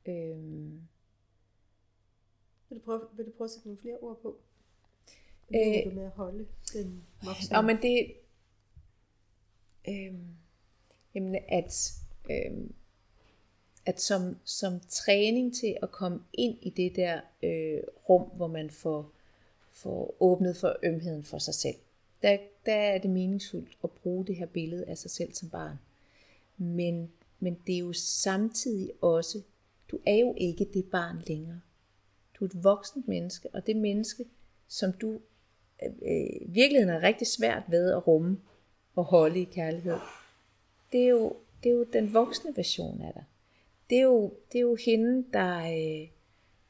Øhm. 0.07 0.81
Vil, 2.69 2.79
du 2.79 2.85
prøve, 2.85 3.09
vil 3.17 3.27
du 3.27 3.31
prøve 3.31 3.47
at 3.47 3.51
sætte 3.51 3.69
nogle 3.69 3.81
flere 3.81 3.99
ord 3.99 4.21
på? 4.23 4.41
Hvad 5.49 5.83
øh, 5.87 5.95
med 5.95 6.05
at 6.05 6.11
holde 6.11 6.47
den 6.73 7.05
voksne? 7.23 7.59
Og 7.59 7.65
men 7.65 7.77
det, 7.83 8.13
øhm, 9.89 10.27
jamen 11.15 11.39
at, 11.49 11.93
øhm, 12.31 12.75
at 13.87 14.01
som, 14.01 14.37
som 14.45 14.81
træning 14.89 15.55
til 15.57 15.77
at 15.83 15.93
komme 15.93 16.21
ind 16.33 16.59
i 16.63 16.71
det 16.71 16.97
der 16.97 17.21
øh, 17.43 17.83
rum, 18.09 18.23
hvor 18.23 18.47
man 18.47 18.71
får, 18.71 19.13
får 19.73 20.17
åbnet 20.21 20.57
for 20.57 20.77
ømheden 20.83 21.25
for 21.25 21.39
sig 21.39 21.55
selv, 21.55 21.77
der, 22.23 22.39
der 22.67 22.75
er 22.75 22.99
det 22.99 23.11
meningsfuldt 23.11 23.79
at 23.85 23.91
bruge 23.91 24.27
det 24.27 24.37
her 24.37 24.47
billede 24.47 24.85
af 24.85 24.99
sig 24.99 25.11
selv 25.11 25.35
som 25.35 25.51
barn. 25.51 25.77
Men, 26.57 27.13
men 27.41 27.59
det 27.67 27.75
er 27.75 27.79
jo 27.79 27.93
samtidig 27.93 28.93
også 29.01 29.43
du 29.91 29.99
er 30.07 30.15
jo 30.15 30.35
ikke 30.37 30.71
det 30.75 30.85
barn 30.85 31.23
længere. 31.27 31.61
Du 32.35 32.45
er 32.45 32.49
et 32.49 32.65
voksent 32.65 33.09
menneske, 33.09 33.49
og 33.53 33.67
det 33.67 33.77
menneske, 33.77 34.25
som 34.69 34.93
du 34.93 35.21
øh, 35.83 36.55
virkeligheden 36.55 36.95
er 36.95 37.03
rigtig 37.03 37.27
svært 37.27 37.63
ved 37.69 37.93
at 37.93 38.07
rumme, 38.07 38.39
og 38.97 39.05
holde 39.05 39.41
i 39.41 39.45
kærlighed, 39.45 39.99
det 40.93 41.05
er 41.05 41.09
jo, 41.09 41.37
det 41.63 41.69
er 41.69 41.75
jo 41.75 41.87
den 41.93 42.15
voksne 42.15 42.57
version 42.57 43.01
af 43.01 43.13
dig. 43.15 43.25
Det 43.91 43.99
er 43.99 44.03
jo, 44.03 44.33
det 44.53 44.59
er 44.59 44.63
jo 44.63 44.77
hende, 44.87 45.25
der, 45.33 45.57
øh, 45.59 46.09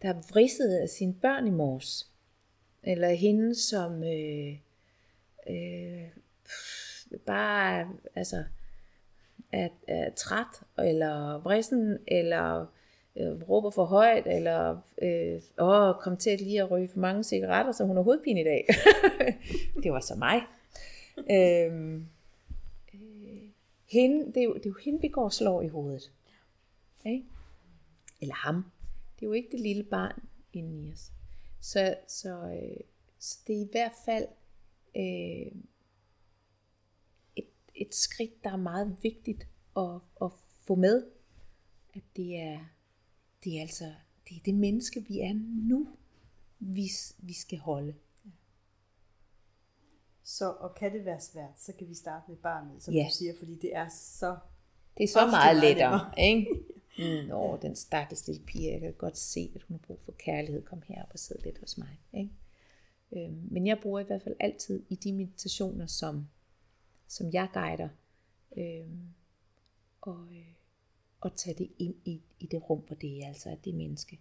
der 0.03 0.33
vridset 0.33 0.75
af 0.75 0.89
sine 0.89 1.15
børn 1.15 1.47
i 1.47 1.51
mors. 1.51 2.13
Eller 2.83 3.09
hende, 3.09 3.55
som 3.55 4.05
øh, 4.05 4.59
øh, 5.49 6.09
bare 7.27 7.89
altså, 8.15 8.45
er, 9.53 9.69
er 9.89 10.11
træt, 10.11 10.63
eller 10.79 11.39
vrissen, 11.39 11.99
eller 12.07 12.67
øh, 13.17 13.49
råber 13.49 13.71
for 13.71 13.85
højt, 13.85 14.27
eller 14.27 14.81
øh, 15.03 15.41
åh, 15.59 15.95
kom 16.01 16.17
til 16.17 16.31
at 16.31 16.41
lige 16.41 16.63
at 16.63 16.71
ryge 16.71 16.89
for 16.89 16.99
mange 16.99 17.25
cigaretter, 17.25 17.73
så 17.73 17.85
hun 17.85 17.97
har 17.97 18.03
hovedpine 18.03 18.41
i 18.41 18.45
dag. 18.45 18.67
det 19.83 19.93
var 19.93 20.01
så 20.01 20.15
mig. 20.15 20.41
øhm, 21.31 22.07
øh, 22.95 23.49
hende, 23.87 24.27
det, 24.27 24.37
er 24.37 24.45
jo, 24.45 24.55
det 24.55 24.67
er 24.67 24.71
jo 24.71 24.77
hende, 24.85 25.01
vi 25.01 25.09
går 25.09 25.25
og 25.25 25.33
slår 25.33 25.63
i 25.63 25.69
hovedet. 25.69 26.13
Okay? 27.01 27.23
Eller 28.21 28.35
ham. 28.35 28.65
Det 29.17 29.23
er 29.23 29.27
jo 29.27 29.33
ikke 29.33 29.49
det 29.53 29.61
lille 29.61 29.83
barn 29.83 30.23
inden 30.53 30.85
i 30.85 30.93
os. 30.93 31.13
Så, 31.61 31.97
så, 32.09 32.29
øh, 32.29 32.81
så 33.19 33.39
det 33.47 33.57
er 33.57 33.61
i 33.61 33.69
hvert 33.73 33.93
fald 34.05 34.27
øh, 34.97 35.53
et, 37.37 37.49
et 37.75 37.95
skridt, 37.95 38.45
der 38.45 38.53
er 38.53 38.57
meget 38.57 38.97
vigtigt 39.03 39.47
at, 39.77 40.01
at 40.23 40.31
få 40.67 40.75
med. 40.75 41.07
At 41.95 42.03
det 42.17 42.41
er, 42.41 42.59
det 43.47 43.57
er 43.59 43.61
altså 43.61 43.85
det, 44.29 44.37
er 44.37 44.41
det 44.45 44.55
menneske, 44.55 45.05
vi 45.09 45.21
er 45.21 45.33
nu, 45.69 45.89
vi, 46.59 46.91
vi 47.19 47.33
skal 47.33 47.59
holde. 47.59 47.95
Så, 50.25 50.53
og 50.53 50.75
kan 50.75 50.93
det 50.93 51.05
være 51.05 51.21
svært, 51.21 51.61
så 51.61 51.73
kan 51.79 51.89
vi 51.89 51.95
starte 51.95 52.25
med 52.29 52.37
barnet, 52.37 52.83
som 52.83 52.95
Ja. 52.95 53.07
du 53.11 53.15
siger, 53.15 53.33
fordi 53.39 53.55
det 53.55 53.77
er 53.77 53.89
så... 53.89 54.37
Det 54.99 55.05
er 55.05 55.09
så 55.09 55.27
meget 55.27 55.57
lettere, 55.61 56.15
ikke? 56.19 56.47
Mm, 56.99 57.29
Nå, 57.29 57.59
den 57.63 57.77
stakkels 57.77 58.27
lille 58.27 58.43
pige, 58.47 58.73
jeg 58.73 58.81
kan 58.81 58.93
godt 58.99 59.19
se, 59.19 59.53
at 59.55 59.63
hun 59.63 59.75
har 59.77 59.87
brug 59.87 60.01
for 60.03 60.13
kærlighed. 60.13 60.63
Kom 60.63 60.83
her 60.89 61.05
og 61.13 61.19
sidde 61.19 61.43
lidt 61.43 61.59
hos 61.59 61.79
mig. 61.79 62.01
Ikke? 62.13 62.31
Øhm, 63.13 63.49
men 63.51 63.67
jeg 63.67 63.79
bruger 63.83 64.01
i 64.01 64.05
hvert 64.05 64.23
fald 64.23 64.35
altid 64.41 64.83
i 64.89 64.95
de 64.95 65.13
meditationer, 65.13 65.87
som, 65.87 66.29
som 67.09 67.31
jeg 67.33 67.49
guider, 67.55 67.89
øhm, 68.57 69.01
og, 70.01 70.27
øh, 70.33 70.53
og 71.21 71.37
tage 71.37 71.59
det 71.59 71.73
ind 71.79 71.95
i, 72.05 72.23
i 72.39 72.47
det 72.47 72.71
rum, 72.71 72.81
hvor 72.81 72.97
det 72.97 73.23
er 73.23 73.29
altså 73.29 73.51
er 73.51 73.55
det 73.55 73.75
menneske, 73.75 74.21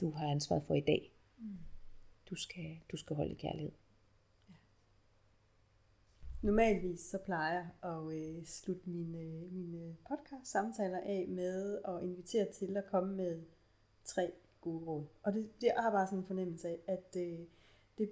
du 0.00 0.10
har 0.10 0.26
ansvaret 0.26 0.64
for 0.64 0.74
i 0.74 0.80
dag. 0.80 1.12
Du 2.30 2.34
skal, 2.34 2.78
du 2.92 2.96
skal 2.96 3.16
holde 3.16 3.34
kærlighed. 3.34 3.72
Normalvis 6.42 7.00
så 7.00 7.18
plejer 7.18 7.52
jeg 7.52 7.68
at 7.82 8.14
øh, 8.14 8.44
slutte 8.44 8.90
mine, 8.90 9.48
mine 9.50 9.96
podcast-samtaler 10.08 10.98
af 10.98 11.26
med 11.28 11.78
at 11.88 12.02
invitere 12.02 12.52
til 12.52 12.76
at 12.76 12.86
komme 12.86 13.16
med 13.16 13.42
tre 14.04 14.32
gode 14.60 14.84
råd. 14.84 15.06
Og 15.22 15.32
det, 15.32 15.60
det 15.60 15.72
har 15.76 15.90
bare 15.90 16.06
sådan 16.06 16.18
en 16.18 16.26
fornemmelse 16.26 16.68
af, 16.68 16.78
at 16.86 17.16
øh, 17.16 17.38
det, 17.98 18.10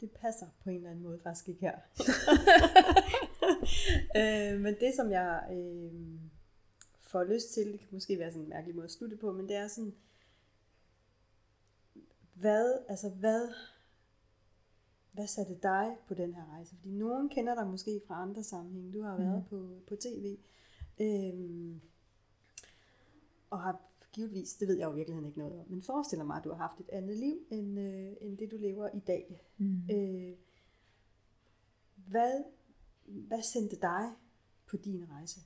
det 0.00 0.10
passer 0.10 0.46
på 0.62 0.70
en 0.70 0.76
eller 0.76 0.90
anden 0.90 1.04
måde 1.04 1.20
faktisk 1.22 1.48
ikke 1.48 1.60
her. 1.60 1.76
øh, 4.54 4.60
men 4.60 4.74
det 4.80 4.94
som 4.96 5.10
jeg 5.10 5.48
øh, 5.52 5.92
får 7.06 7.24
lyst 7.24 7.54
til, 7.54 7.72
det 7.72 7.80
kan 7.80 7.88
måske 7.92 8.18
være 8.18 8.30
sådan 8.30 8.42
en 8.42 8.48
mærkelig 8.48 8.74
måde 8.74 8.84
at 8.84 8.90
slutte 8.90 9.16
på, 9.16 9.32
men 9.32 9.48
det 9.48 9.56
er 9.56 9.68
sådan, 9.68 9.94
hvad, 12.34 12.78
altså 12.88 13.10
hvad, 13.10 13.48
hvad 15.12 15.26
satte 15.26 15.58
dig 15.62 15.96
på 16.08 16.14
den 16.14 16.34
her 16.34 16.52
rejse? 16.52 16.76
Fordi 16.76 16.90
nogen 16.90 17.28
kender 17.28 17.54
dig 17.54 17.66
måske 17.66 18.00
fra 18.06 18.22
andre 18.22 18.42
sammenhænge. 18.42 18.92
Du 18.92 19.02
har 19.02 19.16
været 19.16 19.44
på, 19.50 19.80
på 19.88 19.96
tv. 19.96 20.36
Øhm, 21.00 21.80
og 23.50 23.62
har 23.62 23.80
givetvis, 24.12 24.54
det 24.54 24.68
ved 24.68 24.76
jeg 24.76 24.86
jo 24.86 24.92
i 24.92 24.96
virkeligheden 24.96 25.26
ikke 25.26 25.38
noget 25.38 25.60
om, 25.60 25.66
men 25.68 25.82
forestiller 25.82 26.24
mig, 26.24 26.36
at 26.36 26.44
du 26.44 26.50
har 26.50 26.56
haft 26.56 26.80
et 26.80 26.88
andet 26.88 27.16
liv, 27.16 27.38
end, 27.50 27.80
øh, 27.80 28.12
end 28.20 28.38
det 28.38 28.50
du 28.50 28.56
lever 28.56 28.88
i 28.94 28.98
dag. 28.98 29.40
Mm. 29.58 29.80
Øh, 29.90 30.36
hvad, 31.96 32.44
hvad 33.04 33.42
sendte 33.42 33.76
dig 33.76 34.12
på 34.66 34.76
din 34.76 35.10
rejse? 35.10 35.40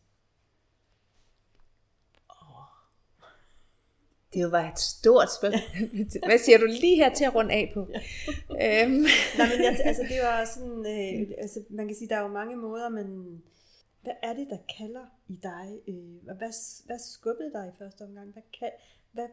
Det 4.35 4.53
var 4.53 4.73
et 4.73 4.79
stort 4.79 5.29
spørgsmål. 5.35 5.89
Hvad 6.31 6.39
siger 6.39 6.59
du 6.59 6.67
lige 6.67 6.97
her 6.97 7.15
til 7.15 7.25
at 7.25 7.35
runde 7.35 7.55
af 7.55 7.71
på? 7.75 7.81
øhm. 7.81 9.05
Nej, 9.39 9.49
men 9.51 9.59
jeg, 9.65 9.81
altså 9.85 10.03
det 10.03 10.19
var 10.23 10.45
sådan, 10.55 10.79
øh, 10.79 11.35
altså 11.39 11.65
man 11.71 11.87
kan 11.87 11.97
sige, 11.97 12.09
der 12.09 12.17
er 12.17 12.23
jo 12.23 12.29
mange 12.29 12.57
måder, 12.57 12.89
men 12.89 13.43
hvad 14.03 14.13
er 14.23 14.33
det, 14.33 14.47
der 14.51 14.59
kalder 14.79 15.07
i 15.29 15.37
dig? 15.43 15.81
Øh, 15.89 16.29
og 16.29 16.37
hvad, 16.37 16.87
hvad 16.87 16.99
skubbede 16.99 17.53
dig 17.53 17.73
i 17.75 17.79
første 17.79 18.03
omgang? 18.03 18.33
Hvad, 18.33 18.43
kan, 18.59 18.71
hvad 19.13 19.29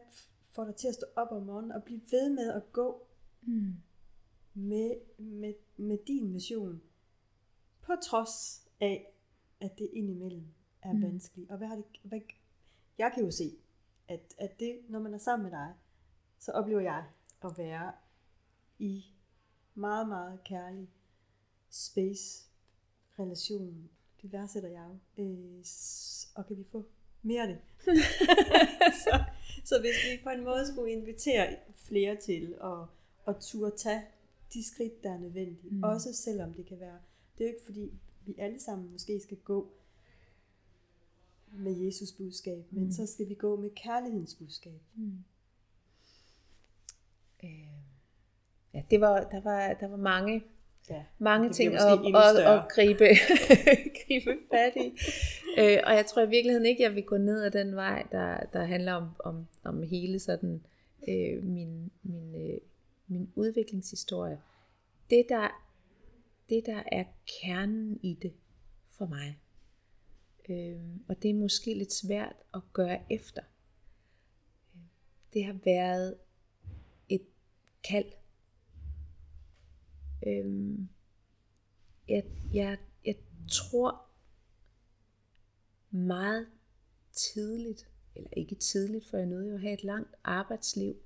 får 0.50 0.64
dig 0.64 0.74
til 0.76 0.88
at 0.88 0.94
stå 0.94 1.06
op 1.16 1.28
om 1.30 1.42
morgenen 1.42 1.72
og 1.72 1.82
blive 1.82 2.00
ved 2.10 2.30
med 2.30 2.52
at 2.52 2.72
gå 2.72 3.04
Mm. 3.42 3.72
med, 4.54 4.90
med, 5.18 5.54
med 5.76 5.98
din 6.06 6.32
mission? 6.32 6.82
På 7.82 7.92
trods 8.02 8.62
af, 8.80 9.12
at 9.60 9.78
det 9.78 9.88
indimellem 9.92 10.46
er 10.82 10.92
mm. 10.92 11.02
vanskeligt. 11.02 11.50
Og 11.50 11.58
hvad 11.58 11.68
har 11.68 11.76
det, 11.76 11.84
hvad, 12.02 12.20
jeg 12.98 13.10
kan 13.14 13.24
jo 13.24 13.30
se, 13.30 13.52
at, 14.08 14.34
at 14.38 14.60
det, 14.60 14.78
når 14.88 14.98
man 14.98 15.14
er 15.14 15.18
sammen 15.18 15.50
med 15.50 15.58
dig, 15.58 15.74
så 16.38 16.52
oplever 16.52 16.80
jeg 16.80 17.04
at 17.44 17.58
være 17.58 17.92
i 18.78 19.04
meget, 19.74 20.08
meget 20.08 20.44
kærlig 20.44 20.88
space, 21.70 22.44
relation. 23.18 23.90
Det 24.22 24.32
værdsætter 24.32 24.68
jeg 24.68 24.88
jo. 24.88 25.22
Øh, 25.22 25.64
og 26.34 26.46
kan 26.46 26.58
vi 26.58 26.64
få 26.72 26.84
mere 27.22 27.42
af 27.42 27.48
det? 27.48 27.58
så, 29.04 29.24
så 29.64 29.80
hvis 29.80 29.94
vi 30.04 30.22
på 30.22 30.30
en 30.30 30.44
måde 30.44 30.66
skulle 30.66 30.92
invitere 30.92 31.56
flere 31.76 32.16
til 32.16 32.54
at, 32.64 32.86
at 33.28 33.40
turde 33.40 33.76
tage 33.76 34.02
de 34.52 34.64
skridt, 34.66 35.02
der 35.02 35.12
er 35.12 35.18
nødvendige, 35.18 35.70
mm. 35.70 35.82
også 35.82 36.12
selvom 36.12 36.54
det 36.54 36.66
kan 36.66 36.80
være, 36.80 36.98
det 37.38 37.44
er 37.44 37.48
jo 37.48 37.54
ikke 37.54 37.64
fordi, 37.64 37.92
vi 38.26 38.34
alle 38.38 38.60
sammen 38.60 38.92
måske 38.92 39.20
skal 39.20 39.36
gå 39.36 39.72
med 41.52 41.72
Jesus 41.84 42.12
budskab, 42.12 42.64
men 42.70 42.84
Mm. 42.84 42.90
så 42.90 43.06
skal 43.06 43.28
vi 43.28 43.34
gå 43.34 43.56
med 43.60 43.70
kærlighedens 43.76 44.34
budskab. 44.34 44.80
Mm. 44.94 45.24
Øh, 47.44 47.50
ja, 48.74 48.82
det 48.90 49.00
var, 49.00 49.20
der, 49.30 49.40
var, 49.40 49.74
der 49.80 49.88
var 49.88 49.96
mange, 49.96 50.42
Ja, 50.90 51.04
mange 51.18 51.50
ting 51.50 51.74
at, 51.74 51.80
at, 52.14 52.36
at 52.36 52.68
gribe, 52.74 53.04
gribe 54.06 54.36
fat 54.52 54.72
i. 54.76 54.86
øh, 55.58 55.78
og 55.86 55.94
jeg 55.94 56.06
tror 56.06 56.22
i 56.22 56.28
virkeligheden 56.28 56.66
ikke, 56.66 56.82
jeg 56.82 56.94
vil 56.94 57.04
gå 57.04 57.16
ned 57.16 57.42
ad 57.42 57.50
den 57.50 57.76
vej, 57.76 58.06
der, 58.12 58.40
der 58.52 58.64
handler 58.64 58.92
om, 58.92 59.08
om, 59.18 59.46
om 59.64 59.82
hele 59.82 60.18
sådan 60.18 60.62
øh, 61.08 61.44
min, 61.44 61.90
min, 62.02 62.34
øh, 62.50 62.58
min 63.06 63.32
udviklingshistorie. 63.36 64.38
Det 65.10 65.26
der, 65.28 65.62
det, 66.48 66.62
der 66.66 66.82
er 66.92 67.04
kernen 67.40 68.00
i 68.02 68.18
det 68.22 68.32
for 68.98 69.06
mig, 69.06 69.38
øh, 70.48 70.80
og 71.08 71.22
det 71.22 71.30
er 71.30 71.34
måske 71.34 71.74
lidt 71.74 71.92
svært 71.92 72.36
at 72.54 72.62
gøre 72.72 73.12
efter, 73.12 73.42
det 75.32 75.44
har 75.44 75.58
været 75.64 76.16
et 77.08 77.26
kald. 77.88 78.12
Øh, 80.26 80.78
jeg, 82.08 82.24
jeg, 82.54 82.78
jeg 83.04 83.16
tror 83.50 84.04
meget 85.90 86.46
tidligt, 87.12 87.88
eller 88.14 88.30
ikke 88.32 88.54
tidligt, 88.54 89.06
for 89.06 89.16
jeg 89.16 89.26
nåede 89.26 89.48
jo 89.48 89.54
at 89.54 89.60
have 89.60 89.74
et 89.74 89.84
langt 89.84 90.14
arbejdsliv 90.24 90.96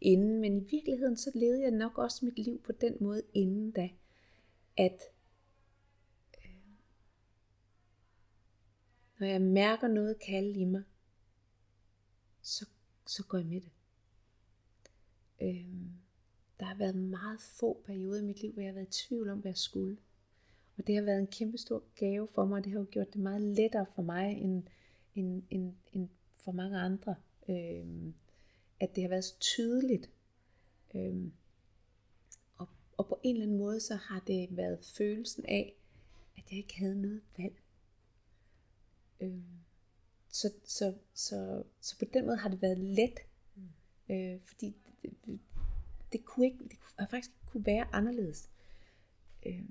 inden, 0.00 0.40
men 0.40 0.56
i 0.56 0.64
virkeligheden 0.70 1.16
så 1.16 1.30
levede 1.34 1.62
jeg 1.62 1.70
nok 1.70 1.98
også 1.98 2.24
mit 2.24 2.38
liv 2.38 2.62
på 2.62 2.72
den 2.72 2.96
måde 3.00 3.22
inden 3.34 3.70
da, 3.70 3.90
at 4.76 5.02
når 9.18 9.26
jeg 9.26 9.42
mærker 9.42 9.88
noget 9.88 10.18
kalde 10.18 10.60
i 10.60 10.64
mig, 10.64 10.82
så, 12.42 12.66
så 13.06 13.24
går 13.24 13.38
jeg 13.38 13.46
med 13.46 13.60
det. 13.60 13.70
Øhm, 15.42 15.92
der 16.60 16.66
har 16.66 16.74
været 16.74 16.96
meget 16.96 17.40
få 17.40 17.82
perioder 17.86 18.20
i 18.20 18.24
mit 18.24 18.40
liv, 18.40 18.52
hvor 18.52 18.62
jeg 18.62 18.68
har 18.68 18.74
været 18.74 18.96
i 18.96 19.06
tvivl 19.08 19.28
om, 19.28 19.38
hvad 19.38 19.50
jeg 19.50 19.58
skulle. 19.58 19.96
Og 20.78 20.86
det 20.86 20.94
har 20.94 21.02
været 21.02 21.20
en 21.20 21.26
kæmpe 21.26 21.58
stor 21.58 21.82
gave 21.94 22.28
for 22.28 22.44
mig, 22.44 22.58
og 22.58 22.64
det 22.64 22.72
har 22.72 22.78
jo 22.78 22.86
gjort 22.90 23.12
det 23.12 23.20
meget 23.20 23.42
lettere 23.42 23.86
for 23.94 24.02
mig, 24.02 24.32
end, 24.32 24.62
end, 25.14 25.42
end, 25.50 25.74
end 25.92 26.08
for 26.36 26.52
mange 26.52 26.78
andre. 26.78 27.14
Øhm, 27.48 28.14
at 28.80 28.94
det 28.94 29.02
har 29.02 29.08
været 29.08 29.24
så 29.24 29.38
tydeligt. 29.40 30.10
Øhm, 30.94 31.32
og, 32.56 32.68
og 32.96 33.06
på 33.06 33.20
en 33.22 33.34
eller 33.36 33.46
anden 33.46 33.58
måde, 33.58 33.80
så 33.80 33.94
har 33.94 34.20
det 34.26 34.56
været 34.56 34.84
følelsen 34.84 35.44
af, 35.44 35.76
at 36.36 36.42
jeg 36.50 36.58
ikke 36.58 36.78
havde 36.78 37.02
noget 37.02 37.22
valg. 37.38 37.54
Øhm, 39.20 39.58
så, 40.28 40.52
så, 40.64 40.94
så, 41.14 41.62
så 41.80 41.98
på 41.98 42.04
den 42.04 42.26
måde 42.26 42.36
har 42.36 42.48
det 42.48 42.62
været 42.62 42.78
let. 42.78 43.18
Øh, 44.10 44.40
fordi 44.44 44.76
det, 45.02 45.14
det, 45.24 45.40
det 46.12 46.24
kunne 46.24 46.46
ikke, 46.46 46.64
det 46.64 46.80
kunne, 46.80 47.08
faktisk 47.10 47.30
ikke 47.30 47.46
kunne 47.46 47.66
være 47.66 47.94
anderledes. 47.94 48.50
Øh, 49.46 49.64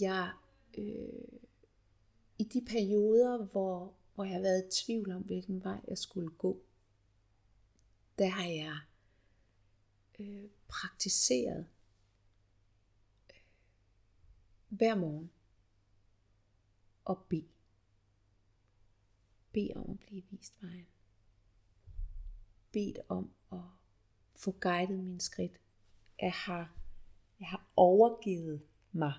jeg 0.00 0.32
øh, 0.78 1.40
i 2.38 2.44
de 2.44 2.64
perioder, 2.66 3.44
hvor, 3.44 3.94
hvor 4.14 4.24
jeg 4.24 4.34
har 4.34 4.40
været 4.40 4.64
i 4.66 4.84
tvivl 4.84 5.12
om, 5.12 5.22
hvilken 5.22 5.64
vej 5.64 5.80
jeg 5.88 5.98
skulle 5.98 6.30
gå, 6.30 6.62
der 8.18 8.28
har 8.28 8.46
jeg 8.46 8.78
øh, 10.18 10.50
praktiseret 10.68 11.66
øh, 13.30 13.36
hver 14.68 14.94
morgen 14.94 15.30
og 17.04 17.24
bede. 17.28 17.59
Bed 19.52 19.76
om 19.76 19.90
at 19.90 19.98
blive 19.98 20.22
vist 20.30 20.62
vejen. 20.62 20.86
Bed 22.72 22.94
om 23.08 23.30
at 23.52 23.58
få 24.34 24.50
guidet 24.60 24.98
mine 24.98 25.20
skridt. 25.20 25.60
Jeg 26.20 26.32
har, 26.32 26.74
jeg 27.40 27.48
har 27.48 27.70
overgivet 27.76 28.62
mig. 28.92 29.12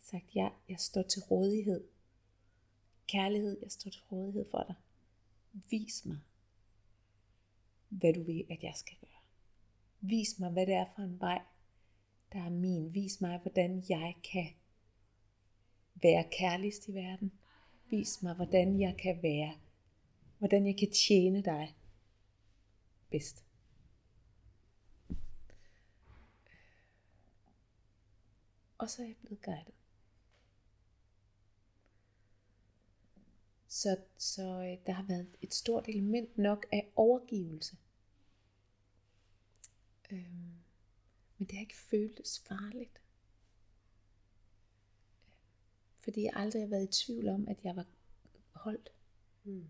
Sagt, 0.00 0.34
ja, 0.34 0.48
jeg 0.68 0.80
står 0.80 1.02
til 1.02 1.22
rådighed. 1.22 1.84
Kærlighed, 3.06 3.58
jeg 3.62 3.70
står 3.70 3.90
til 3.90 4.02
rådighed 4.12 4.50
for 4.50 4.64
dig. 4.68 4.74
Vis 5.70 6.06
mig, 6.06 6.18
hvad 7.88 8.12
du 8.12 8.22
vil, 8.22 8.44
at 8.50 8.62
jeg 8.62 8.72
skal 8.76 8.96
gøre. 9.00 9.20
Vis 10.00 10.38
mig, 10.38 10.50
hvad 10.50 10.66
det 10.66 10.74
er 10.74 10.86
for 10.94 11.02
en 11.02 11.20
vej, 11.20 11.42
der 12.32 12.38
er 12.44 12.50
min. 12.50 12.94
Vis 12.94 13.20
mig, 13.20 13.38
hvordan 13.38 13.84
jeg 13.88 14.14
kan 14.32 14.48
være 16.02 16.24
kærligst 16.38 16.88
i 16.88 16.94
verden. 16.94 17.32
Vis 17.90 18.22
mig, 18.22 18.34
hvordan 18.34 18.80
jeg 18.80 18.96
kan 18.96 19.22
være, 19.22 19.54
hvordan 20.38 20.66
jeg 20.66 20.76
kan 20.78 20.90
tjene 20.90 21.42
dig 21.42 21.76
bedst. 23.10 23.44
Og 28.78 28.90
så 28.90 29.02
er 29.02 29.06
jeg 29.06 29.16
blevet 29.16 29.42
guidet. 29.42 29.74
Så, 33.68 33.96
så 34.16 34.42
øh, 34.42 34.86
der 34.86 34.92
har 34.92 35.02
været 35.02 35.36
et 35.42 35.54
stort 35.54 35.88
element 35.88 36.38
nok 36.38 36.66
af 36.72 36.92
overgivelse. 36.96 37.76
Øhm, 40.10 40.52
men 41.38 41.46
det 41.46 41.52
har 41.52 41.60
ikke 41.60 41.76
føltes 41.76 42.40
farligt. 42.48 43.00
Fordi 45.96 46.22
jeg 46.22 46.32
aldrig 46.34 46.62
har 46.62 46.68
været 46.68 46.88
i 46.88 47.04
tvivl 47.04 47.28
om, 47.28 47.48
at 47.48 47.64
jeg 47.64 47.76
var 47.76 47.86
holdt. 48.52 48.92
Mm. 49.44 49.68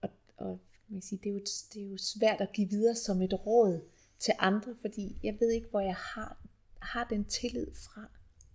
Og, 0.00 0.10
og 0.36 0.60
man 0.88 1.00
kan 1.00 1.08
sige, 1.08 1.20
det, 1.22 1.28
er 1.28 1.34
jo, 1.34 1.40
det 1.74 1.82
er 1.82 1.90
jo 1.90 1.98
svært 1.98 2.40
at 2.40 2.52
give 2.52 2.68
videre 2.68 2.94
som 2.94 3.22
et 3.22 3.46
råd 3.46 3.88
til 4.18 4.34
andre, 4.38 4.76
fordi 4.80 5.18
jeg 5.22 5.36
ved 5.40 5.50
ikke, 5.50 5.68
hvor 5.68 5.80
jeg 5.80 5.96
har, 5.96 6.46
har 6.82 7.08
den 7.08 7.24
tillid 7.24 7.74
fra. 7.74 8.10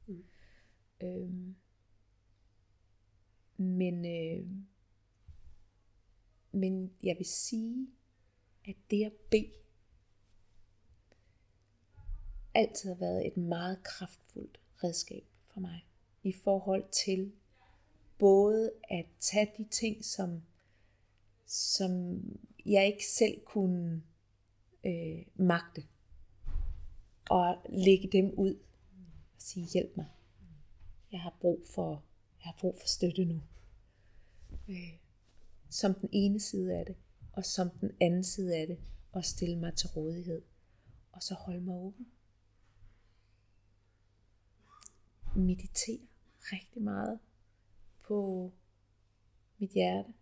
Mm. 0.07 0.25
Øhm, 1.03 1.55
men, 3.57 4.05
øh, 4.05 4.47
men 6.51 6.93
jeg 7.03 7.15
vil 7.17 7.25
sige, 7.25 7.87
at 8.65 8.75
det 8.91 9.05
at 9.05 9.13
bede, 9.31 9.51
altid 12.53 12.89
har 12.89 12.99
været 12.99 13.27
et 13.27 13.37
meget 13.37 13.83
kraftfuldt 13.83 14.59
redskab 14.83 15.23
for 15.53 15.59
mig. 15.59 15.85
I 16.23 16.33
forhold 16.33 16.83
til 17.05 17.31
både 18.17 18.71
at 18.89 19.05
tage 19.19 19.51
de 19.57 19.63
ting, 19.71 20.05
som, 20.05 20.43
som 21.45 22.21
jeg 22.65 22.87
ikke 22.87 23.05
selv 23.17 23.45
kunne 23.45 24.03
øh, 24.85 25.25
magte, 25.35 25.83
og 27.29 27.57
lægge 27.69 28.09
dem 28.11 28.33
ud 28.37 28.55
og 29.35 29.41
sige, 29.41 29.67
hjælp 29.73 29.97
mig. 29.97 30.05
Jeg 31.11 31.21
har 31.21 31.37
brug 31.41 31.65
for, 31.75 32.03
jeg 32.39 32.45
har 32.45 32.55
brug 32.59 32.75
for 32.79 32.87
støtte 32.87 33.25
nu. 33.25 33.41
Øh, 34.69 34.99
som 35.69 35.93
den 35.93 36.09
ene 36.11 36.39
side 36.39 36.73
af 36.77 36.85
det, 36.85 36.95
og 37.33 37.45
som 37.45 37.69
den 37.69 37.91
anden 38.01 38.23
side 38.23 38.55
af 38.55 38.67
det, 38.67 38.79
og 39.11 39.25
stille 39.25 39.59
mig 39.59 39.75
til 39.75 39.89
rådighed, 39.89 40.41
og 41.11 41.23
så 41.23 41.33
holde 41.33 41.61
mig 41.61 41.75
åben. 41.75 42.07
Meditere 45.35 46.07
rigtig 46.41 46.81
meget 46.81 47.19
på 48.03 48.51
mit 49.57 49.71
hjerte, 49.71 50.13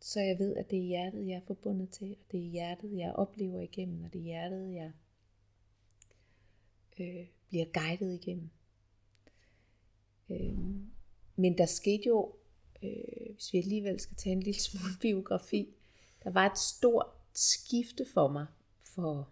så 0.00 0.20
jeg 0.20 0.38
ved, 0.38 0.56
at 0.56 0.70
det 0.70 0.78
er 0.78 0.82
hjertet, 0.82 1.26
jeg 1.26 1.34
er 1.34 1.46
forbundet 1.46 1.90
til, 1.90 2.16
og 2.20 2.32
det 2.32 2.40
er 2.40 2.50
hjertet, 2.50 2.98
jeg 2.98 3.12
oplever 3.12 3.60
igennem, 3.60 4.04
og 4.04 4.12
det 4.12 4.18
er 4.18 4.24
hjertet, 4.24 4.74
jeg 4.74 4.92
øh, 7.00 7.26
bliver 7.48 7.66
guidet 7.74 8.14
igennem. 8.14 8.50
Øh, 10.30 10.58
men 11.36 11.58
der 11.58 11.66
skete 11.66 12.02
jo, 12.06 12.34
øh, 12.82 13.34
hvis 13.34 13.52
vi 13.52 13.58
alligevel 13.58 14.00
skal 14.00 14.16
tage 14.16 14.32
en 14.32 14.42
lille 14.42 14.60
smule 14.60 14.94
biografi, 15.02 15.74
der 16.24 16.30
var 16.30 16.50
et 16.50 16.58
stort 16.58 17.06
skifte 17.32 18.06
for 18.14 18.28
mig 18.28 18.46
for 18.80 19.28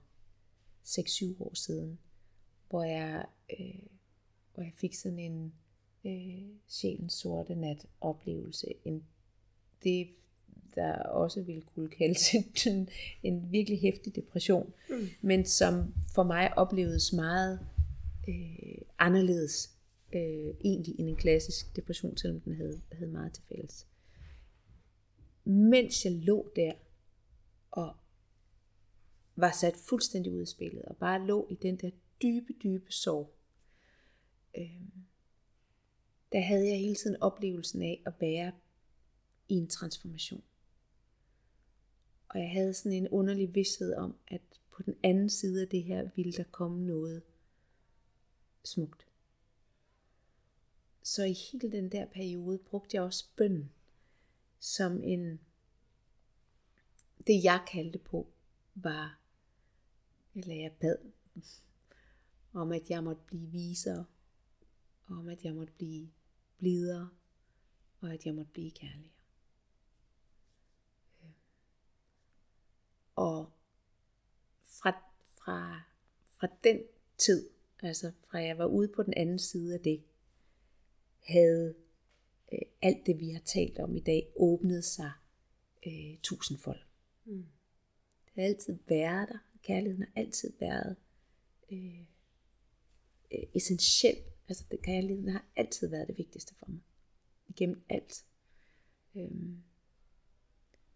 6-7 0.85 1.43
år 1.43 1.55
siden, 1.55 1.99
hvor 2.69 2.83
jeg, 2.83 3.27
øh, 3.61 3.87
hvor 4.55 4.63
jeg 4.63 4.73
fik 4.75 4.95
sådan 4.95 5.19
en 5.19 5.55
øh, 6.05 6.49
sjælens 6.67 7.13
sorte 7.13 7.55
nat 7.55 7.87
oplevelse. 8.01 8.67
En, 8.85 9.07
det 9.83 10.09
der 10.75 10.93
også 10.93 11.43
ville 11.43 11.63
kunne 11.63 11.89
kaldes 11.89 12.35
en, 12.67 12.89
en 13.23 13.53
virkelig 13.53 13.81
hæftig 13.81 14.17
depression, 14.17 14.73
mm. 14.91 15.09
men 15.21 15.47
som 15.47 15.95
for 16.15 16.23
mig 16.23 16.59
oplevedes 16.59 17.13
meget 17.13 17.61
øh, 18.29 18.79
anderledes 18.99 19.71
øh, 20.15 20.55
egentlig 20.65 21.01
end 21.01 21.09
en 21.09 21.17
klassisk 21.17 21.77
depression, 21.77 22.17
selvom 22.17 22.41
den 22.41 22.55
havde, 22.55 22.81
havde 22.93 23.11
meget 23.11 23.33
til 23.33 23.43
fælles. 23.49 23.87
Mens 25.45 26.05
jeg 26.05 26.13
lå 26.13 26.53
der 26.57 26.73
og 27.71 27.97
var 29.37 29.53
sat 29.53 29.77
fuldstændig 29.77 30.33
ud 30.33 30.41
af 30.41 30.49
spillet, 30.49 30.83
og 30.83 30.97
bare 30.97 31.27
lå 31.27 31.47
i 31.51 31.55
den 31.55 31.77
der 31.77 31.91
dybe, 32.23 32.53
dybe 32.63 32.93
sorg, 32.93 33.35
øh, 34.59 34.81
der 36.33 36.41
havde 36.41 36.69
jeg 36.69 36.79
hele 36.79 36.95
tiden 36.95 37.23
oplevelsen 37.23 37.83
af 37.83 38.03
at 38.07 38.13
være 38.21 38.53
i 39.49 39.55
en 39.55 39.69
transformation. 39.69 40.43
Og 42.29 42.41
jeg 42.41 42.51
havde 42.51 42.75
sådan 42.75 42.99
en 42.99 43.09
underlig 43.09 43.55
vidshed 43.55 43.95
om, 43.95 44.17
at 44.29 44.43
på 44.71 44.83
den 44.83 44.97
anden 45.03 45.31
side 45.31 45.63
af 45.63 45.69
det 45.69 45.83
her 45.83 46.11
ville 46.17 46.33
der 46.33 46.45
komme 46.45 46.87
noget 46.87 47.23
smukt. 48.65 49.07
Så 51.03 51.25
i 51.25 51.33
hele 51.33 51.73
den 51.73 51.93
der 51.93 52.07
periode 52.07 52.59
brugte 52.59 52.97
jeg 52.97 53.03
også 53.03 53.29
bøn 53.37 53.71
som 54.59 55.03
en, 55.03 55.41
det 57.27 57.45
jeg 57.45 57.65
kaldte 57.73 57.99
på, 57.99 58.33
var, 58.75 59.21
eller 60.35 60.55
jeg 60.55 60.73
bad, 60.73 60.97
om 62.53 62.73
at 62.73 62.91
jeg 62.91 63.05
måtte 63.05 63.23
blive 63.27 63.51
visere, 63.51 64.05
om 65.07 65.29
at 65.29 65.45
jeg 65.45 65.55
måtte 65.55 65.73
blive 65.73 66.11
blidere, 66.59 67.11
og 68.01 68.13
at 68.13 68.27
jeg 68.27 68.35
måtte 68.35 68.53
blive 68.53 68.71
kærlig. 68.71 69.14
Og 73.17 73.51
fra, 74.65 74.91
fra, 75.39 75.83
fra 76.41 76.49
den 76.65 76.81
tid, 77.19 77.51
altså 77.83 78.13
fra 78.31 78.39
jeg 78.39 78.59
var 78.59 78.67
ude 78.67 78.89
på 78.89 79.03
den 79.03 79.15
anden 79.17 79.39
side 79.39 79.75
af 79.75 79.81
det, 79.81 80.03
havde 81.21 81.75
øh, 82.53 82.59
alt 82.83 83.07
det, 83.07 83.21
vi 83.21 83.31
har 83.31 83.41
talt 83.41 83.79
om 83.79 83.97
i 83.97 84.01
dag, 84.01 84.33
åbnet 84.37 84.85
sig 84.85 85.13
øh, 85.87 86.19
tusindfold. 86.23 86.81
Mm. 87.25 87.47
Det 88.25 88.33
har 88.35 88.43
altid 88.43 88.79
været 88.89 89.29
der. 89.29 89.39
Kærligheden 89.63 90.03
har 90.03 90.13
altid 90.23 90.53
været 90.61 90.97
øh, 91.73 92.01
øh, 93.33 93.43
essentiel. 93.55 94.17
Altså 94.49 94.65
det, 94.71 94.83
kærligheden 94.83 95.29
har 95.29 95.45
altid 95.57 95.89
været 95.89 96.09
det 96.09 96.19
vigtigste 96.19 96.55
for 96.55 96.67
mig. 96.69 96.81
Igennem 97.49 97.85
alt. 97.89 98.25
Øhm, 99.15 99.63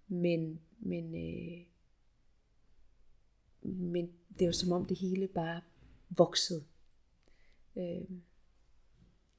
men 0.08 0.60
men 0.78 1.14
øh, 1.14 1.66
men 3.62 4.12
det 4.38 4.46
var 4.46 4.52
som 4.52 4.72
om 4.72 4.84
det 4.86 4.98
hele 4.98 5.28
bare 5.28 5.60
voksede 6.10 6.64
øh, 7.76 8.02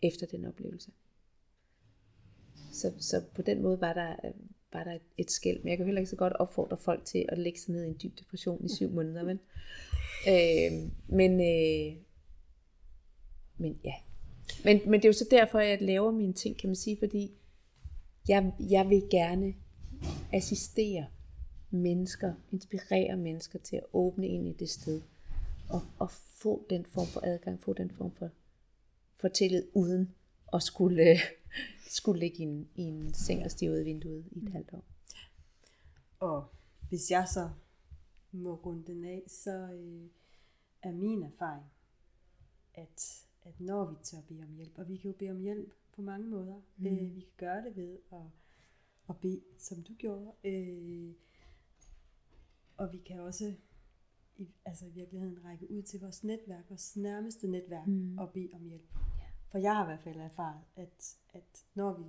efter 0.01 0.25
den 0.27 0.45
oplevelse. 0.45 0.91
Så, 2.71 2.93
så 2.99 3.23
på 3.35 3.41
den 3.41 3.61
måde 3.61 3.81
var 3.81 3.93
der, 3.93 4.15
var 4.73 4.83
der 4.83 4.97
et 5.17 5.31
skæld. 5.31 5.59
Men 5.59 5.69
jeg 5.69 5.77
kan 5.77 5.85
heller 5.85 6.01
ikke 6.01 6.09
så 6.09 6.15
godt 6.15 6.33
opfordre 6.33 6.77
folk 6.77 7.05
til 7.05 7.25
at 7.29 7.37
lægge 7.37 7.59
sig 7.59 7.71
ned 7.71 7.85
i 7.85 7.87
en 7.87 7.99
dyb 8.03 8.19
depression 8.19 8.65
i 8.65 8.69
syv 8.69 8.89
måneder. 8.89 9.23
Men, 9.23 9.39
øh, 10.27 10.91
men, 11.07 11.31
øh, 11.31 11.95
men 13.57 13.79
ja. 13.83 13.93
Men, 14.63 14.81
men 14.85 14.93
det 14.93 15.05
er 15.05 15.09
jo 15.09 15.13
så 15.13 15.27
derfor, 15.31 15.59
at 15.59 15.69
jeg 15.69 15.81
laver 15.81 16.11
mine 16.11 16.33
ting, 16.33 16.57
kan 16.57 16.69
man 16.69 16.75
sige, 16.75 16.97
fordi 16.99 17.31
jeg, 18.27 18.51
jeg 18.59 18.89
vil 18.89 19.03
gerne 19.11 19.53
assistere 20.33 21.05
mennesker, 21.71 22.33
inspirere 22.51 23.17
mennesker 23.17 23.59
til 23.59 23.75
at 23.75 23.85
åbne 23.93 24.27
ind 24.27 24.47
i 24.47 24.53
det 24.53 24.69
sted, 24.69 25.01
og, 25.69 25.81
og 25.99 26.11
få 26.11 26.65
den 26.69 26.85
form 26.85 27.07
for 27.07 27.21
adgang, 27.23 27.63
få 27.63 27.73
den 27.73 27.91
form 27.91 28.11
for, 28.11 28.29
for 29.15 29.27
tillid, 29.27 29.67
uden 29.73 30.15
at 30.53 30.63
skulle, 30.63 31.09
øh, 31.09 31.19
skulle 31.97 32.19
ligge 32.19 32.37
i 32.37 32.41
en, 32.41 32.69
i 32.75 32.81
en 32.81 33.13
seng 33.13 33.45
og 33.45 33.51
stige 33.51 33.71
ud 33.71 33.75
af 33.75 33.85
vinduet 33.85 34.25
i 34.31 34.43
et 34.43 34.51
halvt 34.51 34.73
år. 34.73 34.83
Og 36.19 36.45
hvis 36.89 37.11
jeg 37.11 37.27
så 37.27 37.49
må 38.31 38.55
runde 38.55 38.93
den 38.93 39.05
af, 39.05 39.23
så 39.27 39.51
øh, 39.51 40.09
er 40.81 40.91
min 40.91 41.23
erfaring, 41.23 41.65
at, 42.73 43.25
at 43.43 43.59
når 43.59 43.85
vi 43.85 43.95
tør 44.03 44.21
bede 44.27 44.43
om 44.43 44.55
hjælp, 44.55 44.77
og 44.77 44.87
vi 44.87 44.97
kan 44.97 45.11
jo 45.11 45.17
bede 45.19 45.29
om 45.29 45.39
hjælp 45.39 45.73
på 45.95 46.01
mange 46.01 46.27
måder. 46.27 46.61
Mm. 46.77 46.85
Øh, 46.85 47.15
vi 47.15 47.19
kan 47.19 47.33
gøre 47.37 47.63
det 47.63 47.75
ved 47.75 47.97
at, 48.11 48.25
at 49.09 49.17
bede, 49.21 49.41
som 49.57 49.83
du 49.83 49.93
gjorde. 49.93 50.31
Øh, 50.43 51.13
og 52.79 52.93
vi 52.93 52.97
kan 52.97 53.19
også 53.19 53.53
i, 54.37 54.49
altså 54.65 54.85
i 54.85 54.89
virkeligheden 54.89 55.45
række 55.45 55.71
ud 55.71 55.81
til 55.81 55.99
vores 55.99 56.23
netværk, 56.23 56.69
vores 56.69 56.97
nærmeste 56.97 57.47
netværk, 57.47 57.87
mm. 57.87 58.17
og 58.17 58.31
bede 58.33 58.49
om 58.53 58.65
hjælp. 58.65 58.89
Ja. 59.19 59.25
For 59.51 59.57
jeg 59.57 59.75
har 59.75 59.83
i 59.83 59.87
hvert 59.87 60.03
fald 60.03 60.19
erfaret, 60.19 60.61
at, 60.75 61.17
at 61.29 61.65
når 61.73 61.97
vi, 61.97 62.03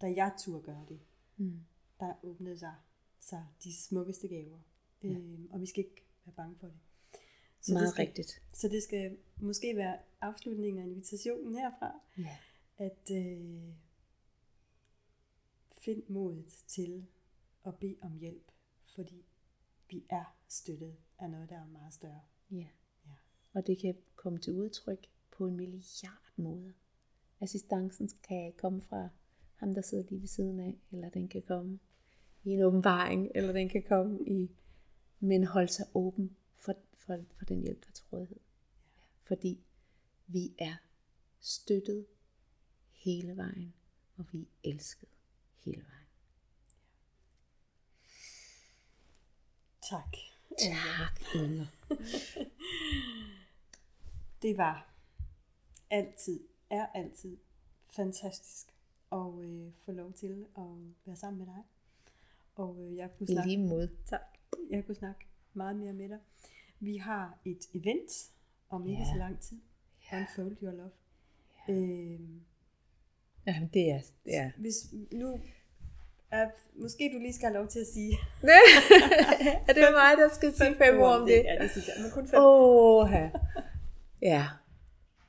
da 0.00 0.06
jeg 0.06 0.34
turde 0.38 0.62
gøre 0.62 0.84
det, 0.88 1.00
Mm. 1.40 1.60
der 2.00 2.14
åbnede 2.22 2.58
sig, 2.58 2.74
sig 3.20 3.46
de 3.64 3.76
smukkeste 3.76 4.28
gaver. 4.28 4.58
Ja. 5.02 5.08
Øhm, 5.08 5.48
og 5.50 5.60
vi 5.60 5.66
skal 5.66 5.84
ikke 5.84 6.02
være 6.24 6.34
bange 6.34 6.56
for 6.60 6.66
det. 6.66 6.76
Meget 7.68 7.82
det 7.86 7.92
skal, 7.92 8.06
rigtigt. 8.06 8.42
Så 8.54 8.68
det 8.68 8.82
skal 8.82 9.18
måske 9.36 9.76
være 9.76 9.98
afslutningen 10.20 10.82
af 10.82 10.86
invitationen 10.86 11.54
herfra, 11.54 12.00
Ja. 12.18 12.36
at 12.76 13.10
øh, 13.12 13.62
find 15.78 16.02
modet 16.08 16.64
til 16.66 17.06
at 17.66 17.74
bede 17.78 17.96
om 18.00 18.18
hjælp, 18.18 18.50
fordi 18.94 19.24
vi 19.90 20.04
er 20.10 20.36
støttet 20.48 20.96
af 21.18 21.30
noget, 21.30 21.48
der 21.48 21.56
er 21.56 21.66
meget 21.66 21.94
større. 21.94 22.20
ja. 22.50 22.66
Ja. 23.06 23.14
Og 23.52 23.66
det 23.66 23.78
kan 23.78 23.94
komme 24.16 24.38
til 24.38 24.52
udtryk 24.52 25.06
på 25.30 25.46
en 25.46 25.56
milliard 25.56 26.32
måder. 26.36 26.72
Assistancen 27.40 28.10
kan 28.22 28.52
komme 28.52 28.82
fra 28.82 29.08
ham, 29.54 29.74
der 29.74 29.82
sidder 29.82 30.04
lige 30.10 30.20
ved 30.20 30.28
siden 30.28 30.60
af, 30.60 30.78
eller 30.90 31.08
den 31.08 31.28
kan 31.28 31.42
komme 31.42 31.78
i 32.44 32.50
en 32.50 32.62
åbenbaring, 32.62 33.30
eller 33.34 33.52
den 33.52 33.68
kan 33.68 33.82
komme 33.82 34.20
i, 34.26 34.50
men 35.20 35.44
holde 35.44 35.68
sig 35.68 35.86
åben 35.94 36.36
for, 36.56 36.74
for, 36.94 37.24
for 37.36 37.44
den 37.44 37.60
hjælp, 37.60 37.80
der 37.80 37.88
er 37.88 37.92
til 37.92 38.04
rådighed. 38.12 38.40
Fordi 39.22 39.60
vi 40.26 40.54
er 40.58 40.74
støttet 41.40 42.06
hele 42.92 43.36
vejen, 43.36 43.74
og 44.16 44.24
vi 44.32 44.40
er 44.40 44.70
elsket 44.70 45.08
hele 45.64 45.82
vejen. 45.82 45.97
Tak. 49.90 50.16
Tak, 50.58 51.34
Inger. 51.34 51.66
Det 54.42 54.56
var 54.56 54.94
altid, 55.90 56.40
er 56.70 56.86
altid 56.86 57.36
fantastisk 57.90 58.66
at 59.12 59.34
øh, 59.44 59.72
få 59.84 59.92
lov 59.92 60.12
til 60.12 60.46
at 60.58 60.62
være 61.06 61.16
sammen 61.16 61.38
med 61.38 61.46
dig. 61.46 61.62
Og 62.54 62.82
øh, 62.82 62.96
jeg 62.96 63.10
kunne 63.18 63.26
I 63.30 63.32
snakke, 63.32 63.50
lige 63.50 63.68
måde. 63.68 63.90
tak, 64.06 64.20
jeg 64.70 64.86
kunne 64.86 64.94
snakke 64.94 65.26
meget 65.52 65.76
mere 65.76 65.92
med 65.92 66.08
dig. 66.08 66.18
Vi 66.80 66.96
har 66.96 67.38
et 67.44 67.68
event 67.74 68.30
om 68.68 68.86
ikke 68.86 69.02
Ja. 69.02 69.12
så 69.12 69.18
lang 69.18 69.40
tid. 69.40 69.58
Ja. 70.12 70.20
Unfold 70.20 70.56
Your 70.62 70.72
Love. 70.72 70.90
Øhm, 71.68 72.40
Jamen, 73.46 73.68
det 73.74 73.90
er, 73.90 74.00
ja. 74.26 74.52
hvis 74.58 74.94
nu 75.12 75.40
er, 76.30 76.50
måske 76.74 77.10
du 77.14 77.18
lige 77.18 77.32
skal 77.32 77.46
have 77.46 77.58
lov 77.58 77.68
til 77.68 77.80
at 77.80 77.86
sige 77.86 78.12
er 79.68 79.72
det 79.72 79.88
mig, 79.92 80.16
der 80.18 80.28
skal 80.34 80.54
sige 80.54 80.74
fem 80.78 81.00
ord 81.00 81.20
om 81.20 81.26
det? 81.26 81.44
Ja, 81.44 81.62
det 81.62 81.70
synes 81.70 81.88
jeg. 81.88 81.94
Men 82.02 82.10
kun 82.10 82.28
fem. 82.28 82.40
Åh, 82.42 83.10
ja. 83.12 83.30
ja. 84.22 84.46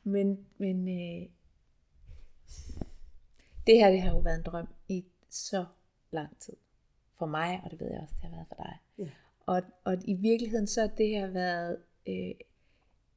Men, 0.04 0.46
men 0.58 0.88
øh, 0.88 1.30
det 3.68 3.78
her, 3.78 3.92
det 3.92 4.02
har 4.02 4.12
jo 4.12 4.20
været 4.20 4.38
en 4.38 4.44
drøm 4.44 4.68
i 4.88 5.06
så 5.30 5.66
lang 6.12 6.40
tid. 6.40 6.56
For 7.18 7.26
mig, 7.26 7.62
og 7.64 7.72
det 7.72 7.80
ved 7.80 7.88
jeg 7.92 8.00
også, 8.02 8.16
det 8.22 8.30
har 8.30 8.36
været 8.36 8.48
for 8.48 8.56
dig. 8.56 8.78
Ja. 8.98 9.10
Og, 9.46 9.62
og 9.84 9.98
i 10.04 10.14
virkeligheden 10.14 10.68
så 10.68 10.82
har 10.82 10.88
det 10.88 11.10
her 11.10 11.28
været 11.28 11.78
øh, 12.08 12.32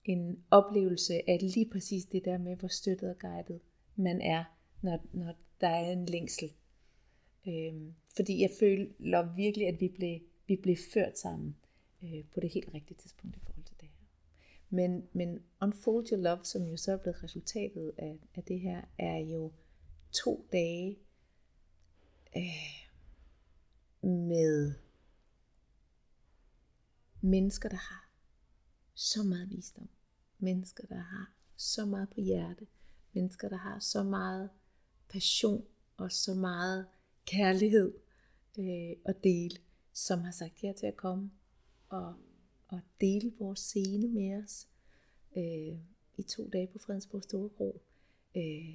en 0.05 0.45
oplevelse 0.51 1.31
af 1.31 1.39
lige 1.41 1.71
præcis 1.73 2.05
det 2.05 2.25
der 2.25 2.39
med, 2.39 2.57
hvor 2.57 2.69
støttet 2.69 3.11
og 3.11 3.19
guidet 3.19 3.61
man 3.97 4.21
er, 4.21 4.45
når, 4.83 5.01
når 5.13 5.35
der 5.61 5.69
er 5.69 5.91
en 5.91 6.07
længsel. 6.07 6.53
Øh, 7.47 7.93
fordi 8.17 8.43
jeg 8.43 8.51
føler 8.61 9.35
virkelig, 9.35 9.69
at 9.69 9.81
vi 9.81 9.89
blev, 9.89 10.21
vi 10.47 10.57
blev 10.57 10.77
ført 10.93 11.19
sammen 11.19 11.57
øh, 12.03 12.25
på 12.35 12.41
det 12.41 12.51
helt 12.51 12.75
rigtige 12.75 12.97
tidspunkt 12.97 13.37
i 13.37 13.41
forhold 13.41 13.65
til 13.65 13.77
det 13.81 13.89
her. 13.89 14.07
Men, 14.71 15.09
men 15.13 15.43
Unfold 15.63 16.13
Your 16.13 16.21
Love, 16.21 16.45
som 16.45 16.63
jo 16.63 16.77
så 16.77 16.93
er 16.93 16.97
blevet 16.97 17.25
resultatet 17.25 17.93
af, 17.99 18.19
af 18.35 18.45
det 18.45 18.61
her, 18.61 18.83
er 18.99 19.19
jo 19.19 19.53
to 20.13 20.49
dage 20.53 20.99
øh, 22.37 22.89
med 24.03 24.75
mennesker, 27.21 27.69
der 27.69 27.77
har 27.77 28.11
så 28.95 29.23
meget 29.23 29.51
visdom. 29.51 29.89
Mennesker, 30.39 30.87
der 30.87 31.01
har 31.01 31.33
så 31.57 31.85
meget 31.87 32.09
på 32.11 32.21
hjerte. 32.21 32.67
Mennesker, 33.13 33.49
der 33.49 33.57
har 33.57 33.79
så 33.79 34.03
meget 34.03 34.51
passion 35.09 35.65
og 35.97 36.13
så 36.13 36.35
meget 36.35 36.87
kærlighed 37.27 37.93
øh, 38.59 38.97
at 39.05 39.25
dele, 39.25 39.57
som 39.93 40.21
har 40.21 40.33
sagt 40.33 40.63
ja 40.63 40.73
til 40.73 40.87
at 40.87 40.97
komme 40.97 41.31
og, 41.89 42.15
og 42.69 42.81
dele 43.01 43.33
vores 43.39 43.61
scene 43.61 44.09
med 44.09 44.43
os 44.43 44.69
øh, 45.37 45.79
i 46.19 46.23
to 46.23 46.49
dage 46.53 46.67
på 46.67 46.79
Fredensborg 46.79 47.23
Storebro, 47.23 47.83
øh, 48.37 48.75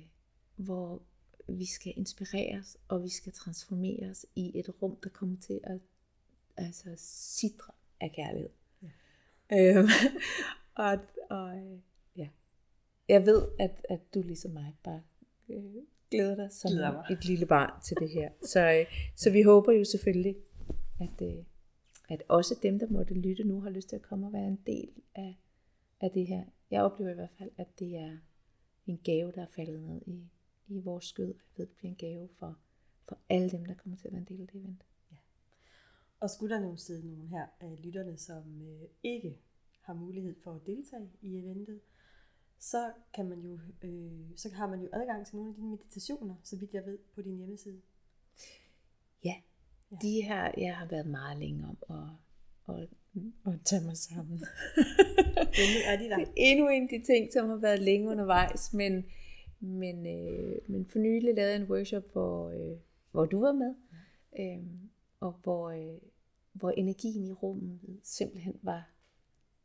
hvor 0.56 1.02
vi 1.48 1.66
skal 1.66 1.93
inspireres, 1.95 2.78
og 2.88 3.04
vi 3.04 3.10
skal 3.10 3.34
transformeres 3.34 4.26
i 4.36 4.60
et 4.60 4.82
rum, 4.82 4.98
der 5.04 5.10
kommer 5.10 5.38
til 5.39 5.60
at 5.64 5.82
altså, 6.58 6.93
sidre 6.98 7.74
af 8.00 8.12
kærlighed. 8.16 8.50
Ja. 8.82 8.89
Øhm, 9.52 9.88
og, 10.86 11.00
og 11.30 11.58
øh, 11.58 11.80
ja, 12.16 12.30
jeg 13.10 13.26
ved, 13.26 13.48
at, 13.60 13.86
at 13.89 14.14
du 14.14 14.22
ligesom 14.22 14.52
mig 14.52 14.76
bare 14.84 15.02
glæder 16.12 16.36
dig 16.36 16.51
som 16.51 16.72
Glæder 16.72 16.91
mig. 16.91 17.05
et 17.12 17.26
lille 17.26 17.45
barn 17.45 17.82
til 17.82 17.97
det 17.99 18.10
her. 18.10 18.30
Så, 18.41 18.60
øh, 18.72 18.86
så 19.16 19.32
vi 19.32 19.41
håber 19.41 19.72
jo 19.72 19.84
selvfølgelig, 19.84 20.36
at, 20.99 21.22
øh, 21.22 21.43
at 22.10 22.24
også 22.28 22.55
dem, 22.64 22.80
der 22.80 22.88
måtte 22.89 23.14
lytte 23.14 23.43
nu, 23.43 23.62
har 23.62 23.70
lyst 23.70 23.89
til 23.89 23.95
at 23.95 24.01
komme 24.01 24.28
og 24.28 24.34
være 24.34 24.47
en 24.47 24.60
del 24.68 24.89
af, 25.16 25.38
af 26.01 26.12
det 26.12 26.28
her. 26.28 26.43
Jeg 26.72 26.82
oplever 26.84 27.12
i 27.12 27.16
hvert 27.16 27.34
fald, 27.38 27.51
at 27.58 27.80
det 27.80 27.95
er 27.97 28.18
en 28.86 28.99
gave, 29.03 29.32
der 29.32 29.41
er 29.41 29.47
faldet 29.55 29.82
ned 29.82 30.01
i, 30.05 30.30
i 30.68 30.80
vores 30.80 31.05
skød. 31.05 31.28
Jeg 31.28 31.58
ved, 31.58 31.66
det 31.68 31.76
bliver 31.76 31.91
en 31.91 31.95
gave 31.97 32.30
for, 32.39 32.58
for 33.08 33.18
alle 33.30 33.49
dem, 33.51 33.66
der 33.66 33.74
kommer 33.74 33.97
til 33.97 34.08
at 34.08 34.14
være 34.14 34.22
en 34.22 34.28
del 34.28 34.41
af 34.41 34.47
det 34.47 34.60
event. 34.62 34.84
Og 36.20 36.30
skulle 36.30 36.55
der 36.55 36.62
nu 36.62 36.76
sidde 36.76 37.08
nogen 37.08 37.28
her 37.28 37.45
af 37.60 37.84
lytterne, 37.84 38.18
som 38.18 38.62
øh, 38.62 38.82
ikke 39.03 39.38
har 39.82 39.93
mulighed 39.93 40.36
for 40.43 40.53
at 40.53 40.62
deltage 40.66 41.10
i 41.22 41.38
eventet, 41.38 41.80
så 42.60 42.91
kan 43.14 43.30
man 43.30 43.39
jo, 43.39 43.60
øh, 43.82 44.22
så 44.36 44.49
har 44.53 44.68
man 44.68 44.82
jo 44.82 44.89
adgang 44.93 45.26
til 45.28 45.36
nogle 45.36 45.49
af 45.49 45.55
dine 45.55 45.70
meditationer, 45.70 46.36
så 46.43 46.55
vidt 46.55 46.74
jeg 46.74 46.86
ved, 46.86 46.97
på 47.16 47.22
din 47.22 47.38
hjemmeside. 47.38 47.82
Ja, 49.24 49.36
Ja. 49.91 49.97
de 50.01 50.22
her, 50.22 50.51
jeg 50.58 50.78
har 50.78 50.86
været 50.86 51.08
meget 51.08 51.38
længe 51.39 51.66
om 51.68 51.78
at, 51.89 52.76
at, 52.76 52.89
at 53.53 53.60
tage 53.66 53.84
mig 53.86 53.97
sammen. 53.97 54.38
Men 55.58 55.68
nu 55.74 55.80
er 55.86 55.97
de 55.97 56.10
der. 56.10 56.26
Endnu 56.36 56.68
en 56.70 56.84
af 56.84 56.89
de 56.89 57.05
ting, 57.05 57.34
som 57.34 57.49
har 57.49 57.55
været 57.55 57.80
længe 57.80 58.10
undervejs, 58.10 58.74
men, 58.74 59.05
men, 59.60 60.05
øh, 60.08 60.58
men 60.68 60.86
for 60.86 60.99
nylig 60.99 61.36
lavede 61.36 61.51
jeg 61.53 61.62
en 61.62 61.70
workshop, 61.72 62.03
hvor, 62.12 62.49
øh, 62.49 62.78
hvor 63.12 63.26
du 63.26 63.39
var 63.39 63.51
med, 63.51 63.76
øh, 64.39 64.66
og 65.20 65.32
hvor, 65.43 65.70
øh, 65.70 65.97
hvor 66.53 66.72
energien 66.72 67.26
i 67.26 67.34
rummet 67.34 67.80
simpelthen 68.03 68.60
var 68.62 68.89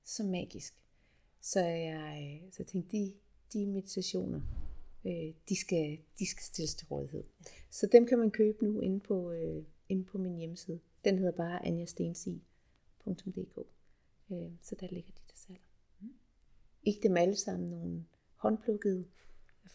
så 0.05 0.24
magisk. 0.24 0.74
Så 1.43 1.61
jeg, 1.61 2.43
så 2.51 2.64
tænkte, 2.64 2.97
de, 2.97 3.12
de 3.53 3.66
meditationer, 3.66 4.40
øh, 5.07 5.34
de, 5.49 5.57
skal, 5.57 5.99
de 6.18 6.26
skal 6.26 6.43
stilles 6.43 6.74
til 6.74 6.86
rådighed. 6.86 7.24
Så 7.70 7.88
dem 7.93 8.07
kan 8.07 8.18
man 8.18 8.30
købe 8.30 8.64
nu 8.64 8.80
inde 8.80 9.01
på, 9.01 9.32
øh, 9.32 9.62
inde 9.88 10.05
på 10.05 10.18
min 10.18 10.36
hjemmeside. 10.36 10.80
Den 11.05 11.18
hedder 11.18 11.32
bare 11.32 11.66
anjastensi.dk. 11.66 13.59
Øh, 14.32 14.51
så 14.62 14.76
der 14.80 14.86
ligger 14.90 15.11
de 15.11 15.22
til 15.28 15.38
salg. 15.38 15.61
Ikke 16.84 17.09
dem 17.09 17.16
alle 17.16 17.36
sammen 17.36 17.70
nogle 17.70 18.05
håndplukkede 18.36 19.05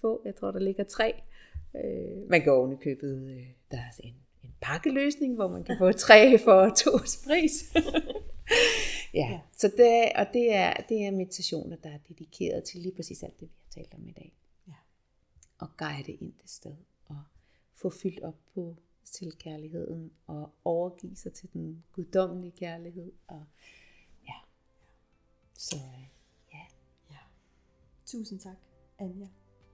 få. 0.01 0.21
Jeg 0.25 0.35
tror, 0.35 0.51
der 0.51 0.59
ligger 0.59 0.83
tre. 0.83 1.21
Øh, 1.75 2.29
man 2.29 2.41
kan 2.41 2.51
oven 2.51 2.77
købet, 2.77 3.31
øh, 3.31 3.47
der 3.71 3.77
er 3.77 3.91
en, 4.03 4.15
en 4.43 4.53
pakkeløsning, 4.61 5.35
hvor 5.35 5.47
man 5.47 5.63
kan 5.63 5.77
få 5.77 5.91
tre 6.07 6.37
for 6.37 6.69
to 6.69 6.91
pris. 7.27 7.73
ja, 9.17 9.27
Ja. 9.31 9.41
så 9.51 9.67
det, 9.67 10.11
og 10.15 10.33
det 10.33 10.53
er, 10.53 10.73
det 10.89 11.05
er 11.05 11.11
meditationer, 11.11 11.75
der 11.75 11.89
er 11.89 11.97
dedikeret 11.97 12.63
til 12.63 12.81
lige 12.81 12.95
præcis 12.95 13.23
alt 13.23 13.39
det, 13.39 13.49
vi 13.49 13.55
har 13.63 13.71
talt 13.71 13.93
om 13.93 14.07
i 14.07 14.11
dag. 14.11 14.37
Ja. 14.67 14.73
Og 15.57 15.67
guide 15.77 16.11
ind 16.11 16.33
det 16.41 16.49
sted, 16.49 16.75
og 17.05 17.23
få 17.73 17.89
fyldt 17.89 18.19
op 18.23 18.39
på 18.53 18.75
til 19.03 19.37
kærligheden, 19.37 20.11
og 20.27 20.53
overgive 20.65 21.15
sig 21.15 21.33
til 21.33 21.49
den 21.53 21.83
guddommelige 21.91 22.51
kærlighed. 22.51 23.11
Og, 23.27 23.45
ja. 24.27 24.33
Så, 25.53 25.75
øh, 25.75 26.07
tusind 28.05 28.39
tak, 28.39 28.57
Anja, 28.99 29.27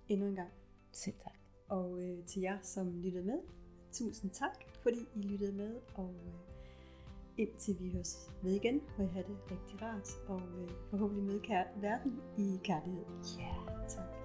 endnu 0.10 0.28
en 0.28 0.36
gang. 0.36 0.52
Selv 0.92 1.16
tak. 1.24 1.38
Og 1.68 2.02
øh, 2.04 2.26
til 2.26 2.42
jer, 2.42 2.58
som 2.62 3.02
lyttede 3.02 3.26
med, 3.26 3.40
tusind 3.92 4.32
tak, 4.32 4.64
fordi 4.84 5.00
I 5.16 5.20
lyttede 5.22 5.54
med. 5.54 5.82
Og 5.96 6.14
øh, 6.26 6.53
indtil 7.38 7.76
vi 7.80 7.90
høres 7.92 8.32
med 8.42 8.52
igen, 8.52 8.82
må 8.98 9.04
I 9.04 9.08
have 9.08 9.26
det 9.28 9.38
rigtig 9.52 9.82
rart. 9.82 10.10
Og 10.28 10.42
øh, 10.62 10.70
forhåbentlig 10.90 11.24
møde 11.26 11.40
kær- 11.40 11.82
verden 11.82 12.20
i 12.38 12.60
kærlighed. 12.64 13.06
Ja. 13.40 13.56
Tak. 13.90 14.23